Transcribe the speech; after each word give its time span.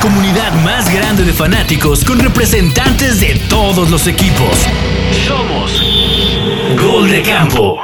comunidad 0.00 0.52
más 0.64 0.92
grande 0.92 1.24
de 1.24 1.32
fanáticos 1.32 2.04
con 2.04 2.18
representantes 2.18 3.20
de 3.20 3.38
todos 3.50 3.90
los 3.90 4.06
equipos. 4.06 4.66
Somos 5.26 5.82
Gol 6.80 7.10
de 7.10 7.22
Campo. 7.22 7.78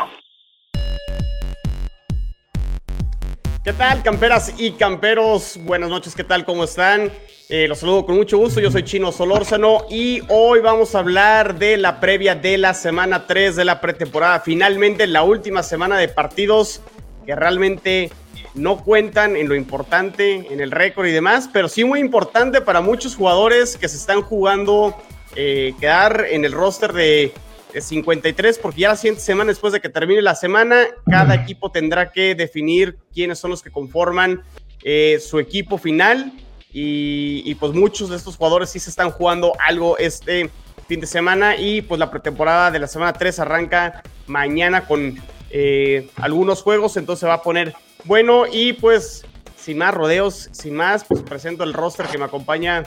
¿Qué 3.62 3.72
tal, 3.74 4.02
camperas 4.02 4.54
y 4.56 4.72
camperos? 4.72 5.58
Buenas 5.62 5.90
noches, 5.90 6.14
¿qué 6.14 6.24
tal? 6.24 6.44
¿Cómo 6.46 6.64
están? 6.64 7.12
Eh, 7.50 7.68
los 7.68 7.80
saludo 7.80 8.06
con 8.06 8.16
mucho 8.16 8.38
gusto, 8.38 8.60
yo 8.60 8.70
soy 8.70 8.84
Chino 8.84 9.12
Solórzano 9.12 9.84
y 9.90 10.20
hoy 10.28 10.60
vamos 10.60 10.94
a 10.94 11.00
hablar 11.00 11.58
de 11.58 11.76
la 11.76 12.00
previa 12.00 12.34
de 12.34 12.56
la 12.56 12.72
semana 12.72 13.26
3 13.26 13.56
de 13.56 13.64
la 13.64 13.80
pretemporada. 13.80 14.40
Finalmente, 14.40 15.06
la 15.06 15.22
última 15.22 15.62
semana 15.62 15.98
de 15.98 16.08
partidos 16.08 16.80
que 17.26 17.34
realmente 17.34 18.10
no 18.56 18.82
cuentan 18.82 19.36
en 19.36 19.48
lo 19.48 19.54
importante, 19.54 20.52
en 20.52 20.60
el 20.60 20.70
récord 20.70 21.06
y 21.06 21.12
demás, 21.12 21.48
pero 21.52 21.68
sí 21.68 21.84
muy 21.84 22.00
importante 22.00 22.60
para 22.60 22.80
muchos 22.80 23.14
jugadores 23.14 23.76
que 23.76 23.88
se 23.88 23.96
están 23.96 24.22
jugando 24.22 24.96
eh, 25.34 25.74
quedar 25.78 26.26
en 26.30 26.44
el 26.44 26.52
roster 26.52 26.92
de, 26.92 27.32
53, 27.78 28.58
porque 28.58 28.80
ya 28.80 28.88
la 28.88 28.96
siguiente 28.96 29.20
semana, 29.20 29.50
después 29.50 29.70
de 29.70 29.80
que 29.80 29.90
termine 29.90 30.22
la 30.22 30.34
semana, 30.34 30.86
cada 31.04 31.34
equipo 31.34 31.70
tendrá 31.70 32.10
que 32.10 32.34
definir 32.34 32.96
quiénes 33.12 33.38
son 33.38 33.50
los 33.50 33.62
que 33.62 33.70
conforman 33.70 34.42
eh, 34.82 35.18
su 35.20 35.38
equipo 35.38 35.76
final. 35.76 36.32
Y, 36.72 37.54
pues 37.56 37.72
muchos 37.72 38.08
de 38.08 38.16
estos 38.16 38.36
jugadores 38.36 38.70
sí 38.70 38.78
se 38.78 38.88
están 38.88 39.10
jugando 39.10 39.52
algo 39.58 39.98
este 39.98 40.48
fin 40.88 41.00
de 41.00 41.06
semana. 41.06 41.56
Y 41.56 41.82
pues 41.82 41.98
la 41.98 42.10
pretemporada 42.10 42.70
de 42.70 42.78
la 42.78 42.86
semana 42.86 43.12
3 43.12 43.40
arranca 43.40 44.02
mañana 44.26 44.86
con 44.86 45.16
eh, 45.50 46.08
algunos 46.16 46.62
juegos, 46.62 46.96
entonces 46.96 47.28
va 47.28 47.34
a 47.34 47.42
poner 47.42 47.74
bueno, 48.06 48.44
y 48.50 48.72
pues 48.74 49.24
sin 49.56 49.78
más 49.78 49.92
rodeos, 49.92 50.48
sin 50.52 50.74
más, 50.74 51.04
pues 51.04 51.22
presento 51.22 51.64
el 51.64 51.72
roster 51.72 52.06
que 52.06 52.18
me 52.18 52.24
acompaña 52.24 52.84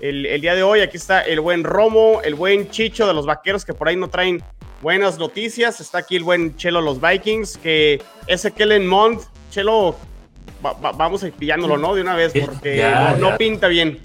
el, 0.00 0.40
día 0.40 0.54
de 0.54 0.62
hoy. 0.62 0.80
Aquí 0.80 0.96
está 0.96 1.20
el 1.20 1.40
buen 1.40 1.64
Romo, 1.64 2.22
el 2.22 2.34
buen 2.34 2.70
Chicho 2.70 3.06
de 3.06 3.12
los 3.12 3.26
Vaqueros, 3.26 3.64
que 3.64 3.74
por 3.74 3.88
ahí 3.88 3.96
no 3.96 4.08
traen 4.08 4.42
buenas 4.80 5.18
noticias. 5.18 5.80
Está 5.80 5.98
aquí 5.98 6.16
el 6.16 6.24
buen 6.24 6.56
Chelo 6.56 6.78
de 6.80 6.84
los 6.86 7.00
Vikings, 7.00 7.58
que 7.58 8.02
ese 8.26 8.52
Kellen 8.52 8.86
Mond, 8.86 9.20
Chelo, 9.50 9.96
vamos 10.96 11.22
a 11.22 11.26
ir 11.26 11.34
pillándolo, 11.34 11.76
¿no? 11.76 11.94
De 11.94 12.00
una 12.00 12.14
vez, 12.14 12.32
porque 12.32 12.90
no, 13.18 13.36
pinta 13.36 13.68
bien. 13.68 14.00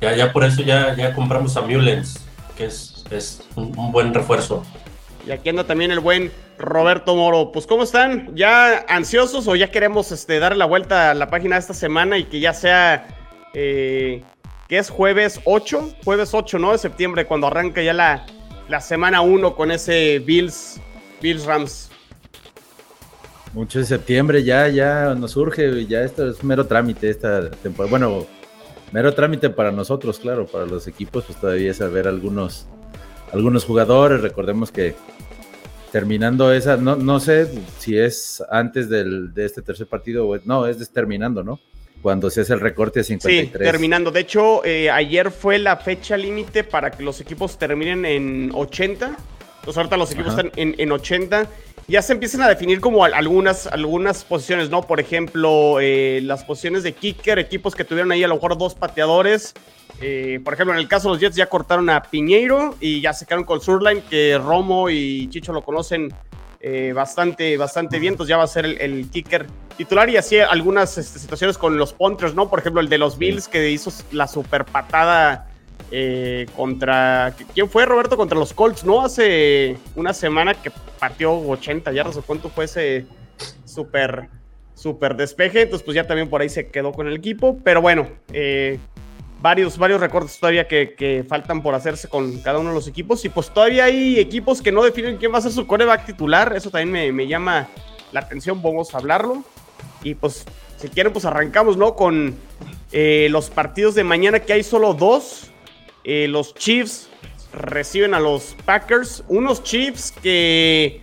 Ya, 0.00 0.16
ya 0.16 0.32
por 0.32 0.44
eso 0.44 0.62
ya, 0.62 0.96
ya 0.96 1.12
compramos 1.12 1.58
a 1.58 1.60
Mulens, 1.60 2.24
que 2.56 2.64
es, 2.64 3.04
es 3.10 3.42
un 3.54 3.92
buen 3.92 4.14
refuerzo. 4.14 4.64
Y 5.26 5.32
aquí 5.32 5.48
anda 5.50 5.64
también 5.64 5.90
el 5.90 6.00
buen 6.00 6.30
Roberto 6.58 7.14
Moro. 7.14 7.52
Pues, 7.52 7.66
¿cómo 7.66 7.82
están? 7.82 8.34
¿Ya 8.34 8.84
ansiosos 8.88 9.46
o 9.48 9.56
ya 9.56 9.70
queremos 9.70 10.12
este, 10.12 10.38
darle 10.38 10.58
la 10.58 10.66
vuelta 10.66 11.10
a 11.10 11.14
la 11.14 11.28
página 11.28 11.56
esta 11.56 11.74
semana 11.74 12.18
y 12.18 12.24
que 12.24 12.40
ya 12.40 12.54
sea, 12.54 13.06
eh, 13.54 14.22
que 14.68 14.78
es 14.78 14.90
jueves 14.90 15.40
8? 15.44 15.96
Jueves 16.04 16.32
8, 16.32 16.58
¿no? 16.58 16.72
De 16.72 16.78
septiembre, 16.78 17.26
cuando 17.26 17.48
arranca 17.48 17.82
ya 17.82 17.92
la, 17.92 18.26
la 18.68 18.80
semana 18.80 19.20
1 19.20 19.54
con 19.54 19.70
ese 19.70 20.20
Bills, 20.20 20.80
Bills 21.20 21.44
Rams. 21.44 21.90
Mucho 23.52 23.80
de 23.80 23.84
septiembre 23.84 24.44
ya, 24.44 24.68
ya 24.68 25.14
nos 25.16 25.32
surge, 25.32 25.84
ya 25.86 26.02
esto 26.02 26.30
es 26.30 26.44
mero 26.44 26.66
trámite 26.66 27.10
esta 27.10 27.50
temporada. 27.50 27.90
Bueno, 27.90 28.26
mero 28.92 29.12
trámite 29.12 29.50
para 29.50 29.72
nosotros, 29.72 30.20
claro, 30.20 30.46
para 30.46 30.66
los 30.66 30.86
equipos, 30.86 31.24
pues 31.24 31.40
todavía 31.40 31.72
es 31.72 31.78
saber 31.78 32.06
algunos 32.06 32.68
algunos 33.32 33.64
jugadores. 33.64 34.20
Recordemos 34.20 34.70
que 34.70 34.94
terminando 35.90 36.52
esa, 36.52 36.76
no, 36.76 36.96
no 36.96 37.20
sé 37.20 37.48
si 37.78 37.98
es 37.98 38.42
antes 38.50 38.88
del, 38.88 39.34
de 39.34 39.44
este 39.44 39.62
tercer 39.62 39.86
partido 39.86 40.28
o 40.28 40.38
no, 40.44 40.66
es 40.66 40.90
terminando, 40.90 41.42
¿no? 41.42 41.58
Cuando 42.02 42.30
se 42.30 42.40
hace 42.42 42.54
el 42.54 42.60
recorte 42.60 43.00
a 43.00 43.04
53. 43.04 43.46
Sí, 43.46 43.70
terminando. 43.70 44.10
De 44.10 44.20
hecho, 44.20 44.64
eh, 44.64 44.90
ayer 44.90 45.30
fue 45.30 45.58
la 45.58 45.76
fecha 45.76 46.16
límite 46.16 46.64
para 46.64 46.90
que 46.90 47.02
los 47.02 47.20
equipos 47.20 47.58
terminen 47.58 48.06
en 48.06 48.50
80. 48.54 49.16
Entonces 49.60 49.76
ahorita 49.76 49.96
los 49.98 50.10
equipos 50.12 50.30
están 50.30 50.50
en, 50.56 50.74
en, 50.78 50.92
80. 50.92 51.46
Ya 51.90 52.02
se 52.02 52.12
empiezan 52.12 52.42
a 52.42 52.48
definir 52.48 52.80
como 52.80 53.04
algunas, 53.04 53.66
algunas 53.66 54.22
posiciones, 54.22 54.70
¿no? 54.70 54.82
Por 54.82 55.00
ejemplo, 55.00 55.80
eh, 55.80 56.20
las 56.22 56.44
posiciones 56.44 56.84
de 56.84 56.92
kicker, 56.92 57.40
equipos 57.40 57.74
que 57.74 57.82
tuvieron 57.82 58.12
ahí 58.12 58.22
a 58.22 58.28
lo 58.28 58.36
mejor 58.36 58.56
dos 58.56 58.76
pateadores. 58.76 59.54
Eh, 60.00 60.38
por 60.44 60.54
ejemplo, 60.54 60.72
en 60.72 60.78
el 60.78 60.86
caso 60.86 61.08
de 61.08 61.14
los 61.14 61.20
Jets 61.20 61.34
ya 61.34 61.46
cortaron 61.46 61.90
a 61.90 62.04
Piñeiro 62.04 62.76
y 62.80 63.00
ya 63.00 63.12
se 63.12 63.26
quedaron 63.26 63.44
con 63.44 63.60
Surline, 63.60 64.02
que 64.02 64.38
Romo 64.38 64.88
y 64.88 65.28
Chicho 65.30 65.52
lo 65.52 65.62
conocen 65.62 66.14
eh, 66.60 66.92
bastante, 66.94 67.56
bastante 67.56 67.98
bien, 67.98 68.14
entonces 68.14 68.30
ya 68.30 68.36
va 68.36 68.44
a 68.44 68.46
ser 68.46 68.66
el, 68.66 69.10
kicker 69.10 69.48
titular 69.76 70.08
y 70.10 70.16
así 70.16 70.38
algunas 70.38 70.96
este, 70.96 71.18
situaciones 71.18 71.58
con 71.58 71.76
los 71.76 71.92
punters, 71.92 72.36
¿no? 72.36 72.48
Por 72.48 72.60
ejemplo, 72.60 72.80
el 72.80 72.88
de 72.88 72.98
los 72.98 73.18
Bills 73.18 73.48
que 73.48 73.68
hizo 73.68 73.92
la 74.12 74.28
super 74.28 74.64
patada 74.64 75.49
eh, 75.90 76.46
contra... 76.56 77.34
¿Quién 77.54 77.68
fue, 77.68 77.86
Roberto? 77.86 78.16
Contra 78.16 78.38
los 78.38 78.52
Colts, 78.52 78.84
¿no? 78.84 79.02
Hace 79.02 79.76
una 79.94 80.12
semana 80.14 80.54
que 80.54 80.70
partió 80.98 81.38
80 81.38 81.92
yardas 81.92 82.16
o 82.16 82.22
cuánto 82.22 82.48
fue 82.48 82.66
ese 82.66 83.06
super, 83.64 84.28
super 84.74 85.16
despeje, 85.16 85.62
entonces 85.62 85.84
pues 85.84 85.94
ya 85.94 86.06
también 86.06 86.28
por 86.28 86.40
ahí 86.40 86.48
se 86.48 86.68
quedó 86.68 86.92
con 86.92 87.06
el 87.08 87.16
equipo, 87.16 87.58
pero 87.64 87.80
bueno, 87.80 88.08
eh, 88.32 88.78
varios, 89.40 89.78
varios 89.78 90.00
recortes 90.00 90.38
todavía 90.38 90.68
que, 90.68 91.24
faltan 91.28 91.62
por 91.62 91.74
hacerse 91.74 92.08
con 92.08 92.38
cada 92.40 92.58
uno 92.58 92.70
de 92.70 92.74
los 92.74 92.88
equipos. 92.88 93.24
Y 93.24 93.28
pues 93.28 93.50
todavía 93.50 93.84
hay 93.84 94.18
equipos 94.18 94.62
que 94.62 94.72
no 94.72 94.82
definen 94.82 95.16
quién 95.16 95.32
va 95.32 95.38
a 95.38 95.42
ser 95.42 95.52
su 95.52 95.66
coreback 95.66 96.06
titular. 96.06 96.54
Eso 96.56 96.70
también 96.70 97.14
me, 97.14 97.26
llama 97.26 97.68
la 98.12 98.20
atención. 98.20 98.62
Vamos 98.62 98.94
a 98.94 98.98
hablarlo. 98.98 99.42
Y 100.02 100.14
pues, 100.14 100.44
si 100.76 100.88
quieren, 100.88 101.12
pues 101.12 101.24
arrancamos, 101.24 101.76
¿no? 101.76 101.94
Con 101.94 102.36
eh, 102.92 103.28
los 103.30 103.50
partidos 103.50 103.94
de 103.94 104.04
mañana, 104.04 104.40
que 104.40 104.52
hay 104.52 104.62
solo 104.62 104.94
dos. 104.94 105.49
Eh, 106.04 106.26
los 106.28 106.54
Chiefs 106.54 107.08
reciben 107.52 108.14
a 108.14 108.20
los 108.20 108.56
Packers. 108.64 109.24
Unos 109.28 109.62
Chiefs 109.62 110.12
que 110.22 111.00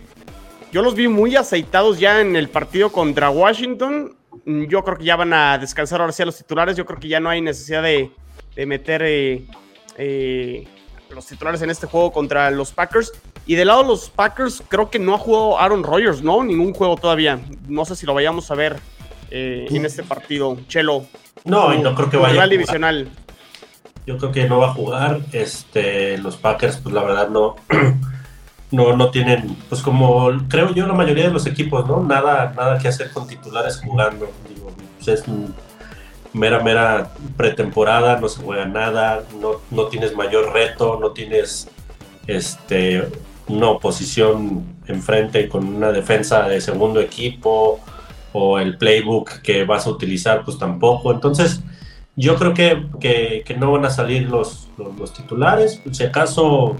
yo 0.72 0.82
los 0.82 0.94
vi 0.94 1.08
muy 1.08 1.36
aceitados 1.36 1.98
ya 1.98 2.20
en 2.20 2.36
el 2.36 2.48
partido 2.48 2.90
contra 2.90 3.30
Washington. 3.30 4.16
Yo 4.44 4.82
creo 4.84 4.96
que 4.96 5.04
ya 5.04 5.16
van 5.16 5.32
a 5.32 5.58
descansar 5.58 6.00
ahora 6.00 6.12
sí 6.12 6.22
a 6.22 6.26
los 6.26 6.36
titulares. 6.36 6.76
Yo 6.76 6.86
creo 6.86 6.98
que 6.98 7.08
ya 7.08 7.20
no 7.20 7.28
hay 7.30 7.40
necesidad 7.40 7.82
de, 7.82 8.10
de 8.54 8.66
meter 8.66 9.02
eh, 9.04 9.44
eh, 9.96 10.66
los 11.10 11.26
titulares 11.26 11.62
en 11.62 11.70
este 11.70 11.86
juego 11.86 12.12
contra 12.12 12.50
los 12.50 12.72
Packers. 12.72 13.12
Y 13.46 13.54
del 13.54 13.68
lado 13.68 13.82
de 13.82 13.88
los 13.88 14.10
Packers, 14.10 14.62
creo 14.68 14.90
que 14.90 14.98
no 14.98 15.14
ha 15.14 15.18
jugado 15.18 15.58
Aaron 15.58 15.82
Rodgers, 15.82 16.22
¿no? 16.22 16.44
Ningún 16.44 16.74
juego 16.74 16.96
todavía. 16.96 17.40
No 17.66 17.84
sé 17.84 17.96
si 17.96 18.04
lo 18.04 18.12
vayamos 18.14 18.50
a 18.50 18.54
ver 18.54 18.76
eh, 19.30 19.66
en 19.70 19.86
este 19.86 20.02
partido. 20.02 20.58
Chelo. 20.68 21.06
No, 21.44 21.72
no 21.74 21.94
creo 21.94 22.10
que 22.10 22.16
vaya. 22.18 22.42
A 22.42 22.46
divisional. 22.46 23.08
Yo 24.08 24.16
creo 24.16 24.32
que 24.32 24.48
no 24.48 24.58
va 24.58 24.68
a 24.68 24.72
jugar. 24.72 25.20
Este, 25.32 26.16
los 26.16 26.38
Packers, 26.38 26.78
pues 26.78 26.94
la 26.94 27.02
verdad 27.02 27.28
no. 27.28 27.56
No, 28.70 28.94
no 28.94 29.10
tienen, 29.10 29.56
pues 29.70 29.80
como 29.80 30.28
creo 30.46 30.74
yo 30.74 30.86
la 30.86 30.92
mayoría 30.92 31.24
de 31.24 31.30
los 31.30 31.46
equipos, 31.46 31.88
¿no? 31.88 32.04
Nada, 32.04 32.52
nada 32.54 32.76
que 32.76 32.88
hacer 32.88 33.10
con 33.12 33.26
titulares 33.26 33.80
jugando. 33.82 34.30
Digo, 34.46 34.70
pues 34.96 35.08
es 35.08 35.24
mera, 36.34 36.60
mera 36.62 37.10
pretemporada, 37.38 38.20
no 38.20 38.28
se 38.28 38.42
juega 38.42 38.66
nada, 38.66 39.22
no, 39.40 39.52
no 39.70 39.86
tienes 39.86 40.14
mayor 40.14 40.52
reto, 40.52 40.98
no 41.00 41.12
tienes 41.12 41.66
este, 42.26 43.08
una 43.46 43.70
oposición 43.70 44.66
enfrente 44.86 45.48
con 45.48 45.66
una 45.66 45.90
defensa 45.90 46.46
de 46.46 46.60
segundo 46.60 47.00
equipo 47.00 47.80
o 48.34 48.58
el 48.58 48.76
playbook 48.76 49.40
que 49.40 49.64
vas 49.64 49.86
a 49.86 49.90
utilizar, 49.90 50.44
pues 50.44 50.58
tampoco. 50.58 51.10
Entonces, 51.10 51.62
yo 52.18 52.34
creo 52.34 52.52
que, 52.52 53.44
que, 53.44 53.56
no 53.56 53.70
van 53.70 53.84
a 53.84 53.90
salir 53.90 54.28
los, 54.28 54.68
los, 54.76 55.12
titulares, 55.12 55.80
si 55.92 56.02
acaso 56.02 56.74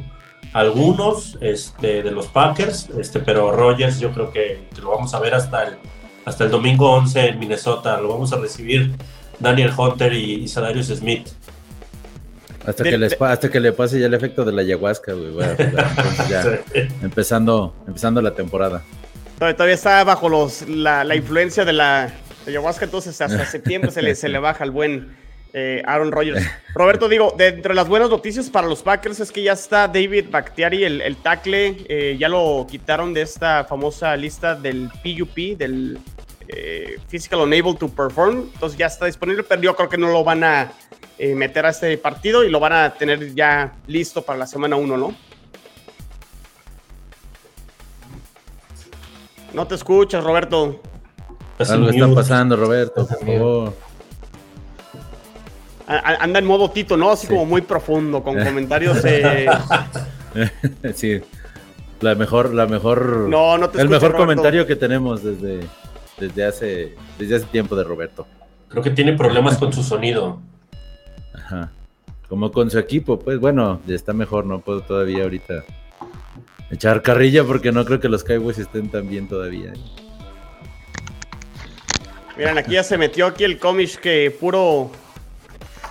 algunos 0.52 1.38
este, 1.40 2.02
de 2.02 2.10
los 2.10 2.26
Packers, 2.26 2.88
este, 2.98 3.20
pero 3.20 3.52
Rogers 3.52 4.00
yo 4.00 4.10
creo 4.10 4.32
que, 4.32 4.66
lo 4.82 4.90
vamos 4.90 5.14
a 5.14 5.20
ver 5.20 5.34
hasta 5.34 5.62
el, 5.62 5.74
hasta 6.24 6.42
el 6.42 6.50
domingo 6.50 6.90
11 6.90 7.28
en 7.28 7.38
Minnesota, 7.38 8.00
lo 8.00 8.08
vamos 8.08 8.32
a 8.32 8.38
recibir 8.38 8.90
Daniel 9.38 9.70
Hunter 9.76 10.12
y, 10.12 10.48
Sadarius 10.48 10.88
Smith. 10.88 11.28
Hasta 12.66 12.82
que, 12.82 13.16
hasta 13.20 13.48
que 13.48 13.60
le 13.60 13.72
pase 13.72 14.00
ya 14.00 14.06
el 14.06 14.14
efecto 14.14 14.44
de 14.44 14.50
la 14.50 14.62
ayahuasca, 14.62 15.12
güey. 15.12 15.34
ya, 16.28 16.58
empezando, 17.02 17.76
empezando 17.86 18.20
la 18.20 18.34
temporada. 18.34 18.82
Todavía 19.38 19.74
está 19.74 20.02
bajo 20.02 20.28
los, 20.28 20.68
la, 20.68 21.14
influencia 21.14 21.64
de 21.64 21.74
la 21.74 22.12
ayahuasca, 22.44 22.86
entonces 22.86 23.20
hasta 23.20 23.46
septiembre 23.46 23.92
se 23.92 24.02
le, 24.02 24.16
se 24.16 24.28
le 24.28 24.40
baja 24.40 24.64
al 24.64 24.72
buen 24.72 25.16
eh, 25.52 25.82
Aaron 25.86 26.12
Rodgers. 26.12 26.44
Roberto, 26.74 27.08
digo, 27.08 27.34
de 27.36 27.48
entre 27.48 27.74
las 27.74 27.88
buenas 27.88 28.10
noticias 28.10 28.50
para 28.50 28.66
los 28.66 28.82
Packers 28.82 29.20
es 29.20 29.32
que 29.32 29.42
ya 29.42 29.52
está 29.52 29.88
David 29.88 30.26
Bakhtiari, 30.30 30.84
el, 30.84 31.00
el 31.00 31.16
tackle, 31.16 31.84
eh, 31.88 32.16
ya 32.18 32.28
lo 32.28 32.66
quitaron 32.70 33.14
de 33.14 33.22
esta 33.22 33.64
famosa 33.64 34.16
lista 34.16 34.54
del 34.54 34.90
PUP, 35.02 35.58
del 35.58 35.98
eh, 36.48 36.98
physical 37.08 37.40
Unable 37.40 37.74
to 37.74 37.88
Perform. 37.88 38.50
Entonces 38.52 38.78
ya 38.78 38.86
está 38.86 39.06
disponible, 39.06 39.42
pero 39.42 39.60
yo 39.60 39.76
creo 39.76 39.88
que 39.88 39.98
no 39.98 40.08
lo 40.08 40.24
van 40.24 40.44
a 40.44 40.72
eh, 41.18 41.34
meter 41.34 41.66
a 41.66 41.70
este 41.70 41.96
partido 41.98 42.44
y 42.44 42.50
lo 42.50 42.60
van 42.60 42.72
a 42.72 42.94
tener 42.94 43.34
ya 43.34 43.74
listo 43.86 44.22
para 44.22 44.38
la 44.38 44.46
semana 44.46 44.76
1, 44.76 44.96
¿no? 44.96 45.14
No 49.52 49.66
te 49.66 49.74
escuchas, 49.74 50.22
Roberto. 50.22 50.80
Algo 51.58 51.90
está 51.90 52.14
pasando, 52.14 52.56
Roberto, 52.56 53.06
por 53.06 53.18
favor. 53.18 53.87
Anda 55.88 56.38
en 56.38 56.44
modo 56.44 56.70
Tito, 56.70 56.96
¿no? 56.96 57.10
Así 57.10 57.26
como 57.26 57.46
muy 57.46 57.62
profundo, 57.62 58.22
con 58.22 58.38
comentarios. 58.42 59.02
Eh... 59.04 59.46
sí. 60.94 61.20
La 62.00 62.14
mejor, 62.14 62.54
la 62.54 62.66
mejor. 62.66 63.28
No, 63.28 63.58
no 63.58 63.70
te 63.70 63.80
El 63.80 63.88
mejor 63.88 64.14
comentario 64.14 64.66
que 64.66 64.76
tenemos 64.76 65.22
desde, 65.22 65.60
desde 66.18 66.44
hace, 66.44 66.94
desde 67.18 67.36
hace 67.36 67.46
tiempo 67.46 67.74
de 67.74 67.84
Roberto. 67.84 68.26
Creo 68.68 68.82
que 68.82 68.90
tiene 68.90 69.14
problemas 69.14 69.56
con 69.56 69.72
su 69.72 69.82
sonido. 69.82 70.40
Ajá. 71.34 71.72
Como 72.28 72.52
con 72.52 72.70
su 72.70 72.78
equipo, 72.78 73.18
pues 73.18 73.40
bueno, 73.40 73.80
está 73.88 74.12
mejor, 74.12 74.44
no 74.44 74.60
puedo 74.60 74.82
todavía 74.82 75.22
ahorita 75.22 75.64
echar 76.70 77.00
carrilla 77.00 77.44
porque 77.44 77.72
no 77.72 77.84
creo 77.86 77.98
que 77.98 78.10
los 78.10 78.22
Cowboys 78.22 78.58
estén 78.58 78.90
tan 78.90 79.08
bien 79.08 79.26
todavía. 79.26 79.72
¿eh? 79.72 79.78
Miren, 82.36 82.58
aquí 82.58 82.72
ya 82.72 82.84
se 82.84 82.98
metió 82.98 83.26
aquí 83.26 83.44
el 83.44 83.58
cómic 83.58 83.98
que 83.98 84.30
puro 84.38 84.92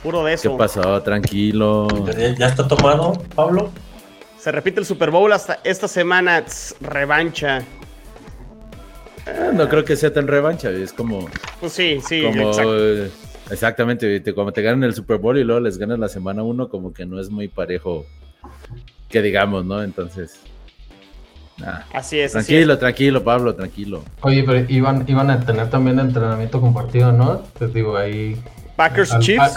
puro 0.08 0.24
de 0.24 0.34
eso. 0.34 0.52
¿Qué 0.52 0.58
pasó? 0.58 1.02
Tranquilo. 1.02 1.88
¿Ya 2.38 2.48
está 2.48 2.66
tomado, 2.66 3.14
Pablo? 3.36 3.72
Se 4.40 4.52
repite 4.54 4.80
el 4.80 4.86
Super 4.86 5.12
Bowl 5.12 5.34
hasta 5.34 5.60
esta 5.66 5.90
semana, 5.90 6.46
revancha. 6.80 7.64
no 9.54 9.68
creo 9.68 9.84
que 9.84 9.98
sea 9.98 10.14
tan 10.14 10.28
revancha, 10.28 10.70
es 10.70 10.94
como. 10.94 11.28
Pues 11.60 11.74
sí, 11.74 12.00
sí, 12.08 12.24
Exactamente, 13.50 14.22
como 14.34 14.52
te 14.52 14.62
ganan 14.62 14.84
el 14.84 14.94
Super 14.94 15.18
Bowl 15.18 15.38
y 15.38 15.44
luego 15.44 15.60
les 15.62 15.78
ganan 15.78 16.00
la 16.00 16.10
semana 16.10 16.44
uno, 16.44 16.70
como 16.70 16.94
que 16.94 17.06
no 17.06 17.20
es 17.20 17.30
muy 17.30 17.48
parejo 17.48 18.06
que 19.10 19.22
digamos, 19.22 19.66
¿no? 19.66 19.84
Entonces. 19.84 20.40
así 21.94 22.20
es. 22.20 22.32
Tranquilo, 22.32 22.78
tranquilo, 22.78 23.24
Pablo, 23.24 23.56
tranquilo. 23.56 24.04
Oye, 24.22 24.44
pero 24.44 24.66
iban, 24.70 25.04
iban 25.08 25.30
a 25.32 25.40
tener 25.42 25.70
también 25.70 26.00
entrenamiento 26.00 26.62
compartido, 26.62 27.12
¿no? 27.12 27.40
Te 27.60 27.68
digo, 27.68 27.98
ahí. 27.98 28.38
Packers 28.78 29.20
Chiefs. 29.20 29.54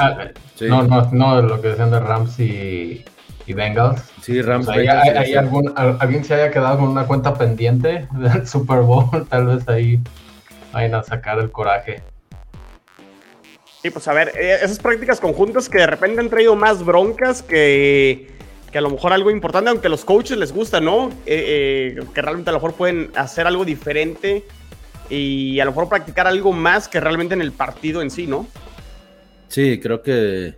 No, 0.62 0.82
no, 0.82 1.08
no, 1.12 1.42
lo 1.42 1.60
que 1.60 1.68
decían 1.68 1.90
de 1.92 2.00
Rams 2.00 2.40
y, 2.40 3.04
y 3.46 3.52
Bengals. 3.52 4.02
Sí, 4.22 4.42
Rams. 4.42 4.68
hay, 4.68 4.88
hay 4.88 5.34
algún, 5.34 5.72
alguien 5.76 6.24
se 6.24 6.34
haya 6.34 6.50
quedado 6.50 6.78
con 6.78 6.88
una 6.88 7.06
cuenta 7.06 7.34
pendiente 7.34 8.08
del 8.12 8.48
Super 8.48 8.80
Bowl, 8.80 9.26
tal 9.28 9.46
vez 9.46 9.68
ahí 9.68 10.00
vayan 10.72 10.96
a 10.96 11.02
sacar 11.02 11.38
el 11.38 11.52
coraje. 11.52 12.02
Sí, 13.82 13.90
pues 13.90 14.06
a 14.08 14.12
ver, 14.12 14.32
eh, 14.36 14.58
esas 14.62 14.78
prácticas 14.78 15.20
conjuntas 15.20 15.68
que 15.68 15.78
de 15.78 15.86
repente 15.86 16.20
han 16.20 16.28
traído 16.28 16.54
más 16.56 16.84
broncas 16.84 17.42
que, 17.42 18.30
que 18.70 18.78
a 18.78 18.80
lo 18.80 18.90
mejor 18.90 19.12
algo 19.12 19.30
importante, 19.30 19.70
aunque 19.70 19.86
a 19.86 19.90
los 19.90 20.04
coaches 20.04 20.36
les 20.36 20.52
gusta, 20.52 20.80
¿no? 20.80 21.08
Eh, 21.24 21.96
eh, 21.96 22.04
que 22.14 22.22
realmente 22.22 22.50
a 22.50 22.52
lo 22.52 22.58
mejor 22.58 22.74
pueden 22.74 23.10
hacer 23.16 23.46
algo 23.46 23.64
diferente 23.64 24.44
y 25.08 25.58
a 25.60 25.64
lo 25.64 25.70
mejor 25.72 25.88
practicar 25.88 26.26
algo 26.26 26.52
más 26.52 26.88
que 26.88 27.00
realmente 27.00 27.34
en 27.34 27.40
el 27.40 27.52
partido 27.52 28.02
en 28.02 28.10
sí, 28.10 28.26
¿no? 28.26 28.46
Sí, 29.50 29.80
creo 29.80 30.00
que 30.00 30.54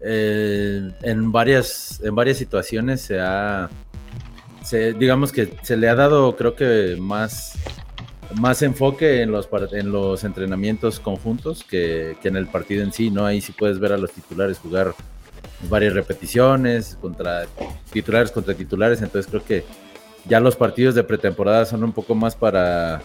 en, 0.00 1.32
varias, 1.32 2.00
en 2.02 2.14
varias 2.14 2.38
situaciones 2.38 3.00
se 3.00 3.18
ha, 3.18 3.68
digamos 4.98 5.32
que 5.32 5.52
se 5.62 5.76
le 5.76 5.88
ha 5.88 5.96
dado, 5.96 6.36
creo 6.36 6.54
que 6.54 6.96
más 6.98 7.58
más 8.34 8.62
enfoque 8.62 9.22
en 9.22 9.32
los, 9.32 9.48
en 9.72 9.90
los 9.90 10.24
entrenamientos 10.24 11.00
conjuntos 11.00 11.64
que, 11.64 12.16
en 12.22 12.36
el 12.36 12.46
partido 12.46 12.82
en 12.82 12.92
sí, 12.92 13.10
¿no? 13.10 13.24
Ahí 13.26 13.40
sí 13.40 13.52
puedes 13.52 13.78
ver 13.78 13.92
a 13.92 13.98
los 13.98 14.12
titulares 14.12 14.58
jugar 14.58 14.94
varias 15.68 15.94
repeticiones 15.94 16.96
contra 17.00 17.46
titulares 17.92 18.30
contra 18.30 18.54
titulares, 18.54 19.02
entonces 19.02 19.28
creo 19.28 19.44
que 19.44 19.64
ya 20.28 20.38
los 20.38 20.54
partidos 20.54 20.94
de 20.94 21.02
pretemporada 21.02 21.64
son 21.66 21.82
un 21.82 21.92
poco 21.92 22.14
más 22.14 22.36
para 22.36 23.02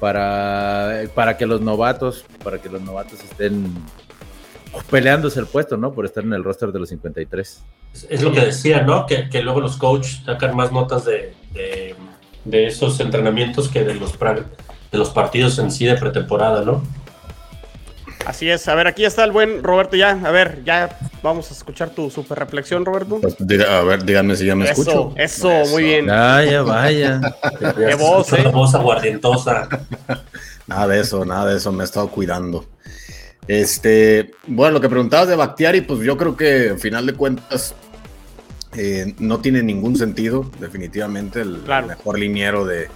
para 0.00 1.04
para 1.14 1.38
que 1.38 1.46
los 1.46 1.62
novatos, 1.62 2.26
para 2.44 2.60
que 2.60 2.68
los 2.68 2.82
novatos 2.82 3.22
estén 3.24 3.72
peleándose 4.90 5.40
el 5.40 5.46
puesto, 5.46 5.76
¿no? 5.76 5.92
Por 5.92 6.04
estar 6.04 6.24
en 6.24 6.32
el 6.32 6.44
roster 6.44 6.72
de 6.72 6.78
los 6.78 6.88
53. 6.88 7.62
Es, 8.08 8.22
lo 8.22 8.32
que 8.32 8.40
decía, 8.40 8.82
¿no? 8.82 9.06
Que, 9.06 9.28
luego 9.42 9.60
los 9.60 9.76
coaches 9.76 10.22
sacan 10.24 10.56
más 10.56 10.72
notas 10.72 11.04
de 11.04 11.34
de 12.44 12.66
esos 12.66 12.98
entrenamientos 13.00 13.68
que 13.68 13.84
de 13.84 13.94
los, 13.94 14.18
de 14.18 14.98
los 14.98 15.10
partidos 15.10 15.58
en 15.58 15.70
sí 15.70 15.86
de 15.86 15.96
pretemporada, 15.96 16.62
¿no? 16.64 16.82
Así 18.26 18.50
es, 18.50 18.68
a 18.68 18.74
ver, 18.74 18.86
aquí 18.86 19.04
está 19.04 19.24
el 19.24 19.32
buen 19.32 19.62
Roberto 19.62 19.96
ya, 19.96 20.10
a 20.10 20.30
ver, 20.30 20.62
ya 20.62 20.98
vamos 21.22 21.50
a 21.50 21.54
escuchar 21.54 21.90
tu 21.90 22.10
super 22.10 22.38
reflexión, 22.38 22.84
Roberto. 22.84 23.18
Pues, 23.20 23.36
a 23.66 23.80
ver, 23.80 24.04
díganme 24.04 24.36
si 24.36 24.44
ya 24.44 24.54
me 24.54 24.66
escucho. 24.66 25.14
Eso, 25.16 25.50
muy 25.70 25.84
bien. 25.84 26.06
Vaya, 26.06 26.62
vaya. 26.62 27.20
Qué 27.58 27.94
voz, 27.94 28.30
¿eh? 28.34 28.46
voz 28.52 28.74
aguardientosa. 28.74 29.68
nada 30.66 30.86
de 30.88 31.00
eso, 31.00 31.24
nada 31.24 31.50
de 31.50 31.56
eso, 31.56 31.72
me 31.72 31.82
he 31.82 31.86
estado 31.86 32.08
cuidando. 32.10 32.66
Este, 33.48 34.32
bueno, 34.46 34.74
lo 34.74 34.80
que 34.80 34.88
preguntabas 34.88 35.28
de 35.28 35.36
Bactiari, 35.36 35.80
pues 35.80 36.00
yo 36.00 36.16
creo 36.16 36.36
que 36.36 36.70
al 36.70 36.78
final 36.78 37.06
de 37.06 37.14
cuentas 37.14 37.74
eh, 38.76 39.14
no 39.18 39.40
tiene 39.40 39.62
ningún 39.62 39.96
sentido, 39.96 40.48
definitivamente, 40.60 41.40
el 41.40 41.62
mejor 41.86 42.18
liniero 42.18 42.64
de, 42.64 42.88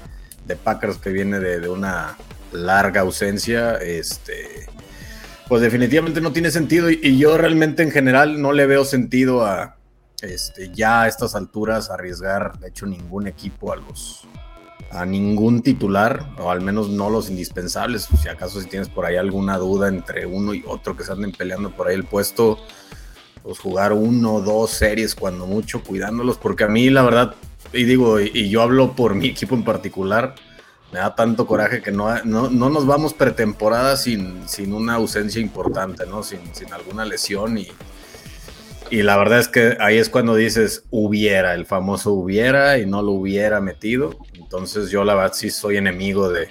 Packers 0.63 0.99
que 0.99 1.11
viene 1.11 1.41
de, 1.41 1.69
una 1.69 2.17
larga 2.53 3.01
ausencia, 3.01 3.75
este, 3.77 4.67
pues 5.49 5.63
definitivamente 5.63 6.21
no 6.21 6.33
tiene 6.33 6.51
sentido 6.53 6.91
y, 6.91 7.19
yo 7.19 7.37
realmente 7.37 7.83
en 7.83 7.91
general 7.91 8.41
no 8.41 8.53
le 8.53 8.67
veo 8.67 8.85
sentido 8.85 9.45
a 9.45 9.77
este, 10.23 10.71
ya 10.73 11.03
a 11.03 11.09
estas 11.09 11.35
alturas 11.35 11.91
arriesgar, 11.91 12.59
de 12.61 12.69
hecho, 12.69 12.87
ningún 12.87 13.27
equipo 13.27 13.73
a 13.73 13.77
los 13.77 14.29
a 14.95 15.05
ningún 15.05 15.61
titular, 15.63 16.31
o 16.39 16.51
al 16.51 16.61
menos 16.61 16.89
no 16.89 17.11
los 17.11 17.29
indispensables, 17.29 18.09
si 18.21 18.29
acaso 18.29 18.61
si 18.61 18.69
tienes 18.69 18.89
por 18.89 19.05
ahí 19.05 19.17
alguna 19.17 19.59
duda 19.59 19.89
entre 19.89 20.25
uno 20.25 20.55
y 20.55 20.65
otro 20.67 20.97
que 20.97 21.03
se 21.03 21.13
anden 21.13 21.33
peleando 21.33 21.71
por 21.71 21.89
ahí 21.89 21.97
el 21.97 22.05
puesto, 22.05 22.59
pues 23.43 23.59
jugar 23.59 23.93
uno 23.93 24.35
o 24.35 24.41
dos 24.41 24.71
series 24.71 25.15
cuando 25.15 25.47
mucho, 25.47 25.83
cuidándolos, 25.83 26.39
porque 26.39 26.65
a 26.65 26.69
mí 26.69 26.91
la 26.91 27.03
verdad, 27.03 27.35
y 27.73 27.85
digo, 27.85 28.21
y, 28.21 28.49
yo 28.49 28.63
hablo 28.63 28.95
por 28.95 29.15
mi 29.15 29.27
equipo 29.27 29.57
en 29.57 29.65
particular, 29.65 30.37
me 30.93 31.01
da 31.01 31.17
tanto 31.17 31.47
coraje 31.47 31.83
que 31.83 31.91
no, 31.91 32.25
no, 32.25 32.49
nos 32.49 32.87
vamos 32.87 33.15
pretemporada 33.15 33.97
sin, 33.97 34.49
sin 34.49 34.73
una 34.73 34.95
ausencia 34.95 35.43
importante, 35.43 36.07
¿no? 36.07 36.23
Sin, 36.23 36.39
sin 36.55 36.73
alguna 36.73 37.05
lesión 37.05 37.59
y, 37.59 37.67
y 38.95 39.03
la 39.03 39.17
verdad 39.17 39.41
es 39.41 39.49
que 39.49 39.77
ahí 39.81 39.99
es 39.99 40.09
cuando 40.09 40.37
dices 40.37 40.85
hubiera, 40.91 41.55
el 41.55 41.67
famoso 41.67 42.13
hubiera 42.13 42.79
y 42.79 42.87
no 42.87 43.03
lo 43.03 43.11
hubiera 43.11 43.61
metido. 43.61 44.17
Entonces 44.35 44.91
yo 44.91 45.03
la 45.03 45.15
verdad 45.15 45.33
sí 45.35 45.51
soy 45.51 45.79
enemigo 45.79 46.31
de, 46.31 46.49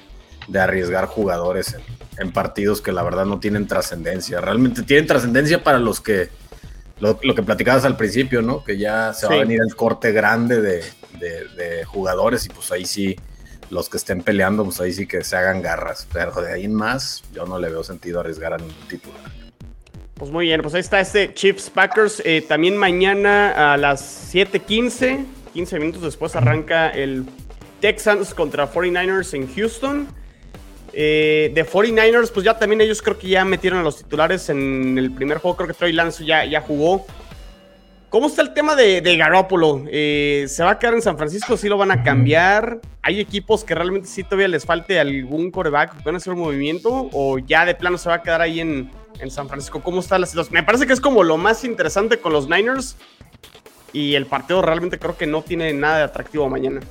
de 0.50 0.60
arriesgar 0.60 1.06
jugadores 1.06 1.74
en, 1.74 1.82
en, 2.18 2.34
partidos 2.34 2.82
que 2.82 2.92
la 2.92 3.02
verdad 3.02 3.26
no 3.26 3.40
tienen 3.40 3.66
trascendencia. 3.66 4.42
Realmente 4.42 4.84
tienen 4.84 5.08
trascendencia 5.08 5.64
para 5.64 5.80
los 5.80 6.02
que 6.02 6.30
lo, 7.00 7.18
que 7.18 7.44
platicabas 7.44 7.86
al 7.86 7.98
principio, 7.98 8.42
¿no? 8.42 8.64
Que 8.64 8.78
ya 8.78 9.14
se 9.14 9.28
va 9.28 9.36
a 9.36 9.40
venir 9.40 9.60
el 9.66 9.76
corte 9.76 10.12
grande 10.12 10.62
de, 10.62 10.84
jugadores 11.86 12.46
y 12.46 12.50
pues 12.50 12.72
ahí 12.72 12.86
sí, 12.86 13.16
los 13.70 13.88
que 13.88 13.98
estén 13.98 14.22
peleando, 14.22 14.66
pues 14.66 14.82
ahí 14.82 14.92
sí 14.92 15.08
que 15.08 15.24
se 15.24 15.38
hagan 15.38 15.62
garras. 15.62 16.08
Pero 16.12 16.42
de 16.42 16.52
ahí 16.52 16.66
en 16.66 16.74
más, 16.74 17.24
yo 17.34 17.46
no 17.46 17.58
le 17.58 17.70
veo 17.70 17.84
sentido 17.84 18.20
arriesgar 18.20 18.54
a 18.54 18.58
ningún 18.58 18.88
titular. 18.90 19.43
Pues 20.16 20.32
muy 20.32 20.46
bien, 20.46 20.62
pues 20.62 20.74
ahí 20.76 20.82
está 20.82 21.00
este 21.00 21.34
Chiefs 21.34 21.70
Packers. 21.70 22.22
Eh, 22.24 22.44
también 22.48 22.78
mañana 22.78 23.74
a 23.74 23.78
las 23.78 24.32
7:15, 24.34 25.26
15 25.54 25.80
minutos 25.80 26.02
después 26.04 26.36
arranca 26.36 26.90
el 26.90 27.26
Texans 27.82 28.34
contra 28.34 28.72
49ers 28.72 29.34
en 29.34 29.54
Houston. 29.54 30.08
Eh, 30.96 31.52
de 31.56 31.66
49ers, 31.66 32.32
pues 32.32 32.46
ya 32.46 32.58
también 32.58 32.80
ellos 32.82 33.02
creo 33.02 33.18
que 33.18 33.28
ya 33.28 33.44
metieron 33.44 33.80
a 33.80 33.84
los 33.84 33.98
titulares 33.98 34.50
en 34.50 34.98
el 34.98 35.12
primer 35.12 35.40
juego. 35.40 35.58
Creo 35.58 35.68
que 35.68 35.74
Troy 35.74 35.92
Lance 35.92 36.24
ya, 36.24 36.46
ya 36.46 36.62
jugó. 36.62 37.08
¿Cómo 38.14 38.28
está 38.28 38.44
el 38.44 38.54
tema 38.54 38.76
de, 38.76 39.02
de 39.02 39.18
Garópolo? 39.18 39.86
Eh, 39.88 40.46
¿Se 40.48 40.64
va 40.64 40.70
a 40.70 40.78
quedar 40.78 40.94
en 40.94 41.02
San 41.02 41.18
Francisco? 41.18 41.58
¿Sí 41.58 41.68
lo 41.68 41.80
van 41.80 41.90
a 41.90 42.04
cambiar? 42.04 42.80
¿Hay 43.02 43.20
equipos 43.20 43.64
que 43.64 43.74
realmente 43.74 44.08
sí 44.08 44.24
todavía 44.24 44.48
les 44.50 44.68
falte 44.68 45.00
algún 45.00 45.50
coreback 45.50 45.96
que 45.96 46.04
puedan 46.04 46.18
hacer 46.18 46.34
un 46.34 46.42
movimiento? 46.42 47.10
¿O 47.12 47.40
ya 47.40 47.66
de 47.66 47.74
plano 47.74 47.98
se 47.98 48.10
va 48.10 48.16
a 48.18 48.22
quedar 48.22 48.40
ahí 48.42 48.60
en, 48.60 48.92
en 49.18 49.32
San 49.32 49.48
Francisco? 49.50 49.82
¿Cómo 49.82 50.00
está 50.00 50.20
la 50.20 50.28
situación? 50.28 50.54
Me 50.54 50.62
parece 50.62 50.86
que 50.86 50.94
es 50.94 51.02
como 51.02 51.24
lo 51.24 51.38
más 51.38 51.64
interesante 51.64 52.20
con 52.20 52.34
los 52.34 52.48
Niners. 52.48 52.98
Y 53.94 54.14
el 54.14 54.28
partido 54.28 54.62
realmente 54.62 55.00
creo 55.00 55.18
que 55.18 55.26
no 55.26 55.42
tiene 55.42 55.74
nada 55.74 55.98
de 55.98 56.04
atractivo 56.04 56.48
mañana. 56.48 56.82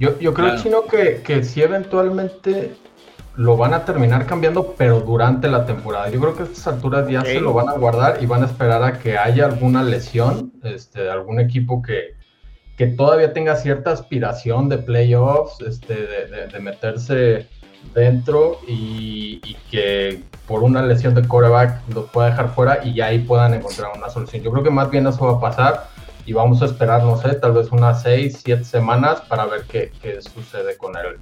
Yo, 0.00 0.18
yo 0.18 0.34
creo, 0.34 0.60
Chino, 0.60 0.82
que, 0.82 1.22
que 1.24 1.44
sí 1.44 1.62
eventualmente 1.62 2.74
lo 3.36 3.56
van 3.56 3.74
a 3.74 3.84
terminar 3.84 4.26
cambiando, 4.26 4.74
pero 4.78 5.00
durante 5.00 5.48
la 5.48 5.66
temporada. 5.66 6.08
Yo 6.08 6.20
creo 6.20 6.36
que 6.36 6.42
a 6.42 6.46
estas 6.46 6.66
alturas 6.68 7.08
ya 7.08 7.22
se 7.22 7.40
lo 7.40 7.52
van 7.52 7.68
a 7.68 7.72
guardar 7.72 8.22
y 8.22 8.26
van 8.26 8.42
a 8.42 8.46
esperar 8.46 8.82
a 8.82 8.98
que 8.98 9.18
haya 9.18 9.46
alguna 9.46 9.82
lesión 9.82 10.52
este, 10.62 11.02
de 11.02 11.10
algún 11.10 11.40
equipo 11.40 11.82
que, 11.82 12.14
que 12.76 12.86
todavía 12.86 13.32
tenga 13.32 13.56
cierta 13.56 13.90
aspiración 13.90 14.68
de 14.68 14.78
playoffs, 14.78 15.60
este, 15.62 15.94
de, 15.94 16.46
de, 16.46 16.60
meterse 16.60 17.48
dentro 17.92 18.58
y, 18.68 19.40
y, 19.44 19.56
que 19.70 20.22
por 20.46 20.62
una 20.62 20.82
lesión 20.82 21.14
de 21.14 21.26
quarterback 21.26 21.80
lo 21.92 22.06
pueda 22.06 22.30
dejar 22.30 22.54
fuera 22.54 22.80
y 22.84 22.94
ya 22.94 23.06
ahí 23.06 23.18
puedan 23.18 23.54
encontrar 23.54 23.90
una 23.96 24.08
solución. 24.10 24.42
Yo 24.42 24.52
creo 24.52 24.62
que 24.62 24.70
más 24.70 24.90
bien 24.90 25.06
eso 25.06 25.26
va 25.26 25.32
a 25.32 25.40
pasar 25.40 25.88
y 26.26 26.32
vamos 26.32 26.62
a 26.62 26.66
esperar, 26.66 27.02
no 27.04 27.16
sé, 27.16 27.34
tal 27.34 27.52
vez 27.52 27.70
unas 27.70 28.02
seis, 28.02 28.40
siete 28.42 28.64
semanas 28.64 29.20
para 29.22 29.46
ver 29.46 29.62
qué, 29.68 29.92
qué 30.00 30.20
sucede 30.22 30.76
con 30.76 30.96
él. 30.96 31.18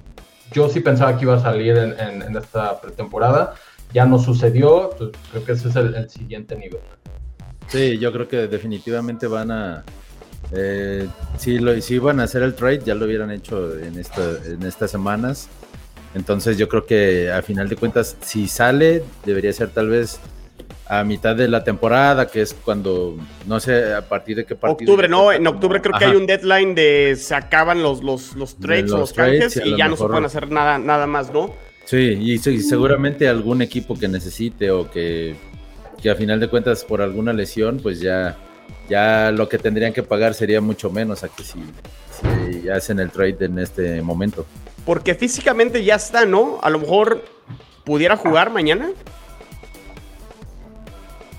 Yo 0.51 0.69
sí 0.69 0.79
pensaba 0.79 1.17
que 1.17 1.25
iba 1.25 1.35
a 1.35 1.39
salir 1.39 1.77
en, 1.77 2.21
en, 2.21 2.37
esta 2.37 2.79
pretemporada. 2.79 3.55
ya 3.93 4.05
no 4.05 4.19
sucedió, 4.19 4.91
pues, 4.97 5.11
creo 5.31 5.45
que 5.45 5.51
ese 5.53 5.69
es 5.69 5.75
el, 5.75 6.09
siguiente 6.09 6.55
nivel. 6.55 6.81
Sí, 7.67 7.97
yo 7.97 8.11
creo 8.11 8.27
que 8.27 8.47
definitivamente 8.47 9.27
van 9.27 9.51
a, 9.51 9.83
eh, 10.51 11.07
si, 11.37 11.59
lo, 11.59 11.79
si 11.81 11.95
iban 11.95 12.19
a 12.19 12.23
hacer 12.23 12.43
el 12.43 12.53
trade, 12.53 12.81
ya 12.85 12.95
lo 12.95 13.05
hubieran 13.05 13.31
hecho 13.31 13.77
en, 13.77 13.97
esta, 13.99 14.21
en 14.45 14.63
estas 14.63 14.91
semanas. 14.91 15.49
Entonces 16.13 16.57
yo 16.57 16.69
creo 16.69 16.85
que 16.85 17.31
a 17.31 17.41
final 17.41 17.67
de 17.67 17.75
cuentas, 17.75 18.15
si 18.21 18.47
sale, 18.47 19.03
debería 19.25 19.51
ser 19.51 19.69
tal 19.69 19.89
vez 19.89 20.19
a 20.87 21.03
mitad 21.03 21.35
de 21.35 21.47
la 21.47 21.63
temporada, 21.63 22.27
que 22.27 22.41
es 22.41 22.53
cuando, 22.53 23.17
no 23.47 23.59
sé, 23.59 23.93
a 23.93 24.01
partir 24.01 24.37
de 24.37 24.45
qué 24.45 24.55
partido. 24.55 24.91
Octubre, 24.91 25.07
¿no? 25.07 25.31
En 25.31 25.45
octubre 25.47 25.81
creo 25.81 25.97
que 25.97 26.05
hay 26.05 26.15
un 26.15 26.25
deadline 26.25 26.75
de 26.75 27.15
se 27.17 27.35
acaban 27.35 27.81
los, 27.81 28.03
los, 28.03 28.35
los 28.35 28.57
trades 28.57 28.91
o 28.91 28.97
los 28.97 29.13
canjes 29.13 29.61
y, 29.63 29.77
ya 29.77 29.87
no 29.87 29.95
se 29.95 30.05
pueden 30.05 30.25
hacer 30.25 30.49
nada, 30.51 30.77
nada 30.77 31.07
más, 31.07 31.31
¿no? 31.31 31.53
Sí, 31.85 31.97
y, 31.97 32.37
seguramente 32.37 33.27
algún 33.27 33.61
equipo 33.61 33.97
que 33.97 34.07
necesite 34.07 34.71
o 34.71 34.89
que, 34.89 35.35
que 36.01 36.09
a 36.09 36.15
final 36.15 36.39
de 36.39 36.47
cuentas 36.47 36.83
por 36.83 37.01
alguna 37.01 37.33
lesión, 37.33 37.79
pues 37.81 37.99
ya, 37.99 38.37
ya 38.89 39.31
lo 39.31 39.49
que 39.49 39.57
tendrían 39.57 39.93
que 39.93 40.03
pagar 40.03 40.33
sería 40.33 40.61
mucho 40.61 40.89
menos 40.89 41.23
a 41.23 41.29
que 41.29 41.43
si, 41.43 41.59
si 42.11 42.69
hacen 42.69 42.99
el 42.99 43.09
trade 43.09 43.45
en 43.45 43.59
este 43.59 44.01
momento. 44.01 44.45
Porque 44.85 45.15
físicamente 45.15 45.83
ya 45.83 45.95
está, 45.95 46.25
¿no? 46.25 46.59
A 46.61 46.69
lo 46.69 46.79
mejor 46.79 47.23
pudiera 47.83 48.17
jugar 48.17 48.49
mañana. 48.49 48.89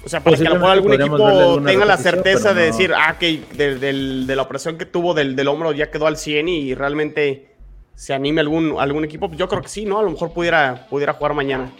O 0.04 0.08
sea, 0.08 0.20
para 0.20 0.36
que 0.36 0.46
a 0.46 0.50
lo 0.50 0.56
mejor 0.56 0.70
algún 0.70 0.92
equipo 0.92 1.62
tenga 1.64 1.84
la 1.84 1.96
certeza 1.96 2.52
de 2.52 2.66
decir, 2.66 2.92
ah, 2.94 3.16
que 3.18 3.40
de, 3.54 4.34
la 4.36 4.42
operación 4.42 4.76
que 4.76 4.84
tuvo 4.84 5.14
del, 5.14 5.34
del, 5.34 5.48
hombro 5.48 5.72
ya 5.72 5.90
quedó 5.90 6.06
al 6.06 6.16
100 6.16 6.48
y 6.48 6.74
realmente 6.74 7.54
se 7.94 8.12
anime 8.12 8.40
algún, 8.40 8.76
algún 8.78 9.04
equipo. 9.04 9.30
Yo 9.32 9.48
creo 9.48 9.62
que 9.62 9.68
sí, 9.68 9.84
¿no? 9.84 9.98
A 9.98 10.02
lo 10.02 10.10
mejor 10.10 10.32
pudiera, 10.32 10.86
pudiera 10.90 11.14
jugar 11.14 11.34
mañana. 11.34 11.70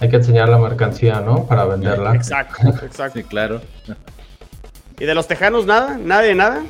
Hay 0.00 0.08
que 0.08 0.16
enseñar 0.16 0.48
la 0.48 0.58
mercancía, 0.58 1.20
¿no? 1.20 1.46
Para 1.46 1.64
venderla. 1.64 2.14
Exacto, 2.14 2.68
exacto. 2.84 3.18
sí, 3.18 3.24
claro. 3.24 3.60
¿Y 4.98 5.04
de 5.04 5.14
los 5.14 5.26
tejanos 5.26 5.66
nada? 5.66 5.98
¿Nada 5.98 6.22
de 6.22 6.34
nada? 6.34 6.62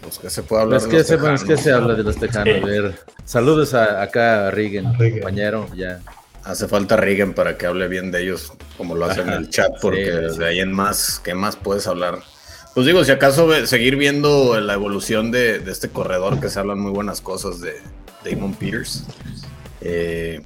Pues 0.00 0.18
que 0.18 0.30
se 0.30 0.42
puede 0.42 0.62
hablar 0.62 0.80
pues 0.80 0.90
de 0.90 0.98
los 0.98 1.06
tejanos. 1.06 1.44
que 1.44 1.56
se 1.56 1.72
habla 1.72 1.94
de 1.94 2.02
los 2.02 2.16
tejanos. 2.16 2.62
A 2.62 2.66
ver, 2.66 2.94
saludos 3.24 3.74
a, 3.74 4.02
acá 4.02 4.48
a 4.48 4.50
Rigen, 4.50 4.92
compañero, 4.94 5.66
ya. 5.74 6.00
Hace 6.46 6.68
falta 6.68 6.96
Regan 6.96 7.34
para 7.34 7.58
que 7.58 7.66
hable 7.66 7.88
bien 7.88 8.12
de 8.12 8.22
ellos, 8.22 8.52
como 8.76 8.94
lo 8.94 9.06
hace 9.06 9.20
en 9.20 9.30
el 9.30 9.50
chat, 9.50 9.72
porque 9.82 10.12
de 10.12 10.46
ahí 10.46 10.60
en 10.60 10.72
más, 10.72 11.20
¿qué 11.24 11.34
más 11.34 11.56
puedes 11.56 11.88
hablar? 11.88 12.20
Pues 12.72 12.86
digo, 12.86 13.02
si 13.04 13.10
acaso 13.10 13.66
seguir 13.66 13.96
viendo 13.96 14.60
la 14.60 14.74
evolución 14.74 15.32
de, 15.32 15.56
este 15.66 15.88
corredor, 15.88 16.38
que 16.38 16.48
se 16.48 16.60
hablan 16.60 16.78
muy 16.78 16.92
buenas 16.92 17.20
cosas 17.20 17.60
de 17.60 17.80
Damon 18.24 18.54
Peters, 18.54 19.04
eh, 19.80 20.40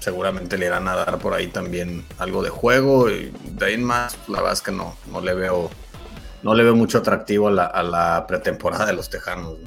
seguramente 0.00 0.58
le 0.58 0.66
irán 0.66 0.88
a 0.88 0.96
dar 0.96 1.18
por 1.18 1.34
ahí 1.34 1.46
también 1.46 2.04
algo 2.18 2.42
de 2.42 2.50
juego, 2.50 3.08
y 3.08 3.32
de 3.52 3.66
ahí 3.66 3.74
en 3.74 3.84
más, 3.84 4.16
la 4.26 4.38
verdad 4.38 4.54
es 4.54 4.62
que 4.62 4.72
no, 4.72 4.96
no 5.12 5.20
le 5.20 5.34
veo, 5.34 5.70
no 6.42 6.54
le 6.54 6.64
veo 6.64 6.74
mucho 6.74 6.98
atractivo 6.98 7.46
a 7.46 7.82
la, 7.82 8.24
pretemporada 8.26 8.86
de 8.86 8.94
los 8.94 9.08
Tejanos. 9.08 9.58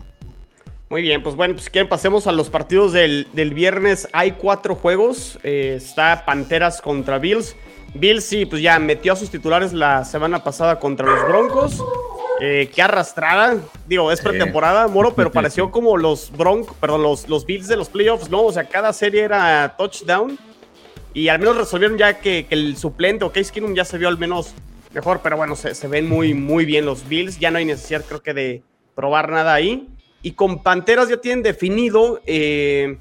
Muy 0.93 1.01
bien, 1.01 1.23
pues 1.23 1.35
bueno, 1.35 1.55
pues 1.55 1.71
quieren 1.71 1.89
pasemos 1.89 2.27
a 2.27 2.31
los 2.31 2.51
partidos 2.51 2.93
del, 2.93 3.25
viernes. 3.33 4.07
Hay 4.13 4.33
cuatro 4.33 4.75
juegos. 4.75 5.39
Eh, 5.41 5.73
está 5.75 6.23
Panteras 6.23 6.83
contra 6.83 7.17
Bills. 7.17 7.55
Bills 7.95 8.23
sí, 8.23 8.45
pues 8.45 8.61
ya 8.61 8.77
metió 8.77 9.13
a 9.13 9.15
sus 9.15 9.31
titulares 9.31 9.73
la 9.73 10.05
semana 10.05 10.43
pasada 10.43 10.79
contra 10.79 11.07
los 11.07 11.27
Broncos. 11.27 11.83
Eh, 12.39 12.69
qué 12.75 12.83
arrastrada. 12.83 13.57
Digo, 13.87 14.11
es 14.11 14.21
pretemporada, 14.21 14.87
Moro, 14.87 15.15
pero 15.15 15.31
pareció 15.31 15.71
como 15.71 15.97
los 15.97 16.31
Broncos, 16.31 16.77
perdón, 16.79 17.01
los, 17.01 17.27
los 17.27 17.43
Bills 17.43 17.67
de 17.67 17.75
los 17.75 17.89
playoffs, 17.89 18.29
¿no? 18.29 18.43
O 18.43 18.51
sea, 18.51 18.65
cada 18.65 18.93
serie 18.93 19.23
era 19.23 19.73
touchdown. 19.75 20.37
Y 21.15 21.27
al 21.29 21.39
menos 21.39 21.57
resolvieron 21.57 21.97
ya 21.97 22.19
que, 22.19 22.45
el 22.51 22.77
suplente 22.77 23.25
o 23.25 23.31
Case 23.31 23.51
Keenum 23.51 23.73
ya 23.73 23.83
se 23.83 23.97
vio 23.97 24.09
al 24.09 24.19
menos 24.19 24.53
mejor, 24.93 25.21
pero 25.23 25.37
bueno, 25.37 25.55
se, 25.55 25.73
se, 25.73 25.87
ven 25.87 26.07
muy, 26.07 26.35
muy 26.35 26.65
bien 26.65 26.85
los 26.85 27.09
Bills. 27.09 27.39
Ya 27.39 27.49
no 27.49 27.57
hay 27.57 27.65
necesidad, 27.65 28.05
creo 28.07 28.21
que, 28.21 28.35
de 28.35 28.61
probar 28.93 29.31
nada 29.31 29.55
ahí. 29.55 29.89
Y 30.23 30.31
con 30.31 30.63
Panteras 30.63 31.09
ya 31.09 31.17
tienen 31.17 31.43
definido 31.43 32.21
eh, 32.25 32.97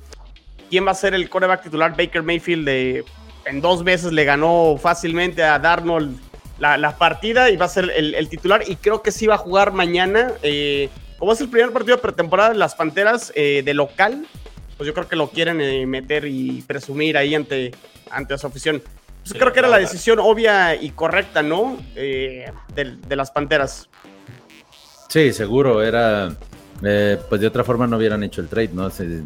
quién 0.68 0.84
va 0.84 0.90
a 0.90 0.94
ser 0.94 1.14
el 1.14 1.30
coreback 1.30 1.62
titular. 1.62 1.96
Baker 1.96 2.24
Mayfield 2.24 2.66
de, 2.66 3.04
en 3.46 3.60
dos 3.60 3.84
veces 3.84 4.12
le 4.12 4.24
ganó 4.24 4.76
fácilmente 4.76 5.44
a 5.44 5.60
Darnold 5.60 6.18
la, 6.58 6.96
partida 6.98 7.48
y 7.50 7.56
va 7.56 7.66
a 7.66 7.68
ser 7.68 7.90
el, 7.94 8.28
titular. 8.28 8.64
Y 8.66 8.74
creo 8.74 9.02
que 9.02 9.12
sí 9.12 9.28
va 9.28 9.36
a 9.36 9.38
jugar 9.38 9.72
mañana. 9.72 10.32
Eh, 10.42 10.88
como 11.16 11.32
es 11.32 11.40
el 11.40 11.48
primer 11.48 11.72
partido 11.72 11.96
de 11.96 12.02
pretemporada 12.02 12.50
de 12.50 12.56
las 12.56 12.74
Panteras 12.74 13.32
eh, 13.36 13.62
de 13.64 13.72
local, 13.72 14.26
pues 14.76 14.88
yo 14.88 14.92
creo 14.92 15.06
que 15.06 15.14
lo 15.14 15.30
quieren 15.30 15.88
meter 15.88 16.24
y 16.26 16.62
presumir 16.62 17.16
ahí 17.16 17.36
ante, 17.36 17.70
ante 18.10 18.36
su 18.36 18.48
afición. 18.48 18.82
Pues 19.22 19.34
creo 19.34 19.52
que 19.52 19.60
era 19.60 19.68
la 19.68 19.78
decisión 19.78 20.18
obvia 20.18 20.74
y 20.74 20.90
correcta, 20.90 21.44
¿no? 21.44 21.78
de, 21.94 22.50
de 22.74 23.16
las 23.16 23.30
Panteras. 23.30 23.88
Sí, 25.08 25.32
seguro, 25.32 25.82
era 25.84 26.36
eh, 26.84 27.18
pues 27.28 27.40
de 27.40 27.46
otra 27.46 27.64
forma 27.64 27.86
no 27.86 27.96
hubieran 27.96 28.22
hecho 28.22 28.40
el 28.40 28.48
trade, 28.48 28.70
¿no? 28.72 28.90
Si, 28.90 29.22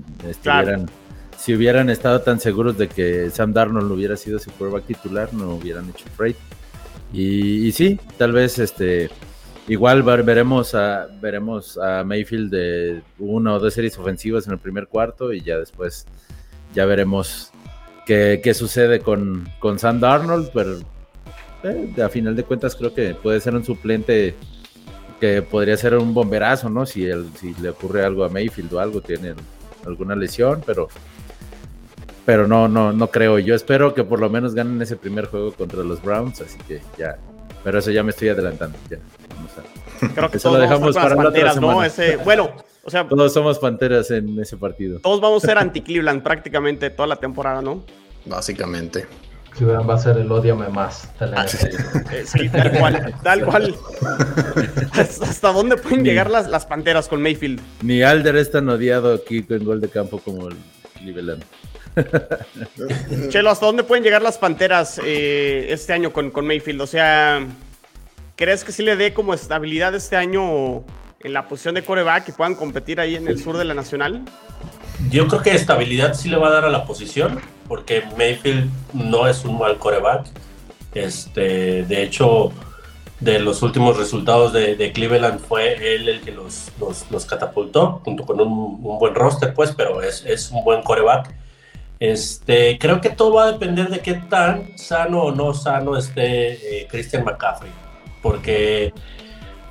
si 1.38 1.54
hubieran 1.54 1.90
estado 1.90 2.20
tan 2.20 2.40
seguros 2.40 2.76
de 2.78 2.88
que 2.88 3.30
Sam 3.30 3.52
Darnold 3.52 3.90
hubiera 3.90 4.16
sido 4.16 4.38
su 4.38 4.50
quarterback 4.50 4.86
titular, 4.86 5.32
no 5.32 5.54
hubieran 5.54 5.88
hecho 5.88 6.04
el 6.06 6.12
trade. 6.12 6.36
Y, 7.12 7.72
sí, 7.72 7.98
tal 8.18 8.32
vez 8.32 8.58
este 8.58 9.10
igual 9.68 10.02
veremos 10.02 10.74
a 10.74 11.08
veremos 11.20 11.76
a 11.78 12.04
Mayfield 12.04 12.50
de 12.50 13.02
una 13.18 13.54
o 13.54 13.58
dos 13.58 13.74
series 13.74 13.98
ofensivas 13.98 14.46
en 14.46 14.52
el 14.52 14.58
primer 14.58 14.86
cuarto 14.86 15.32
y 15.32 15.40
ya 15.40 15.58
después 15.58 16.06
ya 16.74 16.84
veremos 16.84 17.50
qué, 18.06 18.52
sucede 18.54 19.00
con, 19.00 19.48
con 19.58 19.78
Sam 19.78 19.98
Darnold, 19.98 20.50
pero 20.52 20.78
eh, 21.64 22.02
a 22.02 22.08
final 22.08 22.36
de 22.36 22.44
cuentas 22.44 22.76
creo 22.76 22.94
que 22.94 23.14
puede 23.14 23.40
ser 23.40 23.54
un 23.54 23.64
suplente 23.64 24.34
que 25.20 25.42
podría 25.42 25.76
ser 25.76 25.94
un 25.96 26.14
bomberazo, 26.14 26.68
¿no? 26.68 26.86
Si, 26.86 27.06
él, 27.06 27.28
si 27.38 27.54
le 27.60 27.70
ocurre 27.70 28.04
algo 28.04 28.24
a 28.24 28.28
Mayfield 28.28 28.72
o 28.74 28.80
algo, 28.80 29.00
tiene 29.00 29.34
alguna 29.86 30.14
lesión, 30.14 30.62
pero, 30.64 30.88
pero 32.24 32.46
no, 32.46 32.68
no, 32.68 32.92
no 32.92 33.06
creo. 33.08 33.38
Yo 33.38 33.54
espero 33.54 33.94
que 33.94 34.04
por 34.04 34.20
lo 34.20 34.28
menos 34.28 34.54
ganen 34.54 34.80
ese 34.82 34.96
primer 34.96 35.26
juego 35.26 35.52
contra 35.52 35.82
los 35.82 36.02
Browns, 36.02 36.40
así 36.40 36.58
que 36.66 36.80
ya, 36.98 37.18
pero 37.64 37.78
eso 37.78 37.90
ya 37.90 38.02
me 38.02 38.10
estoy 38.10 38.28
adelantando. 38.28 38.78
Ya, 38.90 38.98
vamos 39.34 39.52
a, 39.58 40.14
Creo 40.14 40.30
que 40.30 40.36
eso 40.36 40.52
lo 40.52 40.58
dejamos 40.58 40.94
para 40.94 41.14
la 41.14 41.28
otra 41.28 41.54
¿no? 41.54 41.82
Ese, 41.82 42.16
bueno, 42.18 42.50
o 42.84 42.90
sea, 42.90 43.08
todos 43.08 43.32
somos 43.32 43.58
panteras 43.58 44.10
en 44.10 44.38
ese 44.38 44.56
partido. 44.56 45.00
Todos 45.00 45.20
vamos 45.20 45.42
a 45.44 45.46
ser 45.46 45.58
anti-Cleveland 45.58 46.22
prácticamente 46.22 46.90
toda 46.90 47.06
la 47.06 47.16
temporada, 47.16 47.62
¿no? 47.62 47.82
Básicamente 48.26 49.06
va 49.64 49.94
a 49.94 49.98
ser 49.98 50.18
el 50.18 50.30
odiame 50.30 50.68
más. 50.68 51.08
Ah, 51.20 51.46
sí. 51.46 52.48
tal 52.48 52.72
cual, 52.78 53.14
tal 53.22 53.44
cual. 53.44 53.74
¿Hasta 54.92 55.52
dónde 55.52 55.76
pueden 55.76 56.04
llegar 56.04 56.30
las, 56.30 56.48
las 56.48 56.66
panteras 56.66 57.08
con 57.08 57.22
Mayfield? 57.22 57.60
Ni 57.82 58.02
Alder 58.02 58.36
es 58.36 58.50
tan 58.50 58.68
odiado 58.68 59.14
aquí 59.14 59.42
con 59.42 59.64
gol 59.64 59.80
de 59.80 59.88
campo 59.88 60.18
como 60.18 60.48
el 60.48 60.56
Cleveland. 60.98 61.44
Chelo, 63.30 63.50
¿hasta 63.50 63.66
dónde 63.66 63.82
pueden 63.82 64.04
llegar 64.04 64.22
las 64.22 64.38
panteras 64.38 65.00
eh, 65.02 65.68
este 65.70 65.92
año 65.92 66.12
con, 66.12 66.30
con 66.30 66.46
Mayfield? 66.46 66.82
O 66.82 66.86
sea, 66.86 67.46
¿crees 68.36 68.64
que 68.64 68.72
sí 68.72 68.82
le 68.82 68.96
dé 68.96 69.14
como 69.14 69.32
estabilidad 69.32 69.94
este 69.94 70.16
año 70.16 70.84
en 71.20 71.32
la 71.32 71.48
posición 71.48 71.74
de 71.74 71.82
coreback 71.82 72.28
y 72.28 72.32
puedan 72.32 72.54
competir 72.54 73.00
ahí 73.00 73.16
en 73.16 73.26
el 73.28 73.42
sur 73.42 73.56
de 73.56 73.64
la 73.64 73.74
Nacional? 73.74 74.22
Yo 75.10 75.26
creo 75.28 75.42
que 75.42 75.54
estabilidad 75.54 76.14
sí 76.14 76.28
le 76.28 76.36
va 76.36 76.48
a 76.48 76.50
dar 76.50 76.64
a 76.64 76.70
la 76.70 76.84
posición, 76.84 77.40
porque 77.68 78.02
Mayfield 78.16 78.70
no 78.92 79.26
es 79.26 79.44
un 79.44 79.58
mal 79.58 79.78
coreback. 79.78 80.26
Este, 80.94 81.84
de 81.84 82.02
hecho, 82.02 82.52
de 83.20 83.38
los 83.38 83.62
últimos 83.62 83.96
resultados 83.96 84.52
de, 84.52 84.92
Cleveland 84.92 85.40
fue 85.40 85.94
él 85.94 86.08
el 86.08 86.20
que 86.20 86.32
los, 86.32 86.70
los, 87.10 87.24
catapultó, 87.24 88.00
junto 88.04 88.24
con 88.24 88.40
un, 88.40 88.82
buen 88.82 89.14
roster, 89.14 89.54
pues, 89.54 89.72
pero 89.76 90.02
es, 90.02 90.24
es, 90.26 90.50
un 90.50 90.64
buen 90.64 90.82
coreback. 90.82 91.34
Este, 91.98 92.78
creo 92.78 93.00
que 93.00 93.08
todo 93.08 93.34
va 93.34 93.44
a 93.44 93.52
depender 93.52 93.88
de 93.88 94.00
qué 94.00 94.14
tan 94.14 94.76
sano 94.76 95.22
o 95.22 95.32
no 95.32 95.54
sano 95.54 95.96
esté 95.96 96.82
eh, 96.82 96.86
Christian 96.90 97.24
McCaffrey, 97.24 97.70
porque 98.22 98.92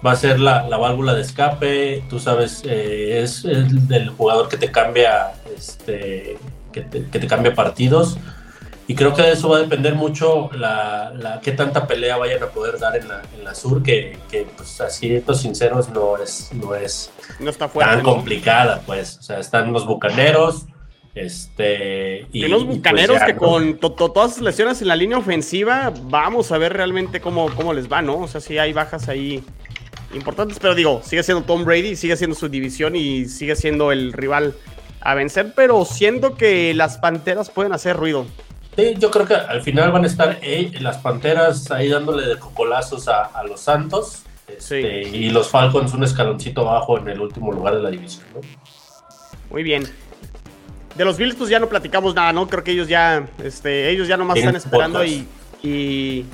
va 0.05 0.11
a 0.11 0.15
ser 0.15 0.39
la, 0.39 0.65
válvula 0.77 1.13
de 1.13 1.21
escape, 1.21 2.03
tú 2.09 2.19
sabes, 2.19 2.63
eh, 2.65 3.21
es 3.21 3.45
el 3.45 3.87
del 3.87 4.09
jugador 4.09 4.49
que 4.49 4.57
te 4.57 4.71
cambia, 4.71 5.33
este, 5.55 6.37
que 6.83 6.99
te, 7.01 7.27
cambia 7.27 7.53
partidos. 7.53 8.17
Y 8.87 8.93
creo 8.93 9.15
que 9.15 9.23
de 9.23 9.31
eso 9.31 9.49
va 9.49 9.57
a 9.57 9.61
depender 9.61 9.95
mucho 9.95 10.51
la, 10.51 11.11
la 11.17 11.41
qué 11.41 11.53
tanta 11.53 11.87
pelea 11.87 12.17
vayan 12.17 12.43
a 12.43 12.47
poder 12.47 12.77
dar 12.77 12.95
en 12.95 13.07
la, 13.07 13.21
en 13.35 13.43
la 13.43 13.55
sur, 13.55 13.81
que, 13.81 14.19
que 14.29 14.45
pues 14.55 14.79
así, 14.79 15.15
estos 15.15 15.41
sinceros, 15.41 15.89
no 15.89 16.17
es, 16.17 16.51
no 16.53 16.75
es 16.75 17.11
no 17.39 17.49
está 17.49 17.67
tan 17.67 18.03
complicada, 18.03 18.81
pues. 18.85 19.17
O 19.17 19.23
sea, 19.23 19.39
están 19.39 19.73
los 19.73 19.87
bucaneros, 19.87 20.67
este, 21.15 22.27
y, 22.33 22.45
los 22.47 22.65
pues, 22.65 22.77
bucaneros 22.77 23.23
que 23.23 23.35
con 23.37 23.79
todas 23.79 24.35
las 24.35 24.41
lesiones 24.41 24.81
en 24.81 24.89
la 24.89 24.97
línea 24.97 25.17
ofensiva, 25.17 25.91
vamos 26.03 26.51
a 26.51 26.57
ver 26.57 26.73
realmente 26.73 27.21
cómo, 27.21 27.49
cómo 27.55 27.73
les 27.73 27.91
va, 27.91 28.01
¿no? 28.01 28.19
O 28.19 28.27
sea, 28.27 28.41
si 28.41 28.57
hay 28.57 28.73
bajas 28.73 29.07
ahí 29.07 29.41
importantes, 30.13 30.59
pero 30.59 30.75
digo, 30.75 31.01
sigue 31.03 31.23
siendo 31.23 31.43
Tom 31.43 31.63
Brady, 31.63 31.95
sigue 31.95 32.17
siendo 32.17 32.35
su 32.35 32.49
división 32.49 32.95
y 32.95 33.25
sigue 33.25 33.55
siendo 33.55 33.91
el 33.91 34.11
rival 34.13 34.55
a 35.05 35.13
vencer, 35.13 35.53
pero 35.55 35.85
siento 35.85 36.35
que 36.35 36.73
las 36.73 36.97
Panteras 36.97 37.51
pueden 37.51 37.73
hacer 37.73 37.95
ruido. 37.95 38.25
Sí, 38.75 38.95
yo 38.97 39.11
creo 39.11 39.27
que 39.27 39.35
al 39.35 39.61
final 39.61 39.91
van 39.91 40.03
a 40.03 40.07
estar 40.07 40.39
eh, 40.41 40.71
las 40.79 40.97
Panteras 40.97 41.69
ahí 41.69 41.89
dándole 41.89 42.27
de 42.27 42.39
cocolazos 42.39 43.07
a, 43.07 43.43
los 43.47 43.61
Santos. 43.61 44.23
Este, 44.47 45.03
y 45.07 45.29
los 45.29 45.49
Falcons 45.49 45.93
un 45.93 46.03
escaloncito 46.03 46.67
abajo 46.67 46.97
en 46.97 47.07
el 47.07 47.21
último 47.21 47.51
lugar 47.51 47.75
de 47.75 47.83
la 47.83 47.91
división. 47.91 48.25
Muy 49.51 49.61
bien. 49.61 49.83
De 50.95 51.05
los 51.05 51.17
Bills, 51.17 51.35
pues 51.35 51.51
ya 51.51 51.59
no 51.59 51.69
platicamos 51.69 52.15
nada, 52.15 52.33
¿no? 52.33 52.47
Creo 52.47 52.63
que 52.63 52.71
ellos 52.71 52.87
ya, 52.87 53.27
este, 53.43 53.91
ellos 53.91 54.07
ya 54.07 54.17
nomás 54.17 54.37
están 54.37 54.55
esperando 54.55 55.05
y, 55.05 55.27
y, 55.61 56.25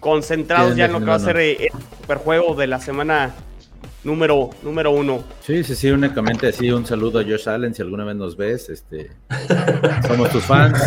concentrados 0.00 0.76
ya 0.76 0.84
en 0.84 0.92
lo 0.92 0.98
que 0.98 1.06
va 1.06 1.14
a 1.14 1.18
ser 1.18 1.38
el 1.38 1.70
superjuego 2.02 2.54
de 2.54 2.66
la 2.66 2.78
semana 2.78 3.32
número, 4.08 4.48
número 4.62 4.90
uno. 4.90 5.22
Sí, 5.42 5.62
sí, 5.62 5.74
sí, 5.74 5.90
únicamente 5.90 6.48
así 6.48 6.70
un 6.70 6.86
saludo 6.86 7.20
a 7.20 7.22
Josh 7.22 7.46
Allen, 7.46 7.74
si 7.74 7.82
alguna 7.82 8.04
vez 8.04 8.16
nos 8.16 8.36
ves, 8.36 8.70
este, 8.70 9.10
somos 10.08 10.30
tus 10.30 10.42
fans. 10.44 10.80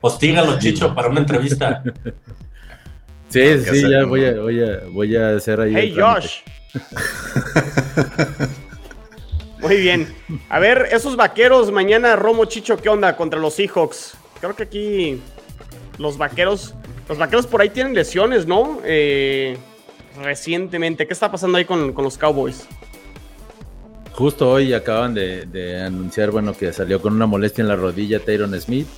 Hostígalo, 0.00 0.58
Chicho, 0.58 0.94
para 0.94 1.08
una 1.08 1.20
entrevista. 1.20 1.82
Sí, 3.28 3.42
sí, 3.60 3.82
ya 3.88 4.06
voy 4.06 4.24
a, 4.24 4.40
voy, 4.40 4.64
a, 4.64 4.80
voy 4.90 5.14
a 5.14 5.36
hacer 5.36 5.60
ahí. 5.60 5.74
Hey, 5.76 5.94
Josh. 5.96 6.38
Muy 9.60 9.76
bien. 9.76 10.08
A 10.48 10.58
ver, 10.58 10.88
esos 10.90 11.16
vaqueros, 11.16 11.70
mañana 11.70 12.16
Romo 12.16 12.46
Chicho, 12.46 12.78
¿qué 12.78 12.88
onda 12.88 13.14
contra 13.14 13.38
los 13.38 13.54
Seahawks? 13.54 14.14
Creo 14.40 14.56
que 14.56 14.62
aquí 14.62 15.20
los 15.98 16.16
vaqueros, 16.16 16.74
los 17.10 17.18
vaqueros 17.18 17.46
por 17.46 17.60
ahí 17.60 17.68
tienen 17.68 17.94
lesiones, 17.94 18.46
¿no? 18.46 18.80
Eh, 18.84 19.58
recientemente. 20.18 21.06
¿Qué 21.06 21.12
está 21.12 21.30
pasando 21.30 21.58
ahí 21.58 21.64
con, 21.64 21.94
los 21.94 22.18
Cowboys? 22.18 22.66
Justo 24.12 24.50
hoy 24.50 24.72
acaban 24.72 25.14
de, 25.14 25.82
anunciar, 25.84 26.30
bueno, 26.30 26.54
que 26.54 26.72
salió 26.72 27.00
con 27.00 27.14
una 27.14 27.26
molestia 27.26 27.62
en 27.62 27.68
la 27.68 27.76
rodilla 27.76 28.20
Tyron 28.20 28.58
Smith. 28.60 28.88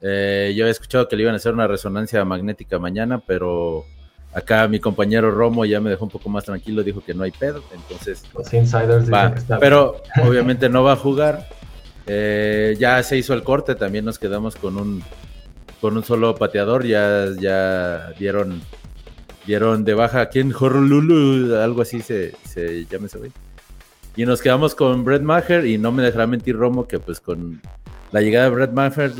Eh, 0.00 0.52
yo 0.56 0.66
he 0.66 0.70
escuchado 0.70 1.08
que 1.08 1.16
le 1.16 1.22
iban 1.22 1.34
a 1.34 1.36
hacer 1.36 1.52
una 1.54 1.66
resonancia 1.66 2.24
magnética 2.24 2.78
mañana, 2.78 3.22
pero 3.24 3.84
acá 4.32 4.66
mi 4.66 4.80
compañero 4.80 5.30
Romo 5.30 5.64
ya 5.64 5.80
me 5.80 5.90
dejó 5.90 6.04
un 6.04 6.10
poco 6.10 6.28
más 6.28 6.44
tranquilo, 6.44 6.82
dijo 6.82 7.02
que 7.04 7.14
no 7.14 7.22
hay 7.22 7.30
pedo, 7.30 7.62
entonces... 7.72 8.24
Los 8.34 8.52
insiders 8.52 9.12
va, 9.12 9.34
Pero 9.60 10.02
obviamente 10.26 10.68
no 10.68 10.82
va 10.82 10.92
a 10.92 10.96
jugar. 10.96 11.48
Eh, 12.06 12.76
ya 12.78 13.02
se 13.02 13.16
hizo 13.16 13.34
el 13.34 13.44
corte, 13.44 13.74
también 13.74 14.04
nos 14.04 14.18
quedamos 14.18 14.56
con 14.56 14.76
un, 14.76 15.04
con 15.80 15.96
un 15.96 16.02
solo 16.02 16.34
pateador, 16.34 16.84
ya, 16.84 17.26
ya 17.38 18.10
dieron 18.18 18.60
dieron 19.46 19.84
de 19.84 19.94
baja 19.94 20.20
aquí 20.20 20.40
en 20.40 20.54
Horrolulu, 20.54 21.56
algo 21.56 21.82
así 21.82 22.00
se, 22.00 22.34
se 22.44 22.86
llama 22.86 23.06
ese 23.06 23.18
güey. 23.18 23.32
Y 24.14 24.26
nos 24.26 24.42
quedamos 24.42 24.74
con 24.74 25.04
Brett 25.04 25.22
Maher 25.22 25.64
y 25.66 25.78
no 25.78 25.90
me 25.90 26.02
dejará 26.02 26.26
mentir 26.26 26.56
Romo 26.56 26.86
que 26.86 26.98
pues 26.98 27.20
con 27.20 27.60
la 28.10 28.20
llegada 28.20 28.44
de 28.44 28.50
Brett 28.50 28.72
Maher, 28.72 29.12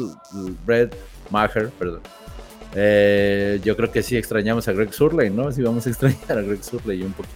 Brett 0.66 0.94
Maher, 1.30 1.70
perdón, 1.78 2.00
eh, 2.74 3.60
yo 3.64 3.76
creo 3.76 3.90
que 3.90 4.02
sí 4.02 4.16
extrañamos 4.16 4.68
a 4.68 4.72
Greg 4.72 4.92
Surley, 4.92 5.30
¿no? 5.30 5.50
Sí 5.52 5.62
vamos 5.62 5.86
a 5.86 5.90
extrañar 5.90 6.38
a 6.38 6.42
Greg 6.42 6.62
Surley 6.62 7.02
un 7.02 7.12
poquito. 7.12 7.34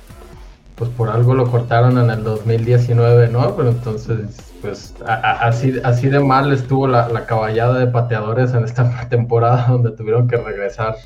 Pues 0.77 0.91
por 0.91 1.09
algo 1.09 1.35
lo 1.35 1.51
cortaron 1.51 1.99
en 1.99 2.11
el 2.11 2.23
2019, 2.23 3.29
¿no? 3.29 3.57
Pero 3.57 3.71
entonces, 3.71 4.37
pues 4.61 4.95
así, 5.07 5.75
así 5.83 6.09
de 6.09 6.21
mal 6.21 6.53
estuvo 6.53 6.87
la, 6.87 7.09
la 7.09 7.25
caballada 7.25 7.79
de 7.79 7.87
pateadores 7.87 8.53
en 8.53 8.65
esta 8.65 9.09
temporada 9.09 9.67
donde 9.69 9.93
tuvieron 9.93 10.29
que 10.29 10.37
regresar, 10.37 10.97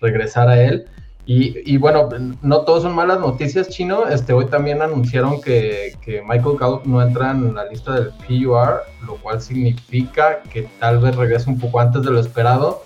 regresar 0.00 0.48
a 0.48 0.62
él. 0.62 0.86
Y, 1.24 1.76
bueno, 1.76 2.08
no 2.42 2.62
todos 2.62 2.82
son 2.82 2.94
malas 2.94 3.20
noticias, 3.20 3.68
Chino. 3.68 4.08
Este, 4.08 4.32
hoy 4.32 4.46
también 4.46 4.82
anunciaron 4.82 5.40
que, 5.40 5.94
Michael 6.26 6.56
Gallup 6.58 6.84
no 6.84 7.00
entra 7.00 7.30
en 7.30 7.54
la 7.54 7.64
lista 7.66 7.92
del 7.92 8.10
PUR, 8.26 8.82
lo 9.06 9.16
cual 9.16 9.40
significa 9.40 10.42
que 10.42 10.62
tal 10.80 10.98
vez 10.98 11.14
regrese 11.14 11.48
un 11.48 11.60
poco 11.60 11.78
antes 11.78 12.02
de 12.02 12.10
lo 12.10 12.18
esperado. 12.18 12.82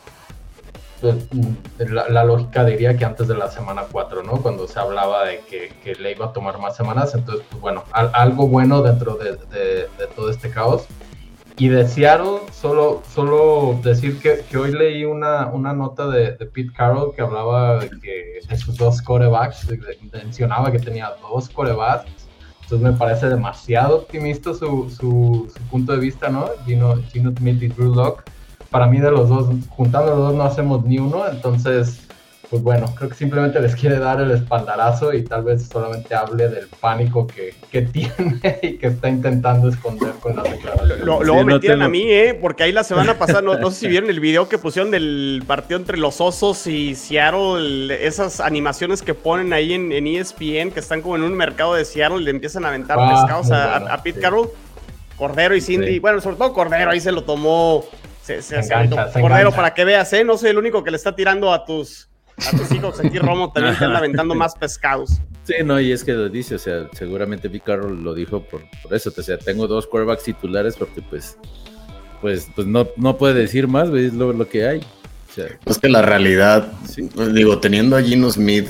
Pues, 1.01 1.14
mm, 1.33 1.92
la, 2.11 2.25
lógica 2.25 2.64
diría 2.64 2.96
que 2.96 3.07
antes 3.07 3.27
de 3.27 3.37
la 3.37 3.51
semana 3.51 3.85
4, 3.90 4.22
¿no? 4.22 4.42
Cuando 4.42 4.68
se 4.68 4.79
hablaba 4.79 5.25
de 5.25 5.40
que, 5.40 5.94
le 5.94 6.12
iba 6.12 6.27
a 6.27 6.33
tomar 6.35 6.59
más 6.59 6.77
semanas. 6.77 7.14
Entonces, 7.14 7.44
pues 7.49 7.61
bueno, 7.62 7.85
algo 7.92 8.49
bueno 8.49 8.83
dentro 8.83 9.16
de 9.16 9.88
todo 10.14 10.31
este 10.31 10.51
caos. 10.51 10.87
Y 11.59 11.69
de 11.69 11.88
Seattle, 11.88 12.40
solo, 12.53 13.03
solo 13.14 13.81
decir 13.83 14.21
que, 14.21 14.59
hoy 14.59 14.73
leí 14.73 15.05
una, 15.05 15.47
una 15.47 15.73
nota 15.73 16.07
de, 16.07 16.33
Pete 16.33 16.71
Carroll 16.77 17.14
que 17.14 17.23
hablaba 17.23 17.79
de, 17.79 17.88
que, 17.99 18.40
de 18.47 18.57
sus 18.59 18.77
dos 18.77 19.01
corebacks, 19.01 19.66
mencionaba 20.12 20.71
que 20.71 20.79
tenía 20.79 21.14
dos 21.23 21.49
corebacks. 21.49 22.11
Entonces 22.62 22.92
me 22.92 22.99
parece 22.99 23.29
demasiado 23.29 23.99
optimista 23.99 24.53
su, 24.53 24.90
su, 24.90 25.49
punto 25.71 25.92
de 25.92 25.99
vista, 25.99 26.29
¿no? 26.29 26.47
Gino, 26.66 26.97
Gino 27.11 27.33
Smith 27.35 27.62
y 27.62 27.69
Drew 27.69 27.95
Locke. 27.95 28.25
Para 28.71 28.87
mí 28.87 28.99
de 28.99 29.11
los 29.11 29.29
dos, 29.29 29.49
juntando 29.71 30.11
los 30.11 30.19
dos 30.19 30.35
no 30.35 30.42
hacemos 30.42 30.85
ni 30.85 30.99
uno, 30.99 31.27
entonces 31.27 32.06
pues 32.48 32.62
bueno, 32.62 32.94
creo 32.96 33.11
que 33.11 33.16
simplemente 33.16 33.61
les 33.61 33.74
quiere 33.74 33.98
dar 33.98 34.20
el 34.20 34.30
espaldarazo 34.30 35.12
y 35.12 35.24
tal 35.24 35.42
vez 35.42 35.66
solamente 35.66 36.14
hable 36.14 36.48
del 36.48 36.68
pánico 36.68 37.26
que, 37.26 37.54
tiene 37.92 38.59
y 38.62 38.78
que 38.78 38.87
está 38.87 39.09
intentando 39.09 39.68
esconder 39.68 40.12
con 40.20 40.37
la 40.37 40.42
declaración. 40.44 41.00
Luego 41.04 41.44
me 41.44 41.59
tiran 41.59 41.82
a 41.82 41.88
mí, 41.88 42.11
¿eh? 42.11 42.38
Porque 42.40 42.62
ahí 42.62 42.72
la 42.72 42.85
semana 42.85 43.18
pasada, 43.18 43.42
no, 43.42 43.70
sé 43.70 43.80
si 43.80 43.88
vieron 43.88 44.09
el 44.11 44.20
video 44.20 44.48
que 44.48 44.59
pusieron 44.59 44.90
del 44.90 45.42
partido 45.46 45.78
entre 45.78 45.98
los 45.98 46.20
Osos 46.20 46.66
y 46.66 46.94
Seattle, 46.94 48.06
esas 48.06 48.40
animaciones 48.40 49.02
que 49.02 49.14
ponen 49.14 49.52
ahí 49.52 49.74
en, 49.74 50.06
ESPN, 50.06 50.70
que 50.70 50.80
están 50.80 51.02
como 51.02 51.16
en 51.16 51.22
un 51.22 51.35
mercado 51.35 51.74
de 51.74 51.85
Seattle 51.85 52.20
y 52.20 52.24
le 52.24 52.30
empiezan 52.30 52.64
a 52.64 52.68
aventar 52.68 52.96
ah, 53.00 53.11
pescados 53.11 53.50
a, 53.50 54.02
Pete 54.02 54.20
Carroll. 54.20 54.48
Cordero 55.16 55.56
y 55.56 55.62
Cindy, 55.62 55.98
bueno, 55.98 56.20
sobre 56.20 56.37
todo 56.37 56.52
Cordero, 56.52 56.90
ahí 56.90 57.00
se 57.00 57.11
lo 57.11 57.24
tomó. 57.24 57.85
Se, 58.22 58.42
se, 58.42 58.61
Cordero, 59.18 59.50
para 59.52 59.72
que 59.72 59.85
veas, 59.85 60.12
¿eh? 60.12 60.24
No 60.24 60.37
soy 60.37 60.50
el 60.50 60.59
único 60.59 60.85
que 60.85 60.90
le 60.90 60.96
está 60.96 61.16
tirando 61.16 61.52
a 61.52 61.64
tus 61.64 62.09
a 62.38 62.51
tus 62.57 62.70
hijos 62.72 63.01
aquí 63.01 63.18
Romo 63.18 63.53
también 63.53 63.75
están 63.75 63.94
aventando 63.94 64.35
más 64.37 64.55
pescados. 64.55 65.20
Sí, 65.44 65.55
no, 65.64 65.81
y 65.81 65.92
es 65.92 66.03
que 66.03 66.12
lo 66.12 66.29
dice, 66.29 66.57
o 66.57 66.59
sea, 66.59 66.88
seguramente 66.92 67.49
Pete 67.49 67.64
Carroll 67.64 68.03
lo 68.03 68.14
dijo 68.14 68.42
por, 68.42 68.62
por 68.83 68.94
eso, 68.94 69.12
o 69.16 69.22
sea, 69.22 69.38
tengo 69.38 69.66
dos 69.66 69.87
quarterbacks 69.87 70.25
titulares 70.25 70.77
porque 70.77 71.03
pues, 71.03 71.38
pues, 72.20 72.49
pues 72.55 72.66
no, 72.66 72.88
no 72.96 73.16
puede 73.16 73.35
decir 73.35 73.68
más, 73.68 73.88
es 73.90 74.12
lo, 74.12 74.33
lo 74.33 74.49
que 74.49 74.66
hay. 74.66 74.81
es 75.64 75.79
que 75.79 75.88
la 75.88 76.03
realidad, 76.03 76.72
digo, 77.33 77.61
teniendo 77.61 77.96
a 77.96 78.03
Gino 78.03 78.29
Smith 78.31 78.68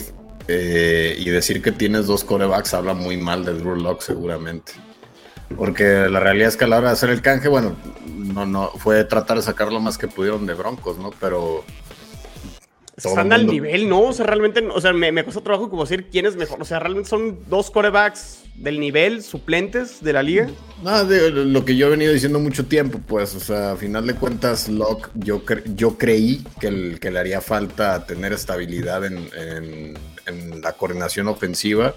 eh, 0.48 1.16
y 1.18 1.31
decir 1.31 1.62
que 1.62 1.72
tienes 1.72 2.07
dos 2.07 2.24
corebacks 2.24 2.74
habla 2.74 2.94
muy 2.94 3.16
mal 3.16 3.44
de 3.44 3.55
Drew 3.55 3.76
Locke 3.76 4.02
seguramente. 4.02 4.72
Porque 5.57 6.09
la 6.11 6.20
realidad 6.20 6.48
es 6.48 6.57
que 6.57 6.64
a 6.64 6.68
la 6.68 6.79
hora 6.79 6.88
de 6.88 6.94
hacer 6.94 7.11
el 7.11 7.22
canje, 7.22 7.48
bueno, 7.48 7.76
no, 8.07 8.46
no, 8.46 8.70
fue 8.76 9.05
tratar 9.05 9.37
de 9.37 9.42
sacar 9.42 9.72
lo 9.72 9.81
más 9.81 9.96
que 9.96 10.09
pudieron 10.09 10.44
de 10.44 10.55
Broncos, 10.55 10.98
¿no? 10.98 11.11
Pero 11.20 11.64
están 12.96 13.32
al 13.32 13.46
nivel, 13.46 13.88
¿no? 13.88 14.02
O 14.02 14.12
sea, 14.12 14.26
realmente, 14.26 14.66
o 14.66 14.80
sea, 14.80 14.92
me, 14.92 15.12
me 15.12 15.22
cuesta 15.22 15.42
trabajo 15.42 15.68
como 15.68 15.82
decir 15.82 16.09
quién 16.11 16.26
es 16.26 16.37
mejor. 16.37 16.61
O 16.62 16.64
sea, 16.64 16.78
realmente 16.78 17.09
son 17.09 17.38
dos 17.48 17.70
corebacks 17.70 18.44
del 18.56 18.80
nivel, 18.80 19.22
suplentes 19.22 20.02
de 20.02 20.12
la 20.12 20.22
liga. 20.22 20.48
Nada, 20.82 21.04
de 21.04 21.30
lo 21.30 21.64
que 21.64 21.76
yo 21.76 21.88
he 21.88 21.90
venido 21.90 22.12
diciendo 22.12 22.38
mucho 22.38 22.66
tiempo, 22.66 22.98
pues, 23.06 23.35
o 23.35 23.40
sea, 23.40 23.72
a 23.72 23.76
final 23.76 24.06
de 24.06 24.14
cuentas, 24.14 24.68
Locke, 24.68 25.11
yo, 25.14 25.42
yo 25.74 25.98
creí 25.98 26.42
que, 26.61 26.98
que 27.00 27.11
le 27.11 27.18
haría 27.18 27.40
falta 27.40 28.06
tener 28.06 28.32
estabilidad 28.32 29.04
en, 29.04 29.28
en 30.26 30.61
la 30.62 30.72
coordinación 30.72 31.28
ofensiva. 31.28 31.94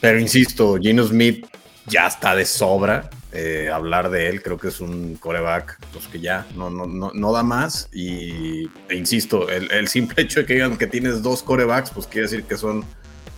Pero 0.00 0.20
insisto, 0.20 0.76
Gino 0.80 1.04
Smith 1.04 1.46
ya 1.86 2.06
está 2.06 2.34
de 2.34 2.44
sobra. 2.44 3.10
Eh, 3.38 3.68
hablar 3.70 4.08
de 4.08 4.30
él. 4.30 4.42
Creo 4.42 4.56
que 4.56 4.68
es 4.68 4.80
un 4.80 5.16
coreback 5.16 5.78
pues, 5.92 6.06
que 6.06 6.20
ya 6.20 6.46
no, 6.56 6.70
no, 6.70 6.86
no, 6.86 7.32
da 7.32 7.42
más. 7.42 7.90
Y 7.92 8.70
e 8.88 8.94
insisto, 8.94 9.50
el, 9.50 9.88
simple 9.88 10.22
hecho 10.22 10.40
de 10.40 10.46
que 10.46 10.54
digan 10.54 10.78
que 10.78 10.86
tienes 10.86 11.22
dos 11.22 11.42
corebacks, 11.42 11.90
pues 11.90 12.06
quiere 12.06 12.28
decir 12.28 12.44
que 12.44 12.56
son 12.56 12.82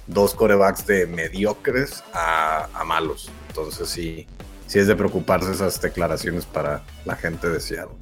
dos 0.07 0.35
corebacks 0.35 0.87
de 0.87 1.07
mediocres 1.09 2.05
a, 2.15 2.69
malos. 2.87 3.29
Entonces 3.49 3.89
sí, 3.89 4.29
sí 4.69 4.79
es 4.79 4.87
de 4.87 4.95
preocuparse 4.95 5.51
esas 5.51 5.81
declaraciones 5.81 6.47
para 6.47 6.85
la 7.05 7.17
gente 7.17 7.49
de 7.49 7.59
Seattle. 7.59 7.97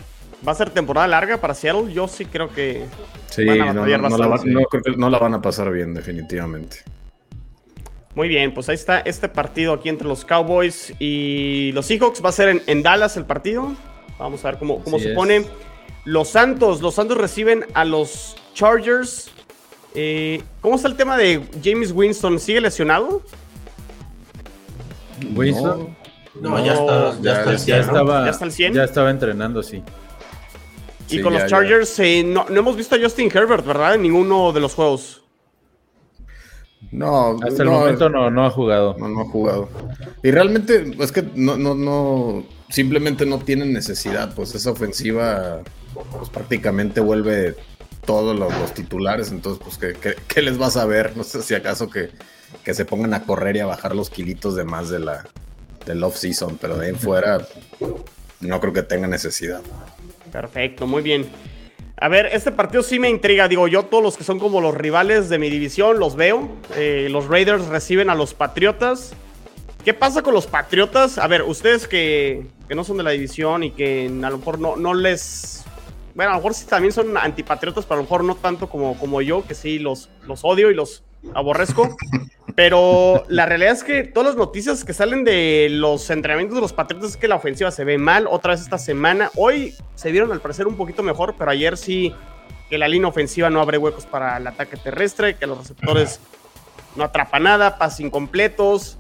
¿Va 0.47 0.53
a 0.53 0.55
ser 0.55 0.69
temporada 0.69 1.09
larga 1.09 1.41
para 1.41 1.55
Seattle? 1.55 1.95
Yo 1.95 2.09
sí 2.09 2.27
creo 2.27 2.53
que 2.53 2.85
van 3.39 3.61
a 3.63 3.73
no, 3.73 3.87
no 3.87 5.09
la 5.11 5.19
van 5.19 5.33
a 5.33 5.41
pasar 5.41 5.73
bien, 5.73 5.95
definitivamente. 5.95 6.85
Muy 8.17 8.29
bien, 8.29 8.55
pues 8.55 8.67
ahí 8.71 8.77
está 8.77 9.01
este 9.01 9.29
partido 9.29 9.75
aquí 9.75 9.91
entre 9.91 10.09
los 10.09 10.25
Cowboys 10.25 10.95
y 10.99 11.71
los 11.73 11.85
Seahawks. 11.85 12.25
Va 12.25 12.31
a 12.31 12.33
ser 12.33 12.63
en, 12.67 12.83
Dallas 12.83 13.19
el 13.19 13.27
partido. 13.27 13.77
Vamos 14.19 14.43
a 14.43 14.53
ver 14.53 14.59
cómo, 14.59 14.83
cómo 14.83 14.99
se 14.99 15.11
pone. 15.11 15.45
Los 16.07 16.29
Santos, 16.29 16.81
los 16.81 16.95
Santos 16.95 17.19
reciben 17.19 17.67
a 17.75 17.85
los 17.85 18.35
Chargers. 18.55 19.31
Eh, 19.95 20.43
¿Cómo 20.63 20.77
está 20.77 20.89
el 20.89 20.97
tema 20.97 21.19
de 21.19 21.43
James 21.63 21.93
Winston? 21.93 22.41
¿Sigue 22.41 22.63
lesionado? 22.63 23.21
Winston. 25.35 25.95
No, 26.41 26.65
ya, 26.65 26.73
está, 26.73 27.21
ya, 27.21 27.53
está, 27.53 27.81
estaba, 27.81 28.25
ya 28.25 28.31
está 28.31 28.45
al 28.47 28.53
100. 28.53 28.73
Ya 28.73 28.85
estaba 28.85 29.11
entrenando, 29.11 29.63
sí. 29.63 29.83
Y 31.11 31.21
con 31.21 31.35
los 31.35 31.45
Chargers, 31.47 31.99
eh, 31.99 32.25
no, 32.25 32.47
no 32.49 32.61
hemos 32.61 32.77
visto 32.77 32.95
a 32.95 32.99
Justin 32.99 33.31
Herbert, 33.31 33.67
¿verdad? 33.67 33.97
En 33.97 34.03
ninguno 34.03 34.53
de 34.53 34.61
los 34.61 34.75
juegos. 34.75 35.23
No, 36.91 37.39
hasta 37.43 37.63
el 37.63 37.69
momento 37.69 38.09
no, 38.09 38.31
no 38.31 38.47
ha 38.47 38.51
jugado. 38.51 38.97
No, 38.99 39.09
no 39.09 39.23
ha 39.23 39.25
jugado. 39.25 39.69
Y 40.23 40.31
realmente 40.31 40.95
es 40.99 41.13
que 41.13 41.25
no, 41.35 41.57
no, 41.57 41.75
no, 41.75 42.45
simplemente 42.69 43.27
no 43.27 43.39
tienen 43.39 43.73
necesidad, 43.73 44.35
pues 44.35 44.55
esa 44.55 44.71
ofensiva 44.71 45.63
pues 46.13 46.31
prácticamente 46.31 47.01
vuelve 47.01 47.57
todos 48.05 48.39
los, 48.39 48.53
titulares, 48.75 49.31
entonces 49.33 49.63
pues 49.63 49.79
¿qué, 49.79 50.15
¿qué, 50.29 50.43
les 50.43 50.59
vas 50.59 50.77
a 50.77 50.85
ver? 50.85 51.17
No 51.17 51.25
sé 51.25 51.43
si 51.43 51.55
acaso 51.55 51.91
que, 51.91 52.11
que, 52.65 52.75
se 52.75 52.85
pongan 52.85 53.15
a 53.15 53.25
correr 53.25 53.57
y 53.57 53.61
a 53.61 53.67
bajar 53.67 53.97
los 53.97 54.11
kilitos 54.11 54.55
de 54.55 54.65
más 54.65 54.91
de 54.91 55.01
la 55.01 55.25
del 55.87 56.03
off-season, 56.05 56.59
pero 56.61 56.77
de 56.77 56.87
ahí 56.87 56.91
en 56.91 56.99
fuera 56.99 57.47
no 58.41 58.61
creo 58.61 58.73
que 58.73 58.83
tenga 58.83 59.07
necesidad. 59.07 59.61
Perfecto, 60.31 60.87
muy 60.87 61.03
bien. 61.03 61.27
A 61.99 62.09
ver, 62.09 62.27
este 62.27 62.53
partido 62.53 62.83
sí 62.83 62.99
me 62.99 63.09
intriga. 63.09 63.49
Digo, 63.49 63.69
yo 63.69 63.85
todos 63.85 64.03
los 64.03 64.17
que 64.19 64.25
son 64.25 64.39
como 64.39 64.61
los 64.61 64.75
rivales 64.75 65.31
de 65.31 65.39
mi 65.39 65.49
división 65.49 65.99
los 65.99 66.15
veo. 66.15 66.49
Eh, 66.75 67.09
los 67.11 67.27
Raiders 67.27 67.67
reciben 67.69 68.11
a 68.11 68.15
los 68.15 68.35
Patriotas. 68.35 69.15
¿Qué 69.83 69.95
pasa 69.95 70.23
con 70.23 70.35
los 70.35 70.47
Patriotas? 70.47 71.17
A 71.17 71.27
ver, 71.27 71.43
ustedes 71.43 71.89
que, 71.89 72.47
que 72.69 72.75
no 72.75 72.85
son 72.85 72.99
de 72.99 73.03
la 73.03 73.13
división 73.13 73.63
y 73.63 73.71
que 73.71 74.07
a 74.07 74.31
lo 74.31 74.39
mejor 74.39 74.59
no, 74.59 74.77
no 74.77 74.93
les... 74.93 75.65
Bueno, 76.15 76.33
a 76.33 76.35
lo 76.35 76.41
mejor 76.41 76.55
sí 76.55 76.67
también 76.67 76.93
son 76.93 77.17
antipatriotas, 77.17 77.85
pero 77.87 77.95
a 77.95 77.99
lo 77.99 78.03
mejor 78.03 78.25
no 78.25 78.35
tanto 78.35 78.69
como, 78.69 78.99
como 78.99 79.23
yo, 79.23 79.47
que 79.47 79.55
sí 79.55 79.79
los, 79.79 80.11
los 80.27 80.45
odio 80.45 80.71
y 80.71 80.75
los 80.75 81.03
aborrezco. 81.35 81.97
Pero 82.55 83.25
la 83.29 83.45
realidad 83.45 83.73
es 83.73 83.85
que 83.85 84.05
todas 84.05 84.29
las 84.29 84.37
noticias 84.37 84.83
que 84.83 84.95
salen 84.95 85.25
de 85.25 85.69
los 85.71 86.09
entrenamientos 86.09 86.55
de 86.55 86.63
los 86.63 86.73
Patriotas 86.73 87.11
es 87.11 87.17
que 87.19 87.29
la 87.29 87.37
ofensiva 87.37 87.71
se 87.71 87.85
ve 87.85 87.99
mal 87.99 88.27
otra 88.31 88.53
vez 88.53 88.63
esta 88.63 88.79
semana. 88.79 89.31
Hoy 89.37 89.75
se 89.95 90.11
vieron 90.11 90.33
al 90.33 90.41
parecer 90.41 90.67
un 90.67 90.77
poquito 90.77 91.03
mejor, 91.03 91.35
pero 91.39 91.51
ayer 91.51 91.77
sí 91.77 92.15
que 92.71 92.79
la 92.79 92.89
línea 92.89 93.09
ofensiva 93.09 93.51
no 93.51 93.61
abre 93.61 93.79
huecos 93.79 94.07
para 94.07 94.39
el 94.39 94.47
ataque 94.47 94.79
terrestre, 94.79 95.37
que 95.37 95.47
los 95.47 95.59
receptores 95.59 96.19
no 96.97 97.05
atrapan 97.05 97.43
nada, 97.43 97.77
pases 97.77 98.01
incompletos. 98.01 98.97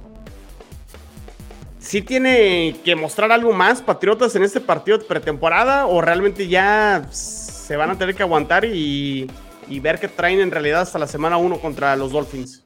¿Sí 1.78 2.02
tiene 2.02 2.76
que 2.84 2.96
mostrar 2.96 3.30
algo 3.30 3.52
más 3.52 3.80
Patriotas 3.80 4.34
en 4.34 4.42
este 4.42 4.60
partido 4.60 4.98
de 4.98 5.04
pretemporada 5.04 5.86
o 5.86 6.00
realmente 6.00 6.48
ya 6.48 7.06
se 7.10 7.76
van 7.76 7.90
a 7.90 7.96
tener 7.96 8.14
que 8.14 8.22
aguantar 8.22 8.64
y, 8.64 9.30
y 9.68 9.80
ver 9.80 9.98
qué 9.98 10.08
traen 10.08 10.40
en 10.40 10.50
realidad 10.50 10.82
hasta 10.82 10.98
la 10.98 11.06
semana 11.06 11.36
1 11.36 11.58
contra 11.60 11.96
los 11.96 12.12
Dolphins? 12.12 12.64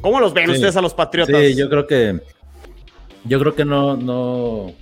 ¿Cómo 0.00 0.20
los 0.20 0.34
ven 0.34 0.50
ustedes 0.50 0.76
a 0.76 0.82
los 0.82 0.94
Patriotas? 0.94 1.34
Sí, 1.36 1.56
yo 1.56 1.68
creo 1.68 1.86
que 1.86 2.20
yo 3.24 3.38
creo 3.38 3.54
que 3.54 3.64
no, 3.64 3.96
no, 3.96 4.74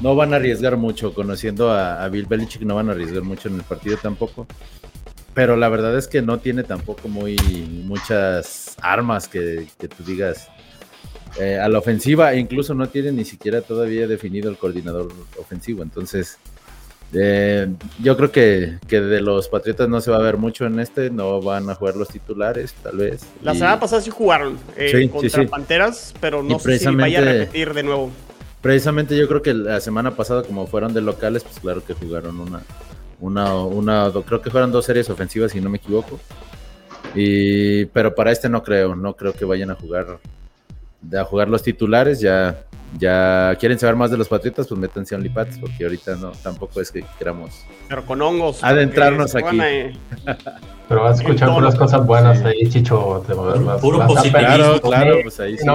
no 0.00 0.16
van 0.16 0.32
a 0.32 0.36
arriesgar 0.36 0.76
mucho. 0.76 1.14
Conociendo 1.14 1.70
a, 1.70 2.08
Bill 2.08 2.26
Belichick, 2.26 2.62
no 2.62 2.74
van 2.74 2.88
a 2.88 2.92
arriesgar 2.92 3.22
mucho 3.22 3.48
en 3.48 3.56
el 3.56 3.62
partido 3.62 3.96
tampoco. 3.96 4.46
Pero 5.34 5.56
la 5.56 5.68
verdad 5.68 5.96
es 5.96 6.08
que 6.08 6.20
no 6.20 6.38
tiene 6.38 6.64
tampoco 6.64 7.08
muy 7.08 7.36
muchas 7.84 8.76
armas 8.82 9.28
que, 9.28 9.66
tú 9.78 10.04
digas 10.04 10.48
eh, 11.38 11.58
a 11.58 11.68
la 11.68 11.78
ofensiva. 11.78 12.34
Incluso 12.34 12.74
no 12.74 12.88
tiene 12.88 13.12
ni 13.12 13.24
siquiera 13.24 13.60
todavía 13.60 14.08
definido 14.08 14.50
el 14.50 14.56
coordinador 14.56 15.12
ofensivo. 15.38 15.82
Entonces, 15.82 16.38
eh, 17.14 17.68
yo 18.02 18.16
creo 18.16 18.30
que, 18.30 18.78
que, 18.86 19.00
de 19.00 19.20
los 19.20 19.48
Patriotas 19.48 19.88
no 19.88 20.00
se 20.00 20.10
va 20.10 20.18
a 20.18 20.22
ver 20.22 20.36
mucho 20.36 20.66
en 20.66 20.78
este, 20.78 21.10
no 21.10 21.40
van 21.40 21.70
a 21.70 21.74
jugar 21.74 21.96
los 21.96 22.08
titulares, 22.08 22.74
tal 22.82 22.98
vez. 22.98 23.22
La 23.42 23.54
semana 23.54 23.80
pasada 23.80 24.02
sí 24.02 24.10
jugaron 24.10 24.58
eh, 24.76 25.08
contra 25.10 25.46
Panteras, 25.46 26.14
pero 26.20 26.42
no 26.42 26.58
sé 26.58 26.78
si 26.78 26.94
vaya 26.94 27.20
a 27.20 27.24
repetir 27.24 27.72
de 27.72 27.82
nuevo. 27.82 28.10
Precisamente 28.60 29.16
yo 29.16 29.26
creo 29.28 29.40
que 29.40 29.54
la 29.54 29.80
semana 29.80 30.16
pasada, 30.16 30.42
como 30.42 30.66
fueron 30.66 30.92
de 30.92 31.00
locales, 31.00 31.44
pues 31.44 31.60
claro 31.60 31.82
que 31.84 31.94
jugaron 31.94 32.40
una, 32.40 32.60
una, 33.20 33.54
una, 33.64 34.12
creo 34.26 34.42
que 34.42 34.50
fueron 34.50 34.70
dos 34.70 34.84
series 34.84 35.08
ofensivas, 35.08 35.52
si 35.52 35.60
no 35.60 35.70
me 35.70 35.78
equivoco. 35.78 36.20
Y, 37.14 37.86
pero 37.86 38.14
para 38.14 38.32
este 38.32 38.50
no 38.50 38.62
creo, 38.62 38.94
no 38.94 39.14
creo 39.14 39.32
que 39.32 39.46
vayan 39.46 39.70
a 39.70 39.74
jugar, 39.74 40.18
a 41.16 41.24
jugar 41.24 41.48
los 41.48 41.62
titulares, 41.62 42.20
ya 42.20 42.64
ya 42.96 43.54
quieren 43.58 43.78
saber 43.78 43.96
más 43.96 44.10
de 44.10 44.16
los 44.16 44.28
patriotas, 44.28 44.66
pues 44.66 44.80
métanse 44.80 45.14
a 45.14 45.18
OnlyPats, 45.18 45.58
porque 45.58 45.84
ahorita 45.84 46.16
no, 46.16 46.32
tampoco 46.42 46.80
es 46.80 46.90
que 46.90 47.04
queramos. 47.18 47.64
Pero 47.88 48.06
con 48.06 48.22
hongos. 48.22 48.64
Adentrarnos 48.64 49.34
aquí. 49.34 49.58
Pero 50.88 51.02
vas 51.02 51.18
a 51.18 51.22
escuchar 51.22 51.52
puras 51.52 51.74
cosas 51.74 52.06
buenas 52.06 52.42
ahí, 52.44 52.66
Chicho. 52.70 53.22
Puro 53.82 54.06
positivismo. 54.06 54.38
Claro, 54.38 54.80
claro, 54.80 55.16
pues 55.22 55.38
ahí 55.38 55.58
sí, 55.58 55.66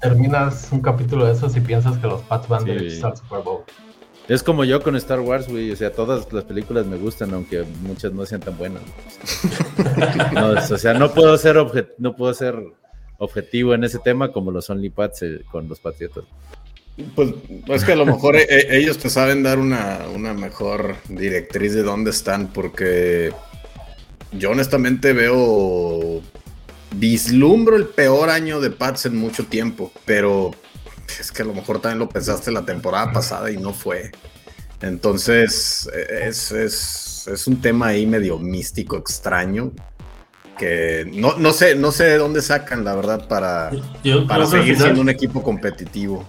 Terminas 0.00 0.68
un 0.72 0.80
capítulo 0.80 1.26
de 1.26 1.32
esos 1.32 1.54
y 1.56 1.60
piensas 1.60 1.98
que 1.98 2.06
los 2.06 2.22
Pats 2.22 2.48
van 2.48 2.64
derechos 2.64 3.04
al 3.04 3.16
Super 3.18 3.40
Bowl. 3.40 3.64
Es 4.26 4.42
como 4.42 4.64
yo 4.64 4.82
con 4.82 4.96
Star 4.96 5.20
Wars, 5.20 5.46
güey. 5.46 5.70
O 5.70 5.76
sea, 5.76 5.92
todas 5.92 6.32
las 6.32 6.44
películas 6.44 6.86
me 6.86 6.96
gustan, 6.96 7.34
aunque 7.34 7.64
muchas 7.82 8.14
no 8.14 8.24
sean 8.24 8.40
tan 8.40 8.56
buenas. 8.56 8.82
o 10.70 10.78
sea, 10.78 10.94
no 10.94 11.12
puedo 11.12 11.36
ser 11.36 11.56
no 11.98 12.16
puedo 12.16 12.32
ser 12.32 12.56
objetivo 13.18 13.74
en 13.74 13.84
ese 13.84 13.98
tema 13.98 14.32
como 14.32 14.50
los 14.50 14.70
OnlyPads 14.70 15.22
eh, 15.22 15.40
con 15.50 15.68
los 15.68 15.80
Patriotas. 15.80 16.24
Pues 17.16 17.30
es 17.68 17.84
que 17.84 17.92
a 17.92 17.96
lo 17.96 18.06
mejor 18.06 18.36
eh, 18.36 18.46
eh, 18.48 18.66
ellos 18.70 18.98
te 18.98 19.10
saben 19.10 19.42
dar 19.42 19.58
una, 19.58 20.06
mejor 20.34 20.96
directriz 21.08 21.74
de 21.74 21.82
dónde 21.82 22.10
están, 22.10 22.52
porque 22.52 23.32
yo 24.32 24.50
honestamente 24.50 25.12
veo, 25.12 26.22
vislumbro 26.92 27.76
el 27.76 27.86
peor 27.86 28.30
año 28.30 28.60
de 28.60 28.70
Pats 28.70 29.06
en 29.06 29.16
mucho 29.16 29.46
tiempo, 29.46 29.90
pero 30.04 30.52
es 31.18 31.32
que 31.32 31.42
a 31.42 31.46
lo 31.46 31.54
mejor 31.54 31.80
también 31.80 31.98
lo 31.98 32.08
pensaste 32.08 32.52
la 32.52 32.64
temporada 32.64 33.12
pasada 33.12 33.50
y 33.50 33.56
no 33.56 33.72
fue. 33.72 34.12
Entonces 34.80 35.88
es, 36.20 36.52
es, 36.52 37.26
es 37.26 37.46
un 37.48 37.60
tema 37.60 37.88
ahí 37.88 38.06
medio 38.06 38.38
místico, 38.38 38.96
extraño, 38.96 39.72
que 40.54 41.06
no, 41.12 41.36
no 41.36 41.52
sé, 41.52 41.74
no 41.74 41.92
sé 41.92 42.04
de 42.04 42.18
dónde 42.18 42.42
sacan, 42.42 42.84
la 42.84 42.94
verdad, 42.94 43.26
para, 43.28 43.70
para 44.28 44.46
seguir 44.46 44.76
siendo 44.76 45.00
un 45.00 45.08
equipo 45.08 45.42
competitivo. 45.42 46.26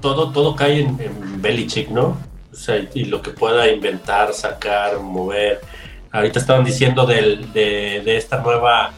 Todo, 0.00 0.30
todo 0.30 0.54
cae 0.54 0.80
en, 0.80 1.00
en 1.00 1.42
Belichick, 1.42 1.88
¿no? 1.90 2.18
O 2.52 2.56
sea, 2.56 2.86
y 2.94 3.04
lo 3.04 3.20
que 3.22 3.30
pueda 3.30 3.70
inventar, 3.70 4.32
sacar, 4.32 4.98
mover. 5.00 5.60
Ahorita 6.10 6.38
estaban 6.38 6.64
diciendo 6.64 7.04
del, 7.06 7.52
de, 7.52 8.02
de, 8.04 8.16
esta 8.16 8.40
nueva 8.40 8.92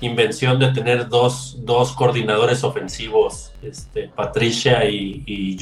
invención 0.00 0.58
de 0.58 0.72
tener 0.72 1.08
dos, 1.08 1.58
dos 1.60 1.92
coordinadores 1.92 2.64
ofensivos, 2.64 3.52
este, 3.62 4.08
Patricia 4.08 4.84
y, 4.88 5.22
y 5.26 5.58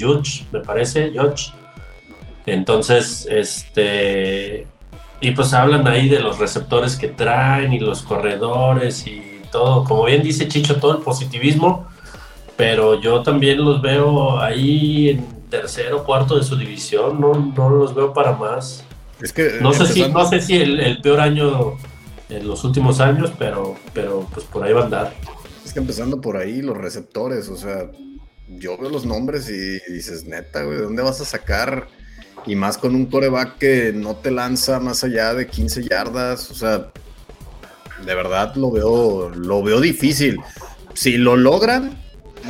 me 0.52 0.60
parece, 0.60 1.12
Judge. 1.14 1.52
Entonces, 2.46 3.26
este, 3.30 4.66
y 5.24 5.30
pues 5.30 5.54
hablan 5.54 5.86
ahí 5.88 6.08
de 6.10 6.20
los 6.20 6.38
receptores 6.38 6.96
que 6.96 7.08
traen 7.08 7.72
y 7.72 7.78
los 7.78 8.02
corredores 8.02 9.06
y 9.06 9.40
todo. 9.50 9.84
Como 9.84 10.04
bien 10.04 10.22
dice 10.22 10.48
Chicho, 10.48 10.76
todo 10.76 10.98
el 10.98 11.02
positivismo. 11.02 11.88
Pero 12.58 13.00
yo 13.00 13.22
también 13.22 13.64
los 13.64 13.80
veo 13.80 14.38
ahí 14.38 15.08
en 15.08 15.48
tercero, 15.48 16.04
cuarto 16.04 16.36
de 16.36 16.44
su 16.44 16.56
división. 16.56 17.18
No, 17.20 17.32
no 17.56 17.70
los 17.70 17.94
veo 17.94 18.12
para 18.12 18.32
más. 18.32 18.84
Es 19.22 19.32
que 19.32 19.58
no 19.62 19.72
sé 19.72 19.86
si, 19.86 20.06
no 20.10 20.28
sé 20.28 20.42
si 20.42 20.56
el, 20.56 21.00
peor 21.00 21.20
año 21.20 21.78
en 22.28 22.46
los 22.46 22.62
últimos 22.62 23.00
años, 23.00 23.32
pero, 23.38 23.76
pero 23.94 24.28
pues 24.30 24.44
por 24.44 24.62
ahí 24.62 24.74
va 24.74 24.82
a 24.82 24.84
andar. 24.84 25.14
Es 25.64 25.72
que 25.72 25.78
empezando 25.78 26.20
por 26.20 26.36
ahí, 26.36 26.60
los 26.60 26.76
receptores, 26.76 27.48
o 27.48 27.56
sea, 27.56 27.90
yo 28.46 28.76
veo 28.76 28.90
los 28.90 29.06
nombres 29.06 29.48
y 29.48 29.90
dices, 29.90 30.26
neta, 30.26 30.64
güey, 30.64 30.76
¿de 30.76 30.84
dónde 30.84 31.02
vas 31.02 31.22
a 31.22 31.24
sacar? 31.24 31.88
Y 32.46 32.56
más 32.56 32.76
con 32.78 32.94
un 32.94 33.06
coreback 33.06 33.58
que 33.58 33.92
no 33.94 34.16
te 34.16 34.30
lanza 34.30 34.80
más 34.80 35.02
allá 35.04 35.34
de 35.34 35.46
15 35.46 35.88
yardas. 35.88 36.50
O 36.50 36.54
sea, 36.54 36.90
de 38.04 38.14
verdad 38.14 38.54
lo 38.56 38.70
veo, 38.70 39.30
lo 39.30 39.62
veo 39.62 39.80
difícil. 39.80 40.38
Si 40.94 41.16
lo 41.16 41.36
logran, 41.36 41.98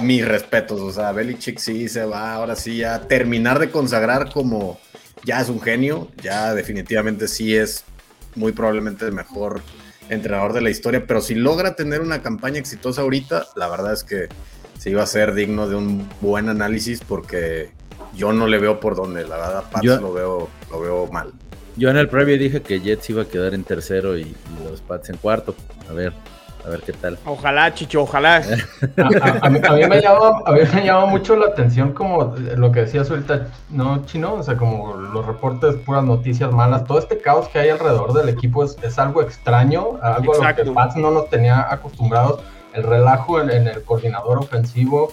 mis 0.03 0.27
respetos. 0.27 0.81
O 0.81 0.93
sea, 0.93 1.13
Belichick 1.13 1.59
sí 1.59 1.89
se 1.89 2.05
va 2.05 2.35
ahora 2.35 2.57
sí 2.57 2.83
a 2.83 3.07
terminar 3.07 3.59
de 3.59 3.71
consagrar 3.71 4.33
como 4.33 4.79
ya 5.25 5.41
es 5.41 5.49
un 5.49 5.61
genio. 5.61 6.09
Ya 6.23 6.55
definitivamente 6.55 7.29
sí 7.29 7.55
es 7.57 7.85
muy 8.35 8.53
probablemente 8.53 9.05
el 9.05 9.13
mejor 9.13 9.63
entrenador 10.09 10.53
de 10.53 10.61
la 10.61 10.71
historia. 10.71 11.07
Pero 11.07 11.21
si 11.21 11.35
logra 11.35 11.77
tener 11.77 12.01
una 12.01 12.23
campaña 12.23 12.59
exitosa 12.59 13.03
ahorita, 13.03 13.47
la 13.57 13.69
verdad 13.69 13.93
es 13.93 14.05
que 14.05 14.29
sí 14.79 14.93
va 14.93 15.05
a 15.05 15.07
ser 15.07 15.35
digno 15.35 15.69
de 15.69 15.77
un 15.77 16.09
buen 16.21 16.49
análisis 16.49 17.01
porque 17.01 17.71
yo 18.17 18.33
no 18.33 18.47
le 18.47 18.59
veo 18.59 18.81
por 18.81 18.97
dónde, 18.97 19.27
la 19.27 19.37
verdad, 19.37 19.65
Pats 19.71 19.85
lo 19.85 20.13
veo, 20.13 20.49
lo 20.71 20.81
veo 20.81 21.07
mal. 21.09 21.33
Yo 21.77 21.91
en 21.91 21.97
el 21.97 22.09
previo 22.09 22.39
dije 22.39 22.63
que 22.63 22.81
Jets 22.81 23.11
iba 23.11 23.23
a 23.23 23.25
quedar 23.25 23.55
en 23.55 23.65
tercero 23.65 24.17
y, 24.17 24.35
los 24.65 24.81
Pats 24.81 25.11
en 25.11 25.17
cuarto. 25.17 25.55
A 25.91 25.93
ver, 25.93 26.13
a 26.65 26.69
ver 26.69 26.83
qué 26.83 26.93
tal. 26.93 27.19
Ojalá, 27.27 27.75
Chicho, 27.75 28.03
ojalá. 28.03 28.37
a, 29.43 29.51
mí, 29.51 29.59
me 29.89 30.01
llama, 30.01 30.41
a, 30.47 30.53
mí, 30.53 30.61
me 30.73 30.85
llama, 30.85 31.07
mucho 31.07 31.35
la 31.35 31.47
atención 31.47 31.93
como 31.93 32.35
lo 32.57 32.71
que 32.71 32.81
decías 32.81 33.11
ahorita, 33.11 33.49
¿no, 33.71 34.05
Chino? 34.07 34.35
O 34.35 34.43
sea, 34.43 34.57
como 34.57 34.97
los 34.97 35.27
reportes, 35.27 35.75
puras 35.77 36.05
noticias 36.05 36.53
malas. 36.53 36.85
Todo 36.85 37.01
este 37.01 37.19
caos 37.19 37.49
que 37.49 37.59
hay 37.59 37.71
alrededor 37.71 38.13
del 38.13 38.29
equipo 38.29 38.63
es, 38.65 38.77
es 38.83 38.99
algo 38.99 39.21
extraño, 39.21 39.99
algo 40.01 40.41
a 40.41 40.51
lo 40.51 40.57
que 40.57 40.71
Pats 40.71 40.97
no 40.97 41.11
nos 41.11 41.29
tenía 41.29 41.67
acostumbrados. 41.73 42.41
El 42.73 42.85
relajo 42.85 43.41
en, 43.41 43.51
en 43.51 43.69
el 43.69 43.83
coordinador 43.83 44.39
ofensivo, 44.39 45.13